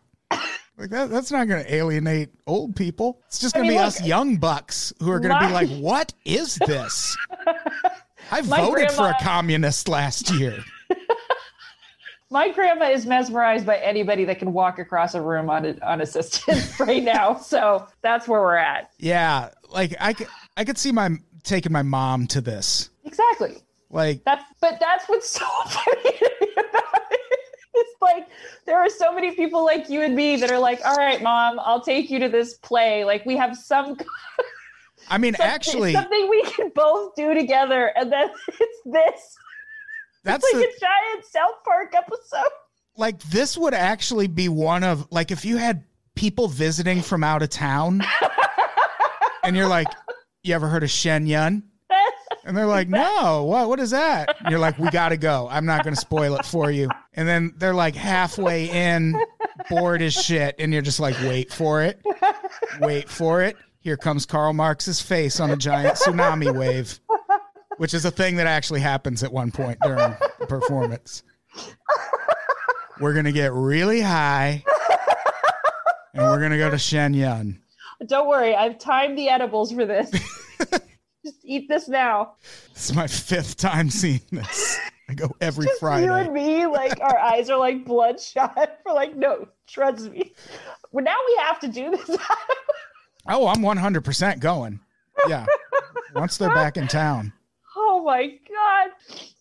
Like 0.79 0.91
that, 0.91 1.09
that's 1.09 1.29
not 1.29 1.45
going 1.49 1.63
to 1.63 1.75
alienate 1.75 2.29
old 2.47 2.73
people. 2.73 3.21
It's 3.27 3.39
just 3.39 3.53
going 3.53 3.67
to 3.67 3.71
be 3.71 3.77
look, 3.77 3.87
us 3.87 4.01
young 4.01 4.37
bucks 4.37 4.93
who 4.99 5.11
are 5.11 5.19
going 5.19 5.37
to 5.37 5.45
be 5.45 5.53
like, 5.53 5.69
"What 5.81 6.13
is 6.23 6.55
this?" 6.55 7.17
I 8.31 8.41
voted 8.41 8.89
for 8.91 9.09
a 9.09 9.15
communist 9.21 9.89
last 9.89 10.31
year. 10.31 10.63
My 12.31 12.49
grandma 12.51 12.85
is 12.89 13.05
mesmerized 13.05 13.65
by 13.65 13.77
anybody 13.77 14.23
that 14.25 14.39
can 14.39 14.53
walk 14.53 14.79
across 14.79 15.15
a 15.15 15.21
room 15.21 15.49
un- 15.49 15.79
unassisted 15.81 16.63
right 16.79 17.03
now. 17.03 17.35
So 17.37 17.87
that's 18.01 18.27
where 18.27 18.39
we're 18.39 18.55
at. 18.55 18.91
Yeah, 18.99 19.49
like 19.69 19.95
I 19.99 20.13
could, 20.13 20.27
I 20.55 20.63
could 20.63 20.77
see 20.77 20.93
my 20.93 21.09
taking 21.43 21.73
my 21.73 21.81
mom 21.81 22.27
to 22.27 22.39
this. 22.39 22.89
Exactly. 23.03 23.57
Like, 23.89 24.23
That's 24.23 24.43
but 24.61 24.79
that's 24.79 25.09
what's 25.09 25.29
so 25.29 25.45
funny 25.65 26.03
to 26.03 26.31
me 26.41 26.47
about 26.53 27.01
it. 27.11 27.19
It's 27.79 27.95
like 28.01 28.27
there 28.65 28.77
are 28.77 28.89
so 28.89 29.13
many 29.13 29.31
people 29.35 29.63
like 29.65 29.89
you 29.89 30.01
and 30.01 30.15
me 30.15 30.35
that 30.37 30.51
are 30.51 30.59
like, 30.59 30.81
all 30.85 30.95
right, 30.95 31.21
mom, 31.21 31.59
I'll 31.59 31.81
take 31.81 32.09
you 32.09 32.19
to 32.19 32.29
this 32.29 32.55
play. 32.55 33.05
Like 33.05 33.25
we 33.25 33.37
have 33.37 33.57
some 33.57 33.97
I 35.09 35.17
mean, 35.17 35.33
something, 35.33 35.51
actually, 35.51 35.93
something 35.93 36.29
we 36.29 36.43
can 36.43 36.71
both 36.75 37.15
do 37.15 37.33
together, 37.33 37.91
and 37.95 38.11
then 38.11 38.29
it's 38.47 38.79
this. 38.85 39.37
that's 40.23 40.43
It's 40.45 40.53
like 40.53 40.63
the, 40.63 40.67
a 40.67 40.79
giant 40.79 41.25
South 41.25 41.63
Park 41.63 41.93
episode. 41.95 42.51
like 42.97 43.19
this 43.23 43.57
would 43.57 43.73
actually 43.73 44.27
be 44.27 44.49
one 44.49 44.83
of 44.83 45.07
like 45.11 45.31
if 45.31 45.45
you 45.45 45.57
had 45.57 45.83
people 46.15 46.47
visiting 46.47 47.01
from 47.01 47.23
out 47.23 47.41
of 47.41 47.49
town, 47.49 48.01
and 49.43 49.55
you're 49.55 49.67
like, 49.67 49.87
you 50.43 50.53
ever 50.53 50.67
heard 50.67 50.83
of 50.83 50.91
Shen 50.91 51.25
Yun? 51.25 51.63
And 52.49 52.57
they're 52.57 52.65
like, 52.65 52.89
no, 52.89 53.45
what, 53.45 53.69
what 53.69 53.79
is 53.79 53.91
that? 53.91 54.35
And 54.39 54.49
you're 54.49 54.59
like, 54.59 54.77
we 54.79 54.89
got 54.89 55.09
to 55.09 55.17
go. 55.17 55.47
I'm 55.49 55.65
not 55.65 55.83
going 55.83 55.93
to 55.93 56.01
spoil 56.01 56.35
it 56.35 56.45
for 56.45 56.71
you. 56.71 56.89
And 57.13 57.27
then 57.27 57.53
they're 57.57 57.75
like 57.75 57.95
halfway 57.95 58.69
in, 58.69 59.15
bored 59.69 60.01
as 60.01 60.13
shit. 60.13 60.55
And 60.57 60.73
you're 60.73 60.81
just 60.81 60.99
like, 60.99 61.15
wait 61.21 61.53
for 61.53 61.83
it. 61.83 62.01
Wait 62.81 63.07
for 63.07 63.43
it. 63.43 63.55
Here 63.81 63.95
comes 63.95 64.25
Karl 64.25 64.51
Marx's 64.51 64.99
face 64.99 65.39
on 65.39 65.51
a 65.51 65.55
giant 65.55 65.95
tsunami 65.95 66.53
wave, 66.53 66.99
which 67.77 67.93
is 67.93 68.03
a 68.03 68.11
thing 68.11 68.35
that 68.37 68.47
actually 68.47 68.81
happens 68.81 69.23
at 69.23 69.31
one 69.31 69.51
point 69.51 69.77
during 69.81 70.15
the 70.39 70.45
performance. 70.47 71.23
We're 72.99 73.13
going 73.13 73.25
to 73.25 73.31
get 73.31 73.53
really 73.53 74.01
high 74.01 74.63
and 76.13 76.23
we're 76.23 76.39
going 76.39 76.51
to 76.51 76.57
go 76.57 76.69
to 76.69 76.77
Shen 76.77 77.13
Yun. 77.13 77.61
Don't 78.05 78.27
worry, 78.27 78.55
I've 78.55 78.79
timed 78.79 79.17
the 79.17 79.29
edibles 79.29 79.71
for 79.71 79.85
this. 79.85 80.11
Just 81.23 81.39
eat 81.43 81.67
this 81.67 81.87
now. 81.87 82.33
This 82.73 82.89
is 82.89 82.95
my 82.95 83.07
fifth 83.07 83.57
time 83.57 83.89
seeing 83.89 84.21
this. 84.31 84.79
I 85.09 85.13
go 85.15 85.35
every 85.41 85.65
Just 85.65 85.79
Friday. 85.79 86.05
you 86.05 86.13
and 86.13 86.33
me, 86.33 86.65
like 86.67 86.99
our 87.01 87.17
eyes 87.17 87.49
are 87.49 87.57
like 87.57 87.83
bloodshot. 87.83 88.79
We're 88.85 88.93
like, 88.93 89.15
no, 89.15 89.47
trust 89.67 90.11
me. 90.11 90.33
Well, 90.91 91.03
now 91.03 91.15
we 91.27 91.35
have 91.43 91.59
to 91.61 91.67
do 91.67 91.91
this. 91.91 92.17
Oh, 93.31 93.47
I'm 93.47 93.57
100% 93.57 94.39
going. 94.39 94.79
Yeah. 95.27 95.45
Once 96.15 96.37
they're 96.37 96.49
back 96.49 96.77
in 96.77 96.87
town. 96.87 97.31
oh 97.75 98.01
my 98.03 98.25
god. 98.27 98.89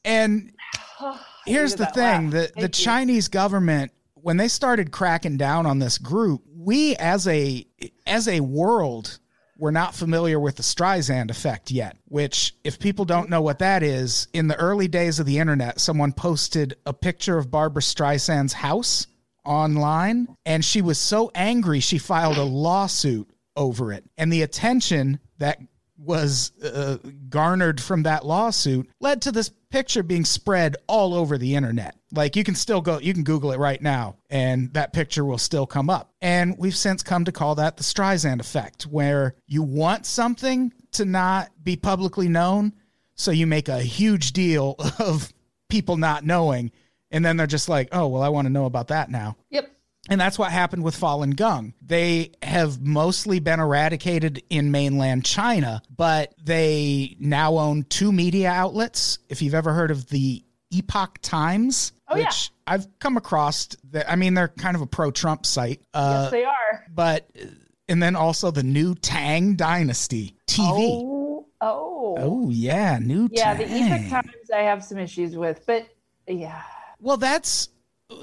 And 0.05 0.53
here's 1.47 1.75
the 1.77 1.87
thing 1.87 2.31
laugh. 2.31 2.33
the, 2.33 2.53
the 2.57 2.63
you. 2.63 2.69
Chinese 2.69 3.29
government, 3.29 3.93
when 4.15 4.37
they 4.37 4.49
started 4.49 4.91
cracking 4.91 5.39
down 5.39 5.65
on 5.65 5.79
this 5.79 5.97
group, 5.97 6.43
we 6.55 6.97
as 6.97 7.27
a 7.27 7.67
as 8.07 8.29
a 8.29 8.41
world 8.41 9.21
were 9.59 9.73
not 9.73 9.95
familiar 9.95 10.39
with 10.39 10.57
the 10.57 10.63
Streisand 10.63 11.31
effect 11.31 11.71
yet, 11.71 11.97
which 12.07 12.55
if 12.65 12.79
people 12.79 13.05
don't 13.05 13.29
know 13.29 13.43
what 13.43 13.59
that 13.59 13.83
is, 13.83 14.29
in 14.33 14.47
the 14.47 14.57
early 14.57 14.89
days 14.89 15.19
of 15.19 15.27
the 15.27 15.39
internet, 15.39 15.81
someone 15.81 16.13
posted 16.13 16.77
a 16.87 16.93
picture 16.93 17.37
of 17.37 17.51
Barbra 17.51 17.83
Streisand's 17.83 18.53
house 18.53 19.09
online 19.45 20.29
and 20.47 20.65
she 20.65 20.83
was 20.83 20.99
so 20.99 21.31
angry 21.35 21.81
she 21.81 21.99
filed 21.99 22.37
a 22.37 22.45
lawsuit 22.45 23.29
over 23.57 23.93
it. 23.93 24.05
And 24.17 24.33
the 24.33 24.43
attention 24.43 25.19
that 25.39 25.59
was 25.97 26.53
uh, 26.63 26.99
garnered 27.29 27.81
from 27.81 28.05
that 28.05 28.25
lawsuit 28.25 28.89
led 29.01 29.23
to 29.23 29.33
this 29.33 29.51
picture 29.71 30.03
being 30.03 30.25
spread 30.25 30.77
all 30.87 31.15
over 31.15 31.39
the 31.39 31.55
internet. 31.55 31.97
Like 32.13 32.37
you 32.37 32.45
can 32.45 32.55
still 32.55 32.81
go, 32.81 32.99
you 32.99 33.13
can 33.13 33.25
Google 33.25 33.53
it 33.53 33.59
right 33.59 33.81
now, 33.81 34.17
and 34.31 34.73
that 34.75 34.93
picture 34.93 35.25
will 35.25 35.39
still 35.39 35.67
come 35.67 35.91
up. 35.91 36.13
And 36.21 36.57
we've 36.59 36.77
since 36.77 37.03
come 37.03 37.25
to 37.25 37.33
call 37.33 37.55
that 37.57 37.77
the 37.77 37.83
Streisand 37.83 38.41
effect, 38.41 38.85
where 38.85 39.35
you 39.47 39.63
want 39.63 40.07
something 40.07 40.73
to 40.93 41.05
not 41.05 41.51
be 41.63 41.77
publicly 41.77 42.29
known, 42.29 42.73
so 43.15 43.31
you 43.31 43.47
make 43.47 43.69
a 43.69 43.81
huge 43.81 44.33
deal 44.33 44.77
of 44.99 45.33
people 45.69 45.97
not 45.97 46.25
knowing. 46.25 46.71
And 47.11 47.25
then 47.25 47.37
they're 47.37 47.47
just 47.47 47.69
like, 47.69 47.89
oh, 47.93 48.07
well, 48.07 48.23
I 48.23 48.29
want 48.29 48.47
to 48.47 48.53
know 48.53 48.67
about 48.67 48.89
that 48.89 49.11
now. 49.11 49.37
Yep. 49.51 49.71
And 50.09 50.21
that's 50.21 50.39
what 50.39 50.51
happened 50.51 50.83
with 50.85 50.99
Falun 50.99 51.37
Gong. 51.37 51.75
They 51.83 52.33
have 52.43 52.81
mostly 52.81 53.41
been 53.41 53.61
eradicated 53.61 54.43
in 54.49 54.71
mainland 54.71 55.25
China, 55.25 55.83
but 55.95 56.35
they 56.43 57.17
now 57.21 57.59
own 57.59 57.85
two 57.85 58.11
media 58.13 58.51
outlets. 58.51 59.19
If 59.29 59.43
you've 59.43 59.55
ever 59.55 59.73
heard 59.73 59.91
of 59.91 60.07
the 60.09 60.43
Epoch 60.71 61.19
Times, 61.23 61.93
Oh, 62.11 62.17
yeah. 62.17 62.25
which 62.25 62.51
I've 62.67 62.87
come 63.01 63.19
across, 63.19 63.69
that 63.91 64.11
I 64.11 64.17
mean, 64.17 64.33
they're 64.33 64.49
kind 64.49 64.75
of 64.77 64.81
a 64.83 64.87
pro 64.87 65.11
Trump 65.11 65.45
site. 65.45 65.83
Uh, 65.93 66.21
yes, 66.23 66.31
they 66.31 66.45
are. 66.45 66.85
but, 66.95 67.29
and 67.87 68.03
then 68.03 68.17
also 68.17 68.51
the 68.51 68.63
new 68.63 68.95
Tang 68.95 69.57
Dynasty 69.57 70.35
TV. 70.47 70.63
Oh, 70.67 71.47
oh. 71.61 72.15
Oh, 72.19 72.51
yeah, 72.51 72.99
new 72.99 73.29
Tang. 73.29 73.37
yeah, 73.37 73.55
the 73.55 73.65
Epoch 73.65 74.09
Times 74.11 74.51
I 74.55 74.61
have 74.61 74.83
some 74.83 74.97
issues 74.99 75.37
with, 75.37 75.65
but 75.67 75.87
yeah. 76.27 76.63
Well, 77.01 77.19
that's 77.19 77.69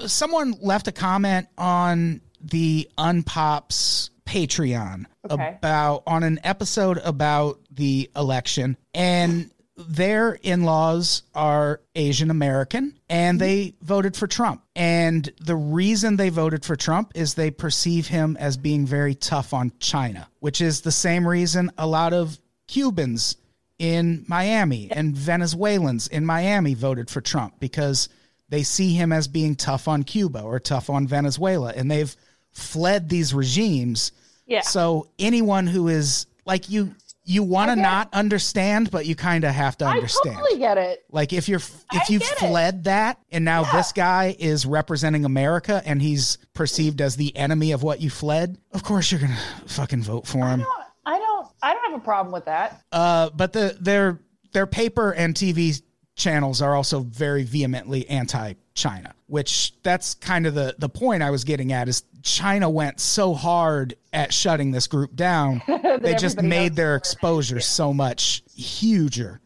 someone 0.06 0.54
left 0.60 0.88
a 0.88 0.92
comment 0.92 1.48
on 1.56 2.20
the 2.40 2.88
Unpops 2.98 4.10
Patreon 4.24 5.06
Okay. 5.30 5.56
about 5.58 6.02
on 6.06 6.22
an 6.22 6.38
episode 6.44 6.98
about 6.98 7.58
the 7.70 8.08
election 8.14 8.76
and 8.94 9.50
their 9.76 10.38
in-laws 10.42 11.22
are 11.34 11.80
Asian 11.94 12.30
American 12.30 12.98
and 13.08 13.38
mm-hmm. 13.38 13.46
they 13.46 13.74
voted 13.82 14.16
for 14.16 14.26
Trump. 14.26 14.62
And 14.74 15.30
the 15.40 15.56
reason 15.56 16.16
they 16.16 16.30
voted 16.30 16.64
for 16.64 16.76
Trump 16.76 17.12
is 17.14 17.34
they 17.34 17.50
perceive 17.50 18.06
him 18.06 18.36
as 18.40 18.56
being 18.56 18.86
very 18.86 19.14
tough 19.14 19.52
on 19.52 19.72
China, 19.78 20.28
which 20.40 20.60
is 20.60 20.80
the 20.80 20.92
same 20.92 21.26
reason 21.26 21.70
a 21.76 21.86
lot 21.86 22.12
of 22.12 22.38
Cubans 22.68 23.36
in 23.78 24.24
Miami 24.28 24.90
and 24.90 25.14
Venezuelans 25.14 26.08
in 26.08 26.24
Miami 26.24 26.74
voted 26.74 27.10
for 27.10 27.20
Trump 27.20 27.60
because 27.60 28.08
they 28.48 28.62
see 28.62 28.94
him 28.94 29.12
as 29.12 29.28
being 29.28 29.54
tough 29.56 29.88
on 29.88 30.02
Cuba 30.02 30.40
or 30.42 30.58
tough 30.60 30.88
on 30.90 31.06
Venezuela 31.06 31.72
and 31.74 31.90
they've 31.90 32.14
fled 32.52 33.08
these 33.08 33.34
regimes. 33.34 34.12
Yeah. 34.46 34.60
So 34.60 35.08
anyone 35.18 35.66
who 35.66 35.88
is 35.88 36.26
like 36.44 36.70
you 36.70 36.94
you 37.28 37.42
want 37.42 37.70
to 37.70 37.76
not 37.76 38.08
understand 38.14 38.88
but 38.92 39.04
you 39.04 39.16
kind 39.16 39.42
of 39.42 39.52
have 39.52 39.76
to 39.78 39.84
understand. 39.84 40.36
I 40.36 40.40
totally 40.40 40.58
get 40.60 40.78
it. 40.78 41.04
Like 41.10 41.32
if 41.32 41.48
you're 41.48 41.58
if 41.58 41.84
I 41.90 42.00
you've 42.08 42.22
get 42.22 42.32
it. 42.32 42.38
fled 42.38 42.84
that 42.84 43.18
and 43.32 43.44
now 43.44 43.62
Yeah. 43.62 43.72
this 43.72 43.92
guy 43.92 44.36
is 44.38 44.64
representing 44.64 45.24
America 45.24 45.82
and 45.84 46.00
he's 46.00 46.38
perceived 46.54 47.00
as 47.00 47.16
the 47.16 47.36
enemy 47.36 47.72
of 47.72 47.82
what 47.82 48.00
you 48.00 48.10
fled, 48.10 48.58
of 48.72 48.84
course 48.84 49.10
you're 49.10 49.20
going 49.20 49.32
to 49.32 49.68
fucking 49.74 50.02
vote 50.02 50.26
for 50.26 50.46
him. 50.46 50.64
I 51.04 51.18
don't 51.18 51.46
I 51.62 51.74
don't 51.74 51.90
have 51.92 52.00
a 52.00 52.04
problem 52.04 52.32
with 52.32 52.44
that. 52.44 52.80
Uh, 52.92 53.30
but 53.30 53.52
the 53.52 53.76
their 53.80 54.20
their 54.52 54.66
paper 54.66 55.10
and 55.12 55.34
TV 55.34 55.82
channels 56.16 56.60
are 56.62 56.74
also 56.74 57.00
very 57.00 57.44
vehemently 57.44 58.08
anti-China, 58.08 59.14
which 59.26 59.74
that's 59.82 60.14
kind 60.14 60.46
of 60.46 60.54
the 60.54 60.74
the 60.78 60.88
point 60.88 61.22
I 61.22 61.30
was 61.30 61.44
getting 61.44 61.72
at 61.72 61.88
is 61.88 62.02
China 62.22 62.68
went 62.68 62.98
so 62.98 63.34
hard 63.34 63.94
at 64.12 64.34
shutting 64.34 64.72
this 64.72 64.88
group 64.88 65.14
down, 65.14 65.62
they 66.00 66.16
just 66.16 66.42
made 66.42 66.74
their 66.74 66.96
exposure 66.96 67.60
so 67.60 67.92
much 67.92 68.42
huger. 68.52 69.40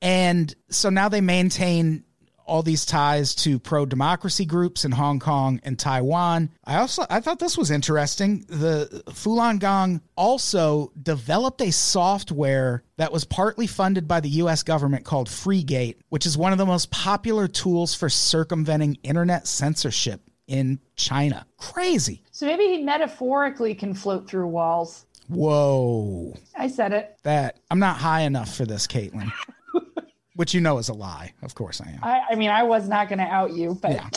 And 0.00 0.54
so 0.68 0.90
now 0.90 1.08
they 1.08 1.22
maintain 1.22 2.04
all 2.46 2.62
these 2.62 2.86
ties 2.86 3.34
to 3.36 3.58
pro 3.58 3.86
democracy 3.86 4.44
groups 4.44 4.84
in 4.84 4.92
Hong 4.92 5.18
Kong 5.18 5.60
and 5.62 5.78
Taiwan. 5.78 6.50
I 6.64 6.76
also 6.76 7.04
I 7.10 7.20
thought 7.20 7.38
this 7.38 7.58
was 7.58 7.70
interesting. 7.70 8.44
The 8.48 9.02
Falun 9.08 9.58
Gong 9.58 10.00
also 10.16 10.92
developed 11.00 11.60
a 11.60 11.72
software 11.72 12.82
that 12.96 13.12
was 13.12 13.24
partly 13.24 13.66
funded 13.66 14.06
by 14.06 14.20
the 14.20 14.28
US 14.30 14.62
government 14.62 15.04
called 15.04 15.28
Freegate, 15.28 15.96
which 16.08 16.26
is 16.26 16.38
one 16.38 16.52
of 16.52 16.58
the 16.58 16.66
most 16.66 16.90
popular 16.90 17.48
tools 17.48 17.94
for 17.94 18.08
circumventing 18.08 18.98
internet 19.02 19.46
censorship 19.46 20.20
in 20.46 20.78
China. 20.96 21.46
Crazy. 21.56 22.22
So 22.30 22.46
maybe 22.46 22.64
he 22.64 22.82
metaphorically 22.82 23.74
can 23.74 23.94
float 23.94 24.28
through 24.28 24.48
walls. 24.48 25.06
Whoa. 25.28 26.36
I 26.56 26.68
said 26.68 26.92
it. 26.92 27.16
That 27.22 27.58
I'm 27.70 27.78
not 27.78 27.96
high 27.96 28.22
enough 28.22 28.54
for 28.54 28.66
this, 28.66 28.86
Caitlin. 28.86 29.32
Which 30.34 30.52
you 30.54 30.60
know 30.60 30.78
is 30.78 30.88
a 30.88 30.94
lie. 30.94 31.32
Of 31.42 31.54
course 31.54 31.80
I 31.80 31.90
am. 31.90 31.98
I, 32.02 32.22
I 32.30 32.34
mean, 32.34 32.50
I 32.50 32.62
was 32.64 32.88
not 32.88 33.08
going 33.08 33.18
to 33.20 33.24
out 33.24 33.52
you, 33.52 33.78
but 33.80 33.92
Yeah. 33.92 34.08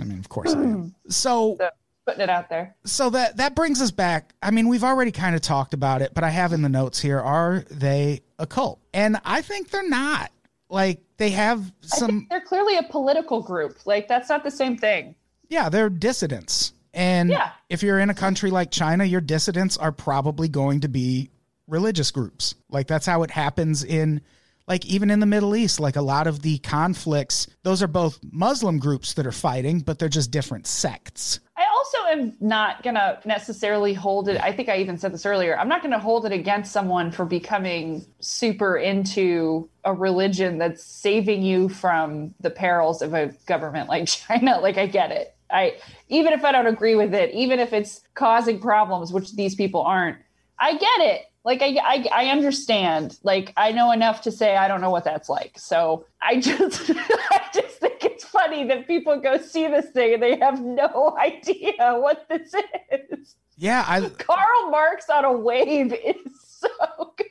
I 0.00 0.04
mean, 0.04 0.18
of 0.18 0.28
course 0.28 0.54
I 0.54 0.60
am. 0.62 0.94
So 1.08 1.58
putting 2.06 2.20
it 2.22 2.28
out 2.30 2.48
there. 2.48 2.74
so 2.84 3.10
that 3.10 3.36
that 3.36 3.54
brings 3.54 3.80
us 3.80 3.90
back. 3.92 4.34
I 4.42 4.50
mean, 4.50 4.66
we've 4.68 4.82
already 4.84 5.12
kind 5.12 5.34
of 5.36 5.40
talked 5.40 5.72
about 5.74 6.02
it, 6.02 6.12
but 6.14 6.24
I 6.24 6.30
have 6.30 6.52
in 6.52 6.62
the 6.62 6.68
notes 6.68 6.98
here: 7.00 7.20
Are 7.20 7.64
they 7.70 8.22
a 8.38 8.46
cult? 8.46 8.80
And 8.92 9.18
I 9.24 9.42
think 9.42 9.70
they're 9.70 9.88
not. 9.88 10.30
Like 10.68 11.00
they 11.18 11.30
have 11.30 11.70
some. 11.82 12.26
they're 12.30 12.40
clearly 12.40 12.76
a 12.78 12.82
political 12.84 13.42
group. 13.42 13.78
Like 13.86 14.08
that's 14.08 14.28
not 14.30 14.42
the 14.42 14.50
same 14.50 14.76
thing. 14.78 15.14
Yeah, 15.48 15.68
they're 15.68 15.90
dissidents. 15.90 16.72
And 16.94 17.30
Yeah. 17.30 17.50
if 17.68 17.82
you're 17.82 17.98
in 18.00 18.08
a 18.10 18.14
country 18.14 18.50
like 18.50 18.70
China, 18.70 19.04
your 19.04 19.20
dissidents 19.20 19.76
are 19.76 19.92
probably 19.92 20.48
going 20.48 20.80
to 20.80 20.88
be 20.88 21.30
religious 21.68 22.10
groups. 22.10 22.54
Like 22.70 22.86
that's 22.86 23.06
how 23.06 23.22
it 23.22 23.30
happens 23.30 23.84
in 23.84 24.22
like 24.66 24.86
even 24.86 25.10
in 25.10 25.20
the 25.20 25.26
Middle 25.26 25.56
East, 25.56 25.80
like 25.80 25.96
a 25.96 26.02
lot 26.02 26.26
of 26.26 26.42
the 26.42 26.58
conflicts, 26.58 27.46
those 27.62 27.82
are 27.82 27.88
both 27.88 28.18
Muslim 28.30 28.78
groups 28.78 29.14
that 29.14 29.26
are 29.26 29.32
fighting, 29.32 29.80
but 29.80 29.98
they're 29.98 30.08
just 30.08 30.30
different 30.30 30.66
sects. 30.66 31.40
I 31.56 31.64
also 31.74 31.98
am 32.10 32.36
not 32.40 32.82
going 32.82 32.94
to 32.94 33.18
necessarily 33.24 33.94
hold 33.94 34.28
it. 34.28 34.40
I 34.40 34.52
think 34.52 34.68
I 34.68 34.78
even 34.78 34.98
said 34.98 35.12
this 35.12 35.26
earlier. 35.26 35.58
I'm 35.58 35.68
not 35.68 35.82
going 35.82 35.92
to 35.92 35.98
hold 35.98 36.26
it 36.26 36.32
against 36.32 36.72
someone 36.72 37.10
for 37.10 37.24
becoming 37.24 38.04
super 38.20 38.76
into 38.76 39.68
a 39.84 39.92
religion 39.92 40.58
that's 40.58 40.84
saving 40.84 41.42
you 41.42 41.68
from 41.68 42.34
the 42.40 42.50
perils 42.50 43.02
of 43.02 43.14
a 43.14 43.28
government 43.46 43.88
like 43.88 44.06
China. 44.06 44.60
Like, 44.60 44.78
I 44.78 44.86
get 44.86 45.10
it. 45.10 45.36
I 45.50 45.76
even 46.08 46.32
if 46.32 46.44
I 46.44 46.52
don't 46.52 46.66
agree 46.66 46.94
with 46.94 47.14
it, 47.14 47.32
even 47.34 47.60
if 47.60 47.72
it's 47.72 48.00
causing 48.14 48.58
problems, 48.58 49.12
which 49.12 49.34
these 49.34 49.54
people 49.54 49.82
aren't, 49.82 50.16
I 50.58 50.72
get 50.72 51.00
it. 51.00 51.22
Like 51.44 51.60
I, 51.62 51.76
I, 51.82 52.08
I 52.12 52.26
understand. 52.26 53.18
Like 53.22 53.52
I 53.56 53.72
know 53.72 53.90
enough 53.92 54.22
to 54.22 54.32
say 54.32 54.56
I 54.56 54.68
don't 54.68 54.80
know 54.80 54.90
what 54.90 55.04
that's 55.04 55.28
like. 55.28 55.58
So 55.58 56.06
I 56.20 56.40
just, 56.40 56.90
I 56.90 57.42
just 57.52 57.78
think 57.78 58.04
it's 58.04 58.24
funny 58.24 58.66
that 58.68 58.86
people 58.86 59.18
go 59.20 59.38
see 59.38 59.66
this 59.66 59.86
thing 59.90 60.14
and 60.14 60.22
they 60.22 60.38
have 60.38 60.60
no 60.60 61.16
idea 61.18 61.72
what 61.98 62.28
this 62.28 62.54
is. 62.90 63.36
Yeah, 63.56 63.84
I 63.86 64.00
Karl 64.18 64.70
Marx 64.70 65.08
on 65.10 65.24
a 65.24 65.32
wave 65.32 65.92
is 65.92 66.16
so 66.42 66.68
good. 67.16 67.26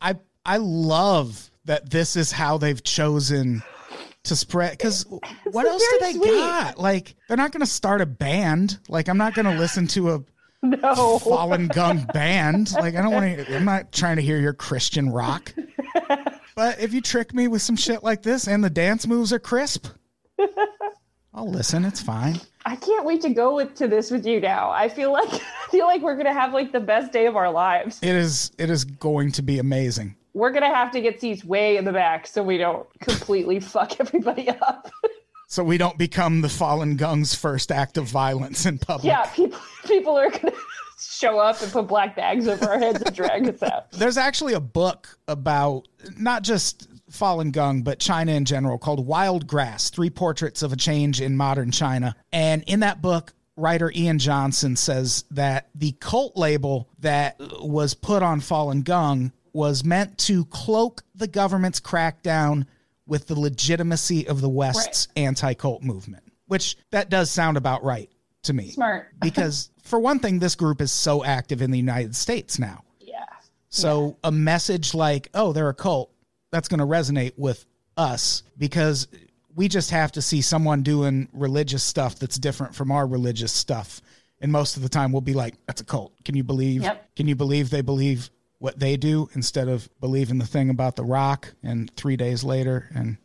I 0.00 0.16
I 0.44 0.58
love 0.58 1.50
that 1.64 1.90
this 1.90 2.16
is 2.16 2.32
how 2.32 2.58
they've 2.58 2.82
chosen 2.82 3.62
to 4.24 4.34
spread 4.34 4.72
because 4.72 5.06
what 5.52 5.66
else 5.66 5.84
do 5.88 5.98
they 6.00 6.12
sweet. 6.14 6.30
got 6.30 6.78
like 6.78 7.14
they're 7.28 7.36
not 7.36 7.52
going 7.52 7.60
to 7.60 7.66
start 7.66 8.00
a 8.00 8.06
band 8.06 8.76
like 8.88 9.08
i'm 9.08 9.16
not 9.16 9.34
going 9.34 9.46
to 9.46 9.56
listen 9.56 9.86
to 9.86 10.14
a 10.14 10.24
No. 10.62 11.18
Falun 11.18 11.72
Gong 11.72 12.06
band 12.12 12.72
like 12.72 12.96
i 12.96 13.02
don't 13.02 13.12
want 13.12 13.36
to 13.46 13.56
i'm 13.56 13.64
not 13.64 13.92
trying 13.92 14.16
to 14.16 14.22
hear 14.22 14.38
your 14.38 14.54
christian 14.54 15.10
rock 15.10 15.54
but 16.56 16.80
if 16.80 16.92
you 16.92 17.00
trick 17.00 17.32
me 17.34 17.46
with 17.46 17.62
some 17.62 17.76
shit 17.76 18.02
like 18.02 18.22
this 18.22 18.48
and 18.48 18.64
the 18.64 18.70
dance 18.70 19.06
moves 19.06 19.32
are 19.32 19.38
crisp 19.38 19.86
i'll 21.34 21.50
listen 21.50 21.84
it's 21.84 22.00
fine 22.00 22.40
I 22.68 22.74
can't 22.74 23.04
wait 23.06 23.20
to 23.20 23.30
go 23.30 23.54
with 23.54 23.76
to 23.76 23.86
this 23.86 24.10
with 24.10 24.26
you 24.26 24.40
now. 24.40 24.70
I 24.72 24.88
feel 24.88 25.12
like 25.12 25.32
I 25.32 25.70
feel 25.70 25.86
like 25.86 26.02
we're 26.02 26.16
gonna 26.16 26.32
have 26.32 26.52
like 26.52 26.72
the 26.72 26.80
best 26.80 27.12
day 27.12 27.26
of 27.26 27.36
our 27.36 27.48
lives. 27.48 28.00
it 28.02 28.16
is 28.16 28.50
it 28.58 28.70
is 28.70 28.84
going 28.84 29.30
to 29.32 29.42
be 29.42 29.60
amazing 29.60 30.16
We're 30.34 30.50
gonna 30.50 30.74
have 30.74 30.90
to 30.90 31.00
get 31.00 31.20
seats 31.20 31.44
way 31.44 31.76
in 31.76 31.84
the 31.84 31.92
back 31.92 32.26
so 32.26 32.42
we 32.42 32.58
don't 32.58 32.88
completely 32.98 33.60
fuck 33.60 34.00
everybody 34.00 34.48
up. 34.48 34.90
So 35.46 35.62
we 35.62 35.78
don't 35.78 35.96
become 35.96 36.40
the 36.40 36.48
Falun 36.48 36.96
Gong's 36.96 37.34
first 37.34 37.70
act 37.70 37.96
of 37.96 38.06
violence 38.06 38.66
in 38.66 38.78
public 38.78 39.06
yeah, 39.06 39.26
people 39.26 39.58
people 39.86 40.18
are 40.18 40.30
gonna 40.30 40.52
show 40.98 41.38
up 41.38 41.60
and 41.62 41.70
put 41.70 41.86
black 41.86 42.16
bags 42.16 42.48
over 42.48 42.68
our 42.68 42.78
heads 42.78 43.02
and 43.02 43.14
drag 43.14 43.48
us 43.48 43.62
out. 43.62 43.90
There's 43.92 44.16
actually 44.16 44.54
a 44.54 44.60
book 44.60 45.18
about 45.28 45.86
not 46.16 46.42
just 46.42 46.88
Falun 47.10 47.52
Gong, 47.52 47.82
but 47.82 47.98
China 47.98 48.32
in 48.32 48.44
general 48.44 48.78
called 48.78 49.06
Wild 49.06 49.46
Grass 49.46 49.90
Three 49.90 50.10
Portraits 50.10 50.62
of 50.62 50.72
a 50.72 50.76
Change 50.76 51.20
in 51.20 51.36
Modern 51.36 51.70
China. 51.70 52.16
And 52.32 52.64
in 52.66 52.80
that 52.80 53.00
book, 53.00 53.32
writer 53.56 53.92
Ian 53.94 54.18
Johnson 54.18 54.76
says 54.76 55.24
that 55.30 55.68
the 55.74 55.92
cult 55.92 56.36
label 56.36 56.88
that 56.98 57.36
was 57.60 57.94
put 57.94 58.22
on 58.22 58.40
Falun 58.40 58.84
Gong 58.84 59.32
was 59.52 59.84
meant 59.84 60.18
to 60.18 60.44
cloak 60.46 61.02
the 61.14 61.28
government's 61.28 61.80
crackdown 61.80 62.66
with 63.06 63.26
the 63.26 63.38
legitimacy 63.38 64.26
of 64.28 64.40
the 64.40 64.48
West's 64.48 65.08
anti 65.16 65.54
cult 65.54 65.82
movement, 65.82 66.24
which 66.46 66.76
that 66.90 67.10
does 67.10 67.30
sound 67.30 67.56
about 67.56 67.84
right 67.84 68.10
to 68.42 68.52
me. 68.52 68.70
Smart. 68.70 69.08
Because, 69.20 69.70
for 69.82 69.98
one 69.98 70.18
thing, 70.18 70.38
this 70.38 70.54
group 70.54 70.80
is 70.80 70.92
so 70.92 71.24
active 71.24 71.62
in 71.62 71.70
the 71.70 71.78
United 71.78 72.14
States 72.14 72.58
now. 72.58 72.84
Yeah. 73.00 73.24
So 73.68 74.16
a 74.24 74.32
message 74.32 74.94
like, 74.94 75.28
"Oh, 75.34 75.52
they're 75.52 75.68
a 75.68 75.74
cult," 75.74 76.10
that's 76.50 76.68
going 76.68 76.80
to 76.80 76.86
resonate 76.86 77.32
with 77.36 77.64
us 77.96 78.42
because 78.58 79.08
we 79.54 79.68
just 79.68 79.90
have 79.90 80.12
to 80.12 80.22
see 80.22 80.42
someone 80.42 80.82
doing 80.82 81.28
religious 81.32 81.82
stuff 81.82 82.18
that's 82.18 82.38
different 82.38 82.74
from 82.74 82.90
our 82.92 83.06
religious 83.06 83.52
stuff. 83.52 84.02
And 84.40 84.52
most 84.52 84.76
of 84.76 84.82
the 84.82 84.88
time 84.88 85.12
we'll 85.12 85.22
be 85.22 85.34
like, 85.34 85.54
"That's 85.66 85.80
a 85.80 85.84
cult." 85.84 86.12
Can 86.24 86.36
you 86.36 86.44
believe? 86.44 86.82
Yep. 86.82 87.16
Can 87.16 87.28
you 87.28 87.36
believe 87.36 87.70
they 87.70 87.80
believe 87.80 88.30
what 88.58 88.78
they 88.78 88.96
do 88.96 89.28
instead 89.34 89.68
of 89.68 89.88
believing 90.00 90.38
the 90.38 90.46
thing 90.46 90.70
about 90.70 90.96
the 90.96 91.04
rock 91.04 91.52
and 91.62 91.94
3 91.96 92.16
days 92.16 92.42
later 92.44 92.88
and 92.94 93.18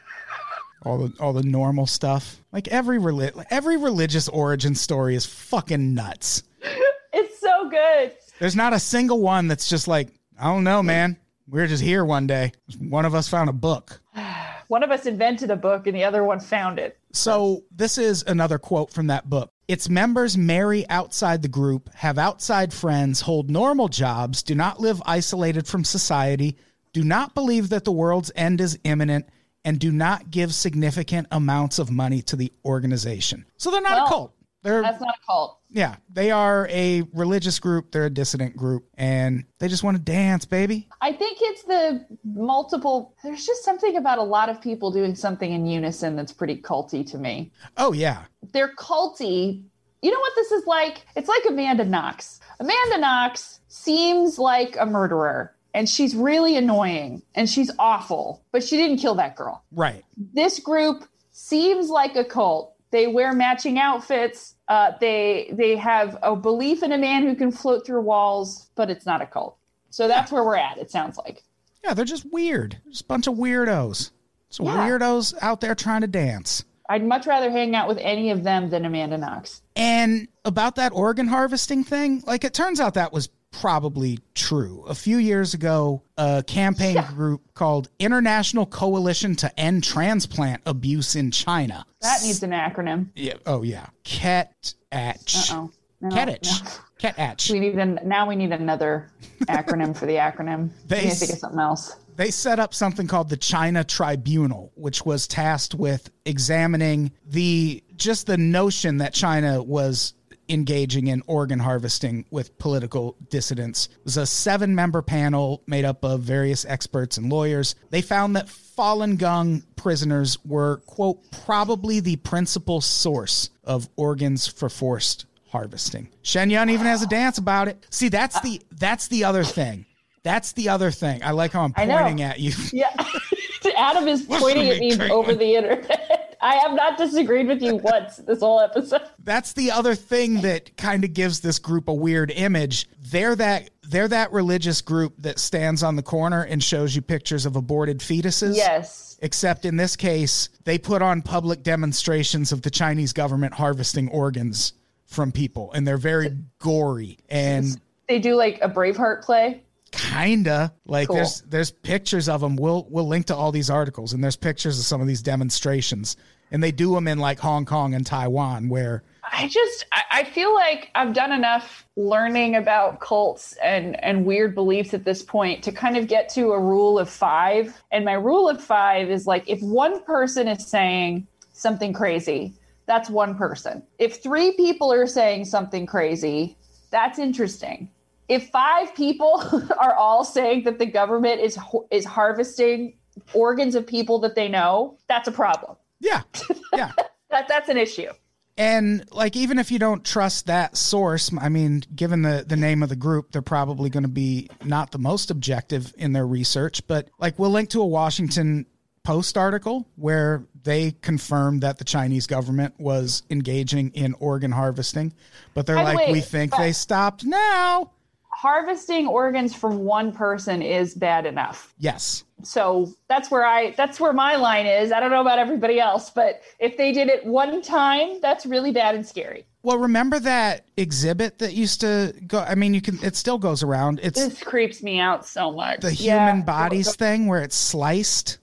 all 0.84 0.98
the 0.98 1.14
all 1.20 1.34
the 1.34 1.44
normal 1.44 1.86
stuff? 1.86 2.42
Like 2.52 2.68
every 2.68 2.98
reli- 3.00 3.46
every 3.50 3.78
religious 3.78 4.28
origin 4.28 4.76
story 4.76 5.16
is 5.16 5.26
fucking 5.26 5.94
nuts. 5.94 6.44
It's 7.14 7.42
so 7.42 7.70
good. 7.70 8.14
There's 8.40 8.56
not 8.56 8.72
a 8.72 8.80
single 8.80 9.20
one 9.20 9.50
that's 9.50 9.68
just 9.68 9.86
like, 9.86 10.08
I 10.40 10.46
don't 10.46 10.64
know, 10.64 10.82
man. 10.82 11.18
We 11.50 11.60
were 11.60 11.68
just 11.68 11.84
here 11.84 12.06
one 12.06 12.26
day. 12.26 12.54
One 12.80 13.04
of 13.04 13.14
us 13.14 13.28
found 13.28 13.50
a 13.50 13.54
book. 13.54 14.00
One 14.70 14.84
of 14.84 14.92
us 14.92 15.06
invented 15.06 15.52
a 15.52 15.58
book 15.58 15.88
and 15.88 15.94
the 15.94 16.06
other 16.06 16.24
one 16.24 16.40
found 16.40 16.80
it. 16.80 16.98
So, 17.14 17.64
this 17.72 17.98
is 17.98 18.24
another 18.26 18.58
quote 18.58 18.92
from 18.92 19.08
that 19.08 19.30
book. 19.30 19.52
Its 19.68 19.90
members 19.90 20.38
marry 20.38 20.88
outside 20.90 21.42
the 21.42 21.48
group, 21.48 21.94
have 21.94 22.18
outside 22.18 22.74
friends, 22.74 23.22
hold 23.22 23.50
normal 23.50 23.88
jobs, 23.88 24.44
do 24.44 24.56
not 24.56 24.80
live 24.80 25.02
isolated 25.06 25.68
from 25.68 25.84
society, 25.84 26.58
do 26.94 27.04
not 27.04 27.34
believe 27.34 27.70
that 27.70 27.86
the 27.86 27.92
world's 27.92 28.32
end 28.36 28.60
is 28.62 28.78
imminent, 28.84 29.26
and 29.64 29.80
do 29.80 29.92
not 29.92 30.32
give 30.32 30.54
significant 30.54 31.28
amounts 31.32 31.80
of 31.80 31.92
money 31.92 32.22
to 32.24 32.36
the 32.36 32.52
organization. 32.66 33.46
So, 33.58 33.72
they're 33.72 33.82
not 33.82 33.92
Well, 33.92 34.06
a 34.06 34.10
cult. 34.10 34.34
They're 34.64 34.82
That's 34.82 35.02
not 35.02 35.16
a 35.16 35.26
cult. 35.26 35.60
yeah, 35.70 35.96
they 36.12 36.30
are 36.32 36.68
a 36.70 37.04
religious 37.14 37.60
group, 37.60 37.92
they're 37.92 38.06
a 38.06 38.10
dissident 38.12 38.56
group, 38.56 38.86
and 38.96 39.46
they 39.60 39.68
just 39.68 39.84
want 39.84 39.98
to 39.98 40.04
dance, 40.04 40.46
baby. 40.46 40.88
I 41.02 41.14
think 41.14 41.40
it's 41.42 41.64
the 41.64 42.06
multiple. 42.24 43.16
There's 43.24 43.46
just 43.46 43.64
something 43.64 43.98
about 43.98 44.20
a 44.20 44.24
lot 44.24 44.50
of 44.50 44.62
people 44.62 44.92
doing 44.92 45.16
something 45.16 45.52
in 45.52 45.66
unison 45.66 46.16
that's 46.16 46.32
pretty 46.34 46.58
culty 46.62 47.10
to 47.12 47.18
me. 47.18 47.52
Oh 47.78 47.94
yeah. 47.94 48.24
They're 48.54 48.76
culty. 48.76 49.64
You 50.04 50.12
know 50.12 50.20
what 50.20 50.34
this 50.36 50.52
is 50.52 50.66
like? 50.66 51.06
It's 51.16 51.28
like 51.28 51.44
Amanda 51.48 51.86
Knox. 51.86 52.40
Amanda 52.60 52.98
Knox 53.00 53.60
seems 53.68 54.38
like 54.40 54.76
a 54.80 54.86
murderer, 54.86 55.56
and 55.74 55.88
she's 55.88 56.16
really 56.16 56.58
annoying, 56.58 57.22
and 57.36 57.50
she's 57.50 57.72
awful, 57.80 58.44
but 58.52 58.64
she 58.64 58.78
didn't 58.78 58.98
kill 58.98 59.16
that 59.16 59.36
girl. 59.36 59.64
Right. 59.72 60.04
This 60.18 60.60
group 60.60 61.06
seems 61.32 61.90
like 61.90 62.16
a 62.16 62.26
cult. 62.26 62.71
They 62.92 63.08
wear 63.08 63.34
matching 63.34 63.80
outfits. 63.80 64.56
Uh, 64.68 64.92
they 65.00 65.50
they 65.54 65.76
have 65.78 66.18
a 66.22 66.36
belief 66.36 66.84
in 66.84 66.92
a 66.92 66.98
man 66.98 67.24
who 67.24 67.36
can 67.36 67.52
float 67.52 67.86
through 67.86 68.02
walls, 68.02 68.70
but 68.76 68.90
it's 68.90 69.06
not 69.06 69.22
a 69.22 69.26
cult. 69.26 69.58
So 69.90 70.08
that's 70.08 70.32
where 70.32 70.44
we're 70.44 70.56
at. 70.58 70.78
It 70.78 70.92
sounds 70.92 71.18
like. 71.18 71.44
Yeah, 71.84 71.94
they're 71.94 72.06
just 72.06 72.32
weird. 72.32 72.78
Just 72.90 73.02
a 73.02 73.06
bunch 73.06 73.28
of 73.28 73.36
weirdos. 73.36 74.12
So 74.50 74.64
Yeah. 74.66 74.88
weirdos 74.88 75.34
out 75.42 75.62
there 75.62 75.76
trying 75.76 76.02
to 76.02 76.08
dance. 76.08 76.64
I'd 76.90 77.06
much 77.06 77.26
rather 77.26 77.50
hang 77.50 77.74
out 77.76 77.88
with 77.88 77.98
any 78.00 78.32
of 78.32 78.44
them 78.44 78.70
than 78.70 78.84
Amanda 78.86 79.18
Knox. 79.18 79.62
And 79.78 80.28
about 80.44 80.76
that 80.76 80.92
organ 80.92 81.28
harvesting 81.28 81.86
thing, 81.86 82.22
like 82.28 82.44
it 82.44 82.54
turns 82.54 82.82
out 82.82 82.96
that 82.96 83.14
was 83.14 83.30
probably 83.52 84.20
true. 84.34 84.84
A 84.88 84.96
few 84.96 85.18
years 85.18 85.54
ago, 85.54 86.02
a 86.18 86.44
campaign 86.46 86.96
Yeah. 86.96 87.12
group 87.12 87.42
called 87.54 87.90
International 88.00 88.66
Coalition 88.66 89.36
to 89.38 89.60
End 89.60 89.84
Transplant 89.84 90.62
Abuse 90.66 91.16
in 91.16 91.32
China. 91.32 91.86
That 92.02 92.22
needs 92.24 92.42
an 92.44 92.52
acronym. 92.52 93.10
Yeah. 93.16 93.34
Oh 93.46 93.64
yeah. 93.64 93.88
Ket 94.04 94.74
Atch. 94.92 95.52
Oh, 95.52 95.72
no, 96.02 96.10
Ketich. 96.10 96.64
no. 96.64 96.70
Ket 96.98 97.16
Atch. 97.18 97.52
We 97.52 97.60
need 97.60 97.76
an, 97.76 98.00
now. 98.04 98.28
We 98.28 98.36
need 98.36 98.52
another 98.52 99.12
acronym 99.44 99.96
for 99.96 100.06
the 100.06 100.16
acronym. 100.16 100.70
They 100.88 100.98
we 101.00 101.04
need 101.04 101.10
to 101.10 101.12
s- 101.14 101.20
think 101.20 101.34
of 101.34 101.40
something 101.40 101.60
else. 101.60 101.96
they 102.16 102.32
set 102.32 102.60
up 102.60 102.74
something 102.74 103.06
called 103.08 103.30
the 103.30 103.38
China 103.38 103.84
Tribunal, 103.84 104.72
which 104.76 105.06
was 105.06 105.28
tasked 105.28 105.76
with 105.76 106.10
examining 106.26 107.12
the 107.28 107.84
just 107.96 108.28
the 108.28 108.38
notion 108.38 108.98
that 108.98 109.14
China 109.14 109.62
was 109.62 110.14
engaging 110.52 111.08
in 111.08 111.24
organ 111.28 111.60
harvesting 111.60 112.26
with 112.30 112.58
political 112.58 113.16
dissidents. 113.30 113.88
It 113.88 114.04
was 114.04 114.18
a 114.18 114.26
seven 114.26 114.76
member 114.76 115.02
panel 115.02 115.64
made 115.66 115.86
up 115.86 116.04
of 116.04 116.22
various 116.22 116.66
experts 116.66 117.18
and 117.18 117.30
lawyers. 117.32 117.76
They 117.90 118.02
found 118.02 118.36
that 118.36 118.48
Falun 118.48 119.18
Gong 119.18 119.64
prisoners 119.76 120.38
were, 120.46 120.78
quote, 120.86 121.20
probably 121.46 122.00
the 122.00 122.18
principal 122.18 122.82
source 122.82 123.50
of 123.64 123.88
organs 123.96 124.48
for 124.48 124.70
forced 124.70 125.26
harvesting. 125.50 126.10
Shen 126.22 126.50
Yun 126.50 126.70
even 126.70 126.86
has 126.86 127.02
a 127.02 127.08
dance 127.08 127.38
about 127.38 127.68
it. 127.68 127.86
See, 127.90 128.10
that's 128.10 128.40
the 128.42 128.62
that's 128.72 129.08
the 129.08 129.24
other 129.24 129.44
thing. 129.44 129.86
That's 130.24 130.52
the 130.54 130.70
other 130.70 130.92
thing. 130.92 131.24
I 131.24 131.32
like 131.32 131.52
how 131.52 131.64
I'm 131.64 131.74
pointing 131.74 132.22
at 132.22 132.40
you. 132.40 132.54
Yeah, 132.72 132.94
Adam 133.78 134.08
is 134.08 134.22
pointing 134.24 134.70
at 134.70 134.78
me 134.80 134.92
Caitlin. 134.92 135.10
over 135.10 135.34
the 135.34 135.56
internet. 135.56 136.11
I 136.42 136.56
have 136.56 136.74
not 136.74 136.98
disagreed 136.98 137.48
with 137.48 137.62
you 137.62 137.76
once 137.76 138.18
this 138.18 138.40
whole 138.40 138.60
episode. 138.60 139.04
That's 139.24 139.54
the 139.54 139.72
other 139.72 139.94
thing 139.94 140.42
that 140.42 140.76
kind 140.76 141.04
of 141.04 141.14
gives 141.14 141.40
this 141.40 141.60
group 141.60 141.88
a 141.88 141.94
weird 141.94 142.32
image. 142.32 142.90
They're 143.00 143.36
that 143.36 143.70
they're 143.84 144.08
that 144.08 144.32
religious 144.32 144.82
group 144.82 145.14
that 145.20 145.38
stands 145.38 145.84
on 145.84 145.96
the 145.96 146.04
corner 146.04 146.44
and 146.44 146.64
shows 146.64 146.96
you 146.96 147.02
pictures 147.02 147.46
of 147.46 147.56
aborted 147.56 148.00
fetuses. 148.00 148.56
Yes. 148.56 149.20
Except 149.22 149.66
in 149.66 149.78
this 149.78 149.96
case, 149.96 150.50
they 150.64 150.80
put 150.80 151.04
on 151.04 151.22
public 151.22 151.62
demonstrations 151.62 152.52
of 152.52 152.64
the 152.64 152.72
Chinese 152.72 153.14
government 153.14 153.54
harvesting 153.54 154.10
organs 154.10 154.74
from 155.06 155.32
people, 155.32 155.72
and 155.74 155.86
they're 155.86 155.98
very 155.98 156.36
gory 156.58 157.20
and 157.30 157.80
They 158.08 158.18
do 158.18 158.36
like 158.36 158.60
a 158.62 158.70
Braveheart 158.70 159.24
play. 159.24 159.64
Kinda 159.92 160.74
like 160.86 161.08
Cool. 161.08 161.18
there's 161.18 161.42
there's 161.42 161.72
pictures 161.72 162.30
of 162.30 162.42
them. 162.42 162.56
We'll 162.56 162.88
we'll 162.90 163.08
link 163.08 163.28
to 163.28 163.36
all 163.36 163.52
these 163.52 163.70
articles, 163.70 164.14
and 164.14 164.24
there's 164.24 164.36
pictures 164.36 164.80
of 164.80 164.86
some 164.86 165.02
of 165.02 165.08
these 165.08 165.22
demonstrations, 165.22 166.18
and 166.52 166.64
they 166.64 166.72
do 166.72 166.94
them 166.94 167.08
in 167.08 167.20
like 167.20 167.40
Hong 167.40 167.66
Kong 167.66 167.94
and 167.94 168.06
Taiwan, 168.06 168.70
where 168.70 169.04
I 169.32 169.48
just 169.48 169.86
I, 169.92 170.04
I 170.12 170.24
feel 170.24 170.54
like 170.54 170.90
I've 170.96 171.14
done 171.14 171.32
enough 171.32 171.86
learning 171.96 172.56
about 172.56 173.00
cults 173.00 173.54
and 173.64 174.02
and 174.04 174.26
weird 174.26 174.56
beliefs 174.56 174.94
at 174.94 175.06
this 175.06 175.24
point 175.24 175.64
to 175.64 175.72
kind 175.72 175.98
of 175.98 176.08
get 176.08 176.30
to 176.30 176.52
a 176.52 176.60
rule 176.60 176.98
of 177.00 177.10
five. 177.10 177.82
And 177.92 178.06
my 178.06 178.14
rule 178.14 178.50
of 178.50 178.64
five 178.64 179.10
is 179.10 179.28
like 179.28 179.48
if 179.48 179.62
one 179.62 180.04
person 180.04 180.48
is 180.48 180.68
saying 180.68 181.28
something 181.54 181.94
crazy, 181.94 182.54
that's 182.88 183.10
one 183.10 183.36
person. 183.36 183.84
If 184.00 184.22
three 184.22 184.54
people 184.54 184.92
are 184.92 185.08
saying 185.08 185.46
something 185.46 185.86
crazy, 185.86 186.58
that's 186.90 187.20
interesting. 187.20 187.90
If 188.32 188.50
five 188.50 188.96
people 188.96 189.44
are 189.80 189.94
all 189.96 190.24
saying 190.24 190.64
that 190.64 190.80
the 190.80 190.86
government 190.86 191.42
is 191.42 191.60
is 191.92 192.06
harvesting 192.06 192.98
organs 193.34 193.76
of 193.76 193.86
people 193.86 194.20
that 194.20 194.36
they 194.36 194.48
know, 194.48 194.98
that's 195.10 195.28
a 195.28 195.32
problem. 195.34 195.76
yeah, 196.00 196.22
yeah. 196.74 196.92
That 197.30 197.48
that's 197.48 197.68
an 197.70 197.78
issue. 197.78 198.12
And 198.58 199.06
like 199.12 199.36
even 199.36 199.60
if 199.60 199.72
you 199.72 199.80
don't 199.80 200.06
trust 200.06 200.46
that 200.48 200.78
source, 200.78 201.32
I 201.40 201.50
mean, 201.50 201.84
given 201.96 202.22
the 202.22 202.46
the 202.48 202.56
name 202.58 202.84
of 202.84 202.90
the 202.90 202.96
group, 202.96 203.32
they're 203.32 203.42
probably 203.42 203.90
going 203.90 204.04
to 204.04 204.10
be 204.10 204.50
not 204.64 204.92
the 204.92 204.98
most 205.00 205.30
objective 205.32 205.94
in 205.98 206.14
their 206.14 206.28
research, 206.28 206.86
but 206.88 207.10
like 207.20 207.38
we'll 207.38 207.50
link 207.52 207.70
to 207.72 207.82
a 207.82 207.86
Washington 207.86 208.66
Post 209.04 209.36
article 209.38 209.88
where 209.96 210.46
they 210.64 210.92
confirmed 211.02 211.62
that 211.64 211.80
the 211.80 211.84
Chinese 211.84 212.28
government 212.28 212.76
was 212.80 213.24
engaging 213.32 213.90
in 213.94 214.14
organ 214.20 214.52
harvesting, 214.52 215.12
but 215.54 215.66
they're 215.66 215.76
By 215.76 215.84
the 215.84 215.94
like 215.96 216.08
way, 216.08 216.14
we 216.14 216.22
think 216.22 216.52
but- 216.52 216.60
they 216.60 216.72
stopped 216.72 217.26
now. 217.26 217.92
Harvesting 218.34 219.08
organs 219.08 219.54
from 219.54 219.80
one 219.80 220.12
person 220.12 220.62
is 220.62 220.94
bad 220.96 221.26
enough. 221.26 221.74
Yes. 221.78 222.24
So 222.44 222.92
that's 223.08 223.30
where 223.30 223.46
I 223.46 223.72
that's 223.72 224.00
where 224.00 224.14
my 224.14 224.36
line 224.36 224.66
is. 224.66 224.92
I 224.92 225.00
don't 225.00 225.12
know 225.12 225.22
about 225.22 225.38
everybody 225.38 225.80
else, 225.80 226.10
but 226.10 226.42
if 226.60 226.76
they 226.78 226.92
did 226.92 227.08
it 227.08 227.26
one 227.26 227.62
time, 227.62 228.20
that's 228.22 228.46
really 228.46 228.72
bad 228.72 228.96
and 228.96 229.06
scary. 229.06 229.46
Well, 229.64 229.78
remember 229.78 230.20
that 230.22 230.66
exhibit 230.76 231.38
that 231.38 231.54
used 231.54 231.82
to 231.82 232.16
go 232.26 232.40
I 232.40 232.56
mean, 232.56 232.74
you 232.74 232.82
can 232.82 232.98
it 233.04 233.16
still 233.16 233.38
goes 233.38 233.62
around. 233.62 234.00
It's 234.02 234.20
This 234.20 234.42
creeps 234.42 234.82
me 234.82 235.00
out 235.00 235.26
so 235.28 235.52
much. 235.52 235.82
the 235.82 235.94
Yeah. 235.94 236.26
human 236.28 236.44
bodies 236.46 236.96
thing 236.96 237.28
where 237.28 237.42
it's 237.44 237.56
sliced 237.56 238.40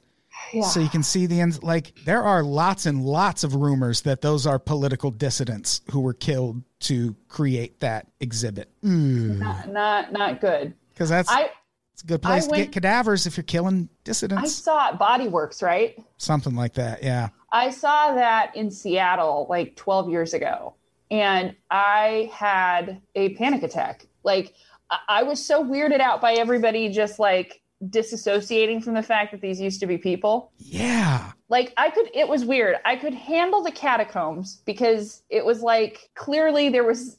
Yeah. 0.53 0.63
so 0.63 0.81
you 0.81 0.89
can 0.89 1.03
see 1.03 1.27
the 1.27 1.41
ends 1.41 1.63
like 1.63 1.93
there 2.05 2.23
are 2.23 2.43
lots 2.43 2.87
and 2.87 3.05
lots 3.05 3.45
of 3.45 3.55
rumors 3.55 4.03
that 4.03 4.21
those 4.21 4.47
are 4.47 4.59
political 4.59 5.11
dissidents 5.11 5.83
who 5.91 6.01
were 6.01 6.15
killed 6.15 6.63
to 6.81 7.15
create 7.29 7.81
that 7.81 8.07
exhibit 8.21 8.71
hmm. 8.83 9.39
not, 9.39 9.69
not 9.69 10.13
not 10.13 10.41
good. 10.41 10.75
because 10.95 11.09
that's 11.11 11.31
I 11.31 11.51
it's 11.93 12.03
a 12.03 12.07
good 12.07 12.23
place 12.23 12.45
to 12.45 12.51
went- 12.53 12.65
get 12.65 12.73
cadavers 12.73 13.27
if 13.27 13.37
you're 13.37 13.45
killing 13.45 13.89
dissidents. 14.05 14.43
I 14.43 14.47
dissidents 14.47 14.65
saw 14.65 14.97
Body 14.97 15.29
Worlds, 15.29 15.63
right? 15.63 15.97
something 16.17 16.55
like 16.55 16.75
that 16.75 17.03
yeah 17.03 17.29
I 17.51 17.71
saw 17.71 18.15
that 18.15 18.55
in 18.55 18.71
Seattle 18.71 19.47
like 19.49 19.75
12 19.77 20.11
years 20.11 20.35
ago, 20.35 20.75
and 21.11 21.55
I 21.71 22.31
had 22.33 23.01
a 23.15 23.35
panic 23.37 23.63
attack. 23.63 24.07
Like, 24.23 24.53
I- 24.91 24.99
I 25.09 25.23
was 25.23 25.45
so 25.45 25.65
weirded 25.65 26.01
out 26.01 26.21
by 26.21 26.35
everybody 26.35 26.91
just 26.91 27.19
like 27.19 27.63
disassociating 27.87 28.83
from 28.83 28.95
the 28.95 29.03
fact 29.03 29.33
that 29.33 29.41
these 29.41 29.61
used 29.61 29.81
to 29.81 29.87
be 29.87 29.99
people. 29.99 30.53
yeah 30.59 31.33
Like, 31.49 31.73
I 31.77 31.91
could, 31.91 32.11
it 32.13 32.29
was 32.29 32.45
weird. 32.45 32.77
I 32.85 32.97
could 32.97 33.15
handle 33.15 33.63
the 33.63 33.71
catacombs 33.71 34.63
because 34.67 35.23
it 35.31 35.45
was 35.45 35.63
like 35.63 36.11
clearly 36.15 36.69
there 36.69 36.85
was 36.85 37.19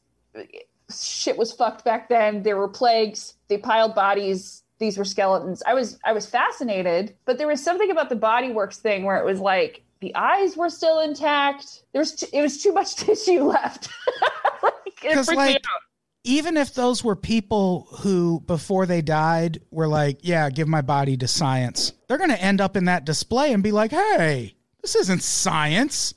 shit 0.93 1.37
was 1.37 1.51
fucked 1.51 1.85
back 1.85 2.09
then. 2.09 2.43
There 2.43 2.57
were 2.57 2.67
plagues, 2.67 3.35
they 3.47 3.57
piled 3.57 3.95
bodies. 3.95 4.63
These 4.79 4.97
were 4.97 5.05
skeletons. 5.05 5.61
I 5.65 5.73
was 5.73 5.99
I 6.05 6.13
was 6.13 6.25
fascinated, 6.25 7.15
but 7.25 7.37
there 7.37 7.47
was 7.47 7.61
something 7.61 7.91
about 7.91 8.07
the 8.07 8.15
Body 8.15 8.51
Worlds 8.51 8.77
thing 8.77 9.03
where 9.03 9.17
it 9.17 9.25
was 9.25 9.39
like 9.41 9.83
the 9.99 10.15
eyes 10.15 10.55
were 10.55 10.69
still 10.69 10.99
intact. 11.01 11.83
There 11.91 11.99
was 11.99 12.15
t- 12.15 12.27
it 12.31 12.41
was 12.41 12.63
too 12.63 12.71
much 12.71 12.95
tissue 12.95 13.43
left. 13.43 13.89
like, 14.63 14.73
it 15.03 15.13
freaked 15.15 15.31
me 15.31 15.35
like, 15.35 15.55
out. 15.57 15.81
Even 16.23 16.57
if 16.57 16.73
those 16.73 17.03
were 17.03 17.15
people 17.15 17.87
who 17.99 18.41
before 18.45 18.85
they 18.85 19.01
died 19.01 19.59
were 19.71 19.87
like 19.87 20.19
yeah 20.21 20.49
give 20.49 20.67
my 20.67 20.81
body 20.81 21.15
to 21.17 21.27
science 21.27 21.93
they're 22.07 22.17
going 22.17 22.29
to 22.29 22.41
end 22.41 22.59
up 22.61 22.75
in 22.75 22.85
that 22.85 23.05
display 23.05 23.53
and 23.53 23.63
be 23.63 23.71
like 23.71 23.91
hey 23.91 24.53
this 24.81 24.95
isn't 24.95 25.21
science 25.23 26.13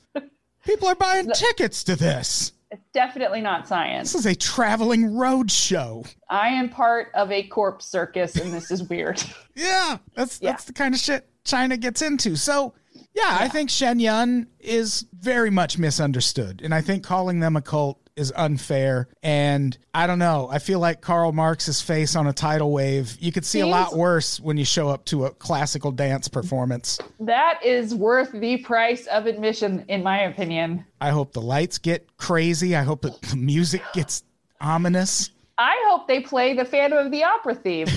people 0.65 0.87
are 0.87 0.95
buying 0.95 1.29
tickets 1.31 1.83
to 1.83 1.95
this 1.95 2.51
It's 2.71 2.81
definitely 2.93 3.39
not 3.41 3.67
science. 3.67 4.13
This 4.13 4.21
is 4.21 4.25
a 4.25 4.35
traveling 4.35 5.15
road 5.15 5.51
show. 5.51 6.05
I 6.27 6.47
am 6.49 6.69
part 6.69 7.11
of 7.13 7.31
a 7.31 7.43
corpse 7.43 7.85
circus, 7.85 8.35
and 8.35 8.51
this 8.51 8.71
is 8.71 8.83
weird. 8.89 9.21
Yeah, 9.55 9.97
that's 10.15 10.39
Yeah. 10.41 10.51
that's 10.51 10.63
the 10.63 10.73
kind 10.73 10.95
of 10.95 10.99
shit 10.99 11.29
China 11.45 11.77
gets 11.77 12.01
into. 12.01 12.35
So, 12.35 12.73
yeah, 13.13 13.37
I 13.39 13.47
think 13.47 13.69
Shen 13.69 13.99
Yun 13.99 14.47
is 14.59 15.05
very 15.13 15.51
much 15.51 15.77
misunderstood, 15.77 16.61
and 16.63 16.73
I 16.73 16.81
think 16.81 17.03
calling 17.03 17.41
them 17.41 17.55
a 17.55 17.61
cult 17.61 18.02
is 18.15 18.31
unfair. 18.35 19.07
And 19.21 19.77
I 19.93 20.07
don't 20.07 20.19
know. 20.19 20.47
I 20.51 20.59
feel 20.59 20.79
like 20.79 21.01
Karl 21.01 21.31
Marx's 21.31 21.81
face 21.81 22.15
on 22.15 22.27
a 22.27 22.33
tidal 22.33 22.71
wave. 22.71 23.17
You 23.19 23.31
could 23.31 23.45
see 23.45 23.59
a 23.61 23.67
lot 23.67 23.95
worse 23.95 24.39
when 24.39 24.57
you 24.57 24.65
show 24.65 24.89
up 24.89 25.05
to 25.05 25.25
a 25.25 25.31
classical 25.31 25.91
dance 25.91 26.27
performance. 26.27 26.99
that 27.19 27.59
is 27.65 27.95
worth 27.95 28.31
the 28.31 28.57
price 28.57 29.07
of 29.07 29.25
admission, 29.25 29.85
in 29.87 30.03
my 30.03 30.21
opinion. 30.23 30.85
I 31.01 31.09
hope 31.09 31.33
the 31.33 31.41
lights 31.41 31.77
get 31.77 32.17
crazy. 32.17 32.75
I 32.75 32.83
hope 32.83 33.01
that 33.01 33.19
the 33.21 33.35
music 33.35 33.81
gets 33.93 34.23
ominous. 34.61 35.31
I 35.57 35.75
hope 35.87 36.07
they 36.07 36.19
play 36.21 36.53
the 36.55 36.65
Phantom 36.65 36.97
of 37.05 37.11
the 37.11 37.23
Opera 37.23 37.55
theme. 37.55 37.87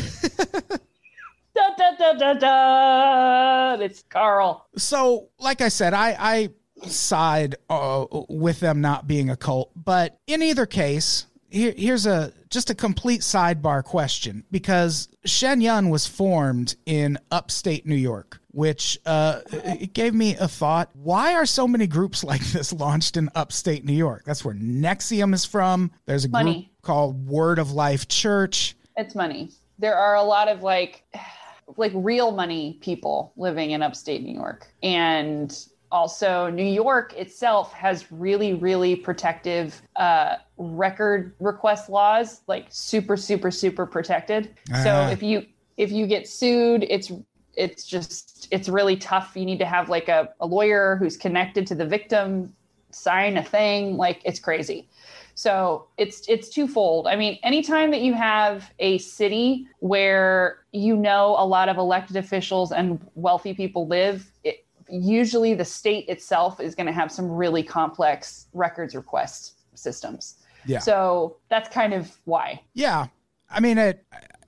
da, 1.54 1.70
da, 1.78 1.96
da, 1.98 2.12
da, 2.12 2.34
da. 2.34 3.82
It's 3.82 4.02
Karl. 4.08 4.66
so 4.76 5.28
like 5.38 5.60
i 5.60 5.68
said 5.68 5.94
i 5.94 6.16
i 6.18 6.48
side 6.84 7.56
uh, 7.70 8.04
with 8.28 8.60
them 8.60 8.80
not 8.80 9.06
being 9.06 9.30
a 9.30 9.36
cult. 9.36 9.70
But 9.76 10.18
in 10.26 10.42
either 10.42 10.66
case 10.66 11.26
here, 11.48 11.74
here's 11.76 12.06
a 12.06 12.32
just 12.50 12.70
a 12.70 12.74
complete 12.74 13.20
sidebar 13.20 13.82
question 13.82 14.44
because 14.50 15.08
shen 15.24 15.60
yun 15.60 15.90
was 15.90 16.06
formed 16.06 16.76
in 16.86 17.18
upstate 17.30 17.86
new 17.86 17.94
york 17.94 18.40
which 18.56 18.98
uh, 19.04 19.42
it 19.52 19.92
gave 19.92 20.14
me 20.14 20.34
a 20.36 20.48
thought 20.48 20.88
why 20.94 21.34
are 21.34 21.44
so 21.44 21.68
many 21.68 21.86
groups 21.86 22.24
like 22.24 22.40
this 22.46 22.72
launched 22.72 23.18
in 23.18 23.28
upstate 23.34 23.84
new 23.84 23.92
york? 23.92 24.24
That's 24.24 24.46
where 24.46 24.54
NXIVM 24.54 25.34
is 25.34 25.44
from. 25.44 25.90
There's 26.06 26.24
a 26.24 26.28
group 26.28 26.64
called 26.80 27.26
word 27.28 27.58
of 27.58 27.72
life 27.72 28.08
church. 28.08 28.74
It's 28.96 29.14
money. 29.14 29.50
There 29.78 29.94
are 29.94 30.14
a 30.14 30.22
lot 30.22 30.48
of 30.48 30.62
like, 30.62 31.04
like 31.76 31.92
real 31.94 32.32
money 32.32 32.78
people 32.80 33.34
living 33.36 33.72
in 33.72 33.82
upstate 33.82 34.22
New 34.22 34.32
York, 34.32 34.68
and 34.82 35.54
also 35.90 36.50
New 36.50 36.64
York 36.64 37.12
itself 37.14 37.72
has 37.72 38.10
really, 38.10 38.54
really 38.54 38.96
protective 38.96 39.80
uh, 39.96 40.36
record 40.58 41.34
request 41.40 41.88
laws, 41.88 42.42
like 42.46 42.66
super, 42.70 43.16
super, 43.16 43.50
super 43.50 43.86
protected. 43.86 44.50
So 44.82 44.90
Ah. 44.90 45.10
if 45.10 45.22
you 45.22 45.46
if 45.76 45.92
you 45.92 46.06
get 46.06 46.28
sued, 46.28 46.84
it's 46.88 47.12
it's 47.54 47.84
just 47.84 48.48
it's 48.50 48.68
really 48.68 48.96
tough. 48.96 49.32
You 49.34 49.46
need 49.46 49.58
to 49.58 49.66
have 49.66 49.88
like 49.88 50.08
a, 50.08 50.30
a 50.40 50.46
lawyer 50.46 50.96
who's 50.96 51.16
connected 51.16 51.66
to 51.68 51.74
the 51.74 51.86
victim 51.86 52.54
sign 52.90 53.36
a 53.36 53.42
thing. 53.42 53.96
Like 53.96 54.20
it's 54.24 54.38
crazy. 54.38 54.88
So 55.34 55.86
it's 55.98 56.26
it's 56.28 56.48
twofold. 56.48 57.06
I 57.06 57.16
mean, 57.16 57.38
anytime 57.42 57.90
that 57.90 58.00
you 58.00 58.14
have 58.14 58.72
a 58.78 58.98
city 58.98 59.66
where 59.80 60.60
you 60.72 60.96
know 60.96 61.36
a 61.38 61.44
lot 61.46 61.68
of 61.68 61.76
elected 61.76 62.16
officials 62.16 62.72
and 62.72 62.98
wealthy 63.14 63.52
people 63.52 63.86
live, 63.86 64.30
it, 64.44 64.65
usually 64.88 65.54
the 65.54 65.64
state 65.64 66.08
itself 66.08 66.60
is 66.60 66.74
going 66.74 66.86
to 66.86 66.92
have 66.92 67.10
some 67.10 67.30
really 67.30 67.62
complex 67.62 68.46
records 68.52 68.94
request 68.94 69.54
systems. 69.74 70.36
Yeah. 70.66 70.80
So 70.80 71.36
that's 71.48 71.68
kind 71.68 71.92
of 71.92 72.16
why. 72.24 72.60
Yeah, 72.74 73.06
I 73.50 73.60
mean 73.60 73.78
it. 73.78 74.04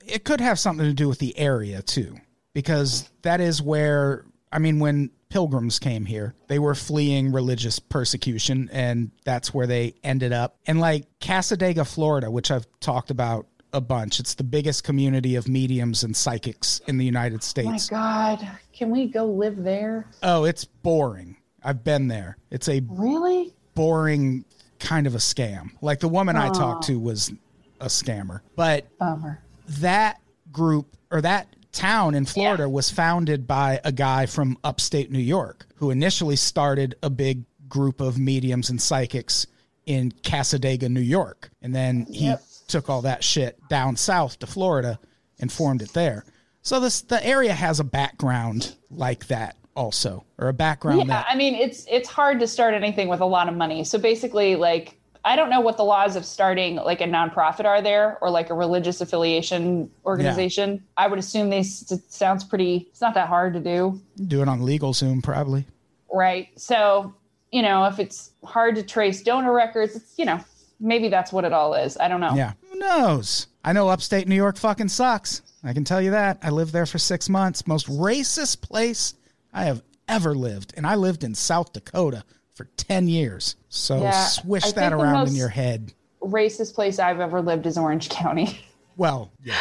It 0.07 0.25
could 0.25 0.41
have 0.41 0.59
something 0.59 0.87
to 0.87 0.95
do 0.95 1.09
with 1.09 1.19
the 1.19 1.39
area 1.39 1.83
too, 1.83 2.17
because 2.55 3.11
that 3.23 3.41
is 3.41 3.61
where 3.61 4.25
I 4.51 4.59
mean 4.59 4.79
when 4.81 5.11
pilgrims 5.29 5.79
came 5.79 6.07
here, 6.07 6.35
they 6.47 6.59
were 6.59 6.75
fleeing 6.75 7.31
religious 7.33 7.79
persecution, 7.79 8.71
and 8.73 9.11
that's 9.25 9.53
where 9.53 9.67
they 9.67 9.95
ended 10.03 10.33
up. 10.33 10.57
And 10.67 10.81
like 10.81 11.07
Cassadaga, 11.21 11.87
Florida, 11.87 12.31
which 12.31 12.51
I've 12.51 12.67
talked 12.81 13.11
about 13.11 13.47
a 13.73 13.81
bunch, 13.81 14.19
it's 14.21 14.35
the 14.35 14.45
biggest 14.45 14.85
community 14.85 15.35
of 15.37 15.49
mediums 15.49 16.03
and 16.05 16.17
psychics 16.17 16.81
in 16.87 16.97
the 16.99 17.05
United 17.05 17.43
States. 17.43 17.89
Oh 17.93 17.95
my 17.97 18.37
God, 18.39 18.49
can 18.73 18.91
we 18.91 19.07
go 19.07 19.27
live 19.27 19.63
there? 19.63 20.07
Oh, 20.23 20.45
it's 20.45 20.65
boring. 20.65 21.37
I've 21.63 21.85
been 21.85 22.09
there. 22.09 22.37
It's 22.51 22.69
a 22.69 22.81
Really? 22.89 23.53
boring 23.75 24.45
kind 24.79 25.07
of 25.07 25.15
a 25.15 25.19
scam. 25.19 25.71
Like 25.83 26.01
the 26.01 26.09
woman 26.09 26.37
I 26.37 26.49
talked 26.51 26.85
to 26.85 26.95
oh. 26.95 26.99
was 27.01 27.33
a 27.81 27.87
scammer, 27.87 28.41
but 28.57 28.87
Bummer. 28.99 29.41
that 29.81 30.21
group 30.53 30.97
or 31.11 31.21
that 31.21 31.49
town 31.73 32.15
in 32.15 32.25
Florida 32.25 32.63
Yeah. 32.65 32.69
was 32.69 32.91
founded 32.91 33.47
by 33.47 33.81
a 33.85 33.93
guy 33.93 34.27
from 34.27 34.57
upstate 34.65 35.11
New 35.11 35.19
York 35.19 35.67
who 35.77 35.91
initially 35.91 36.37
started 36.37 36.95
a 37.03 37.11
big 37.11 37.45
group 37.69 38.01
of 38.01 38.19
mediums 38.19 38.71
and 38.71 38.81
psychics 38.81 39.47
in 39.87 40.11
Cassadaga, 40.23 40.89
New 40.91 41.01
York. 41.01 41.51
And 41.63 41.75
then 41.75 42.07
he 42.11 42.27
Yep. 42.27 42.43
Took 42.69 42.89
all 42.89 43.03
that 43.03 43.25
shit 43.25 43.59
down 43.69 43.97
south 43.97 44.39
to 44.39 44.47
Florida 44.47 45.01
and 45.41 45.51
formed 45.51 45.83
it 45.83 45.93
there. 45.93 46.25
So 46.63 46.81
this 46.81 47.01
the 47.01 47.25
area 47.25 47.53
has 47.53 47.81
a 47.81 47.85
background 47.85 48.77
like 48.91 49.27
that 49.29 49.57
also, 49.75 50.25
or 50.39 50.49
a 50.49 50.53
background 50.53 50.99
Yeah, 50.99 51.07
that 51.07 51.27
I 51.29 51.35
mean 51.35 51.55
it's 51.55 51.87
it's 51.91 52.09
hard 52.09 52.41
to 52.41 52.47
start 52.47 52.75
anything 52.75 53.09
with 53.09 53.21
a 53.21 53.27
lot 53.27 53.49
of 53.49 53.57
money. 53.57 53.85
So 53.85 53.99
basically, 53.99 54.57
like 54.57 54.99
I 55.25 55.37
don't 55.37 55.51
know 55.51 55.61
what 55.61 55.77
the 55.77 55.85
laws 55.85 56.17
of 56.17 56.25
starting 56.25 56.77
like 56.77 57.01
a 57.01 57.05
nonprofit 57.05 57.65
are 57.65 57.81
there 57.81 58.19
or 58.21 58.31
like 58.31 58.51
a 58.51 58.55
religious 58.55 59.01
affiliation 59.01 59.91
organization. 60.05 60.83
I 60.97 61.07
would 61.07 61.19
assume 61.19 61.53
it 61.53 61.65
sounds 61.65 62.45
pretty. 62.45 62.89
It's 62.91 63.01
not 63.01 63.15
that 63.15 63.29
hard 63.29 63.55
to 63.55 63.61
do, 63.61 64.01
do 64.27 64.43
it 64.43 64.49
on 64.49 64.61
LegalZoom 64.61 65.23
probably. 65.23 65.67
right? 66.13 66.49
So 66.57 67.15
you 67.51 67.63
know, 67.63 67.87
if 67.87 67.99
it's 67.99 68.33
hard 68.45 68.75
to 68.75 68.83
trace 68.83 69.23
donor 69.23 69.55
records, 69.55 69.97
it's 69.97 70.19
you 70.19 70.25
know 70.25 70.41
maybe 70.81 71.09
that's 71.09 71.33
what 71.33 71.45
it 71.45 71.53
all 71.53 71.75
is. 71.75 71.97
I 71.99 72.09
don't 72.09 72.21
know. 72.21 72.35
Yeah. 72.35 72.53
Who 72.71 72.79
knows? 72.79 73.47
I 73.65 73.73
know 73.73 73.89
upstate 73.89 74.29
New 74.29 74.35
York 74.35 74.57
fucking 74.57 74.89
sucks. 74.89 75.43
I 75.65 75.73
can 75.73 75.85
tell 75.85 76.01
you 76.01 76.13
that. 76.13 76.39
I 76.43 76.51
lived 76.51 76.73
there 76.73 76.87
for 76.87 76.99
six 76.99 77.29
months. 77.29 77.67
Most 77.67 77.89
racist 77.89 78.63
place 78.63 79.15
I 79.53 79.65
have 79.65 79.83
ever 80.09 80.35
lived. 80.35 80.75
And 80.77 80.87
I 80.87 80.95
lived 80.95 81.25
in 81.25 81.35
South 81.35 81.73
Dakota 81.73 82.25
for 82.55 82.65
10 82.77 83.09
years. 83.09 83.57
So 83.69 84.01
Yeah, 84.01 84.27
swish 84.27 84.73
that 84.73 84.93
around 84.93 85.29
in 85.29 85.35
your 85.35 85.49
head. 85.49 85.93
Racist 86.23 86.75
place 86.75 86.99
I've 86.99 87.21
ever 87.21 87.41
lived 87.41 87.67
is 87.67 87.79
Orange 87.79 88.09
County, 88.09 88.59
Well, 88.97 89.31
yeah. 89.43 89.57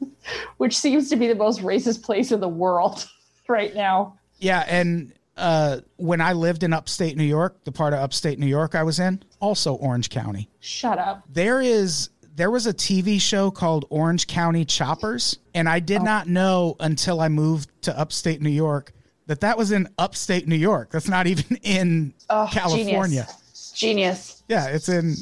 which 0.58 0.76
seems 0.76 1.08
to 1.10 1.16
be 1.16 1.26
the 1.26 1.34
most 1.34 1.60
racist 1.60 2.02
place 2.02 2.32
in 2.32 2.40
the 2.40 2.48
world 2.48 3.08
right 3.48 3.74
now. 3.74 4.18
Yeah, 4.38 4.64
and 4.68 5.12
uh, 5.36 5.80
when 5.96 6.20
I 6.20 6.32
lived 6.32 6.62
in 6.62 6.72
upstate 6.72 7.16
New 7.16 7.24
York, 7.24 7.64
the 7.64 7.72
part 7.72 7.92
of 7.92 8.00
upstate 8.00 8.38
New 8.38 8.46
York 8.46 8.74
I 8.74 8.82
was 8.82 8.98
in, 9.00 9.22
also 9.40 9.74
Orange 9.74 10.10
County. 10.10 10.48
Shut 10.60 10.98
up. 10.98 11.22
There 11.28 11.60
is 11.60 12.10
there 12.36 12.50
was 12.50 12.66
a 12.66 12.74
TV 12.74 13.20
show 13.20 13.48
called 13.50 13.84
Orange 13.90 14.26
County 14.26 14.64
Choppers, 14.64 15.38
and 15.54 15.68
I 15.68 15.76
Oh. 15.76 15.80
did 15.80 16.02
not 16.02 16.26
know 16.28 16.74
until 16.80 17.20
I 17.20 17.28
moved 17.28 17.70
to 17.82 17.96
upstate 17.98 18.42
New 18.42 18.50
York 18.50 18.92
that 19.26 19.40
that 19.40 19.56
was 19.56 19.70
in 19.72 19.88
upstate 19.98 20.46
New 20.48 20.56
York. 20.56 20.90
That's 20.90 21.08
not 21.08 21.26
even 21.28 21.56
in 21.62 22.12
Oh, 22.28 22.48
California. 22.50 23.26
Genius. 23.28 23.72
Genius. 23.74 24.42
Yeah, 24.48 24.66
it's 24.66 24.88
in. 24.88 25.14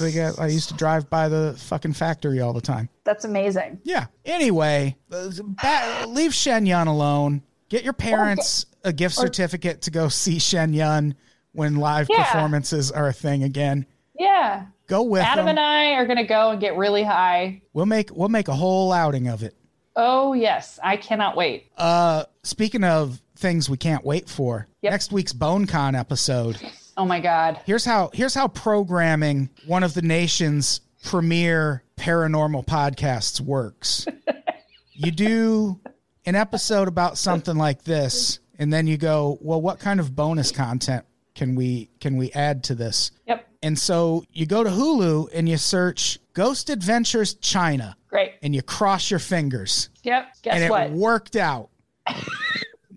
They 0.00 0.12
got, 0.12 0.38
I 0.40 0.48
used 0.48 0.68
to 0.70 0.74
drive 0.74 1.08
by 1.08 1.28
the 1.28 1.54
fucking 1.56 1.92
factory 1.92 2.40
all 2.40 2.52
the 2.52 2.60
time. 2.60 2.88
That's 3.04 3.24
amazing. 3.24 3.80
Yeah. 3.84 4.06
Anyway, 4.24 4.96
uh, 5.12 6.04
leave 6.08 6.34
Shen 6.34 6.66
Yun 6.66 6.88
alone. 6.88 7.42
Get 7.68 7.84
your 7.84 7.92
parents 7.92 8.66
a 8.84 8.92
gift 8.92 9.14
certificate 9.14 9.82
to 9.82 9.90
go 9.90 10.08
see 10.08 10.38
Shen 10.38 10.72
Yun 10.72 11.14
when 11.52 11.76
live 11.76 12.08
Yeah. 12.10 12.24
performances 12.24 12.90
are 12.90 13.08
a 13.08 13.12
thing 13.12 13.42
again. 13.42 13.86
Yeah. 14.18 14.66
Go 14.86 15.02
with 15.02 15.22
Adam 15.22 15.44
them. 15.46 15.50
and 15.50 15.60
I 15.60 15.92
are 15.94 16.06
going 16.06 16.16
to 16.18 16.24
go 16.24 16.50
and 16.50 16.60
get 16.60 16.76
really 16.76 17.02
high. 17.02 17.60
we'll 17.74 17.86
make 17.86 18.10
we'll 18.14 18.28
make 18.30 18.48
a 18.48 18.54
whole 18.54 18.92
outing 18.92 19.28
of 19.28 19.42
it. 19.42 19.54
Oh, 19.96 20.32
yes. 20.32 20.78
I 20.82 20.96
cannot 20.96 21.36
wait. 21.36 21.70
Uh, 21.76 22.24
speaking 22.44 22.84
of 22.84 23.20
things 23.36 23.68
we 23.68 23.76
can't 23.76 24.04
wait 24.04 24.28
for, 24.28 24.66
Yep. 24.82 24.92
next 24.92 25.12
week's 25.12 25.32
BoneCon 25.32 25.98
episode. 25.98 26.56
Oh, 26.96 27.04
my 27.04 27.20
God. 27.20 27.60
Here's 27.66 27.84
how 27.84 28.10
here's 28.14 28.34
how 28.34 28.48
programming 28.48 29.50
one 29.66 29.82
of 29.82 29.94
the 29.94 30.02
nation's 30.02 30.80
premier 31.04 31.82
paranormal 31.96 32.64
podcasts 32.66 33.40
works. 33.40 34.06
you 34.94 35.10
do 35.10 35.80
an 36.28 36.34
episode 36.34 36.88
about 36.88 37.16
something 37.16 37.56
like 37.56 37.84
this, 37.84 38.38
and 38.58 38.70
then 38.70 38.86
you 38.86 38.98
go, 38.98 39.38
well, 39.40 39.60
what 39.62 39.78
kind 39.78 39.98
of 39.98 40.14
bonus 40.14 40.52
content 40.52 41.06
can 41.34 41.54
we 41.54 41.88
can 42.00 42.16
we 42.18 42.30
add 42.32 42.64
to 42.64 42.74
this? 42.74 43.10
Yep. 43.26 43.46
And 43.62 43.78
so 43.78 44.24
you 44.30 44.44
go 44.44 44.62
to 44.62 44.68
Hulu 44.70 45.30
and 45.32 45.48
you 45.48 45.56
search 45.56 46.18
Ghost 46.34 46.68
Adventures 46.68 47.34
China, 47.34 47.96
Great. 48.08 48.34
and 48.42 48.54
you 48.54 48.60
cross 48.62 49.10
your 49.10 49.20
fingers 49.20 49.88
Yep. 50.04 50.26
Guess 50.42 50.54
and 50.54 50.64
it 50.64 50.70
what? 50.70 50.90
worked 50.90 51.34
out. 51.34 51.70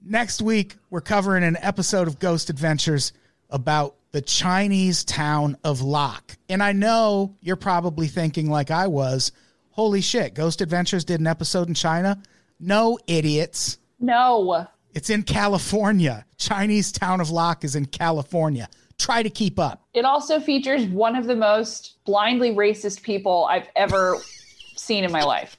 Next 0.04 0.42
week, 0.42 0.76
we're 0.90 1.00
covering 1.02 1.44
an 1.44 1.58
episode 1.62 2.08
of 2.08 2.20
Ghost 2.20 2.50
Adventures 2.50 3.14
about 3.50 3.96
the 4.12 4.22
Chinese 4.22 5.06
town 5.06 5.56
of 5.64 5.82
Locke. 5.82 6.38
And 6.50 6.62
I 6.62 6.74
know 6.74 7.36
you're 7.42 7.56
probably 7.56 8.08
thinking, 8.08 8.50
like 8.50 8.72
I 8.72 8.88
was, 8.88 9.32
holy 9.70 10.02
shit, 10.02 10.34
Ghost 10.34 10.60
Adventures 10.60 11.06
did 11.06 11.22
an 11.22 11.28
episode 11.28 11.70
in 11.70 11.74
China? 11.76 12.22
No, 12.62 13.00
idiots. 13.08 13.80
No. 14.00 14.68
It's 14.94 15.10
in 15.10 15.24
California. 15.24 16.26
Chinese 16.38 16.92
town 16.92 17.20
of 17.20 17.32
Locke 17.32 17.64
is 17.64 17.76
in 17.76 17.86
California. 17.86 18.70
Try 19.00 19.24
to 19.24 19.30
keep 19.30 19.58
up. 19.58 19.88
It 19.94 20.06
also 20.06 20.40
features 20.40 20.86
one 20.86 21.16
of 21.16 21.26
the 21.26 21.36
most 21.36 22.04
blindly 22.06 22.52
racist 22.52 23.02
people 23.02 23.48
I've 23.50 23.68
ever 23.76 24.18
seen 24.76 25.04
in 25.04 25.12
my 25.12 25.24
life. 25.24 25.58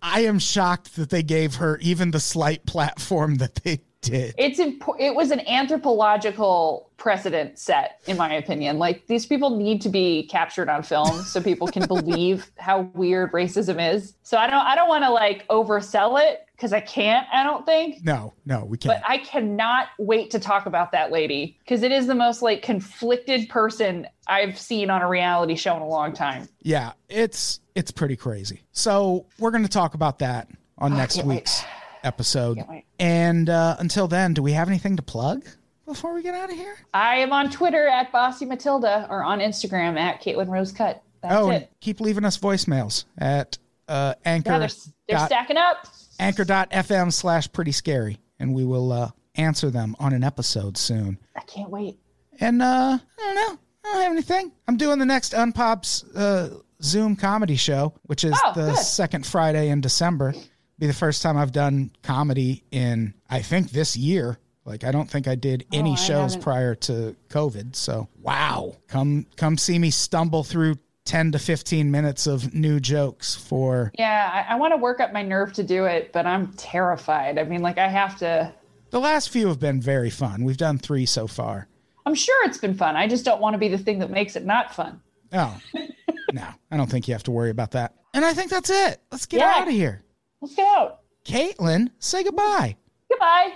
I 0.00 0.20
am 0.20 0.38
shocked 0.38 0.96
that 0.96 1.10
they 1.10 1.22
gave 1.22 1.56
her 1.56 1.78
even 1.78 2.10
the 2.10 2.20
slight 2.20 2.64
platform 2.64 3.36
that 3.36 3.56
they 3.56 3.80
did. 4.10 4.34
It's 4.38 4.58
impo- 4.58 4.98
it 4.98 5.14
was 5.14 5.30
an 5.30 5.40
anthropological 5.48 6.90
precedent 6.96 7.58
set 7.58 8.00
in 8.06 8.16
my 8.16 8.32
opinion. 8.34 8.78
Like 8.78 9.06
these 9.06 9.26
people 9.26 9.56
need 9.56 9.80
to 9.82 9.88
be 9.88 10.26
captured 10.28 10.68
on 10.68 10.82
film 10.82 11.22
so 11.22 11.42
people 11.42 11.68
can 11.68 11.86
believe 11.86 12.50
how 12.58 12.82
weird 12.94 13.32
racism 13.32 13.94
is. 13.94 14.14
So 14.22 14.38
I 14.38 14.48
don't 14.48 14.64
I 14.64 14.74
don't 14.74 14.88
want 14.88 15.04
to 15.04 15.10
like 15.10 15.46
oversell 15.48 16.20
it 16.22 16.46
cuz 16.58 16.72
I 16.72 16.80
can't 16.80 17.26
I 17.32 17.44
don't 17.44 17.66
think. 17.66 18.04
No, 18.04 18.32
no, 18.46 18.64
we 18.64 18.78
can't. 18.78 19.00
But 19.00 19.08
I 19.08 19.18
cannot 19.18 19.88
wait 19.98 20.30
to 20.30 20.38
talk 20.38 20.66
about 20.66 20.92
that 20.92 21.12
lady 21.12 21.58
because 21.60 21.82
it 21.82 21.92
is 21.92 22.06
the 22.06 22.14
most 22.14 22.42
like 22.42 22.62
conflicted 22.62 23.48
person 23.48 24.06
I've 24.26 24.58
seen 24.58 24.90
on 24.90 25.02
a 25.02 25.08
reality 25.08 25.54
show 25.54 25.76
in 25.76 25.82
a 25.82 25.88
long 25.88 26.12
time. 26.12 26.48
Yeah, 26.62 26.92
it's 27.08 27.60
it's 27.74 27.90
pretty 27.90 28.16
crazy. 28.16 28.62
So 28.72 29.26
we're 29.38 29.50
going 29.50 29.62
to 29.62 29.68
talk 29.68 29.94
about 29.94 30.18
that 30.20 30.48
on 30.78 30.94
ah, 30.94 30.96
next 30.96 31.16
can't 31.16 31.28
wait. 31.28 31.64
Episode. 32.06 32.58
And 32.98 33.50
uh, 33.50 33.76
until 33.78 34.08
then, 34.08 34.32
do 34.34 34.42
we 34.42 34.52
have 34.52 34.68
anything 34.68 34.96
to 34.96 35.02
plug 35.02 35.44
before 35.84 36.14
we 36.14 36.22
get 36.22 36.34
out 36.34 36.50
of 36.50 36.56
here? 36.56 36.76
I 36.94 37.16
am 37.16 37.32
on 37.32 37.50
Twitter 37.50 37.86
at 37.86 38.10
Bossy 38.12 38.46
Matilda 38.46 39.06
or 39.10 39.22
on 39.22 39.40
Instagram 39.40 39.98
at 39.98 40.22
Caitlin 40.22 40.48
Rose 40.48 40.72
Cut. 40.72 41.02
That's 41.22 41.34
oh, 41.34 41.50
and 41.50 41.64
it. 41.64 41.72
keep 41.80 42.00
leaving 42.00 42.24
us 42.24 42.38
voicemails 42.38 43.04
at 43.18 43.58
uh, 43.88 44.14
anchor 44.24 44.52
Yeah, 44.52 44.58
they're, 44.60 44.68
they're 45.08 45.18
dot- 45.18 45.26
stacking 45.28 45.56
up. 45.56 45.86
anchor.fm 46.18 47.12
slash 47.12 47.50
pretty 47.52 47.72
scary, 47.72 48.18
and 48.38 48.54
we 48.54 48.64
will 48.64 48.92
uh, 48.92 49.10
answer 49.34 49.70
them 49.70 49.96
on 49.98 50.12
an 50.12 50.22
episode 50.24 50.76
soon. 50.76 51.18
I 51.36 51.40
can't 51.42 51.70
wait. 51.70 51.98
And 52.40 52.60
uh, 52.62 52.98
I 53.18 53.22
don't 53.22 53.34
know. 53.34 53.58
I 53.84 53.92
don't 53.92 54.02
have 54.02 54.12
anything. 54.12 54.52
I'm 54.68 54.76
doing 54.76 54.98
the 54.98 55.06
next 55.06 55.32
Unpops 55.32 56.04
uh, 56.14 56.58
Zoom 56.82 57.16
comedy 57.16 57.56
show, 57.56 57.94
which 58.02 58.24
is 58.24 58.38
Oh, 58.44 58.52
the 58.54 58.72
good. 58.72 58.76
second 58.78 59.24
Friday 59.26 59.68
in 59.70 59.80
December. 59.80 60.34
Be 60.78 60.86
the 60.86 60.92
first 60.92 61.22
time 61.22 61.36
I've 61.36 61.52
done 61.52 61.90
comedy 62.02 62.62
in 62.70 63.14
I 63.30 63.40
think 63.42 63.70
this 63.70 63.96
year. 63.96 64.38
Like 64.64 64.84
I 64.84 64.90
don't 64.90 65.08
think 65.08 65.28
I 65.28 65.34
did 65.36 65.64
oh, 65.72 65.76
any 65.78 65.90
Oh, 65.90 65.94
I 65.94 65.96
shows 65.96 66.32
haven't. 66.34 66.42
prior 66.42 66.74
to 66.74 67.14
COVID. 67.28 67.74
So 67.76 68.08
wow, 68.20 68.74
come 68.88 69.26
come 69.36 69.56
see 69.58 69.78
me 69.78 69.90
stumble 69.90 70.42
through 70.44 70.76
ten 71.04 71.30
to 71.32 71.38
fifteen 71.38 71.90
minutes 71.90 72.26
of 72.26 72.52
new 72.52 72.80
jokes 72.80 73.34
for 73.36 73.92
Yeah, 73.96 74.28
I, 74.48 74.54
I 74.54 74.56
want 74.56 74.72
to 74.72 74.76
work 74.76 75.00
up 75.00 75.12
my 75.12 75.22
nerve 75.22 75.52
to 75.54 75.62
do 75.62 75.84
it, 75.84 76.12
but 76.12 76.26
I'm 76.26 76.52
terrified. 76.54 77.38
I 77.38 77.44
mean, 77.44 77.62
like, 77.62 77.78
I 77.78 77.86
have 77.86 78.18
to. 78.18 78.52
the 78.90 78.98
last 79.00 79.30
few 79.30 79.46
have 79.48 79.60
been 79.60 79.80
very 79.80 80.10
fun. 80.10 80.42
We've 80.44 80.56
done 80.56 80.78
three 80.78 81.06
so 81.06 81.26
far. 81.28 81.68
I'm 82.04 82.14
sure 82.16 82.44
it's 82.48 82.58
been 82.58 82.74
fun. 82.74 82.96
I 82.96 83.06
just 83.08 83.24
don't 83.24 83.40
want 83.40 83.54
to 83.54 83.58
be 83.58 83.68
the 83.68 83.78
thing 83.78 84.00
that 84.00 84.10
makes 84.10 84.34
it 84.36 84.44
not 84.44 84.74
fun. 84.74 85.00
Oh 85.32 85.56
no, 86.32 86.46
I 86.70 86.76
don't 86.76 86.90
think 86.90 87.06
you 87.08 87.14
have 87.14 87.22
to 87.24 87.30
worry 87.30 87.50
about 87.50 87.70
that. 87.72 87.94
And 88.14 88.24
I 88.24 88.32
think 88.34 88.50
that's 88.50 88.70
it. 88.70 89.00
Let's 89.12 89.26
get 89.26 89.38
Yeah. 89.40 89.54
out 89.58 89.68
of 89.68 89.74
here. 89.74 90.02
Let's 90.40 90.54
get 90.54 90.66
out. 90.66 91.00
Caitlin, 91.24 91.90
say 91.98 92.22
goodbye. 92.22 92.76
Goodbye. 93.08 93.52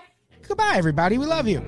Goodbye, 0.47 0.75
everybody. 0.77 1.19
We 1.19 1.27
love 1.27 1.47
you. 1.47 1.63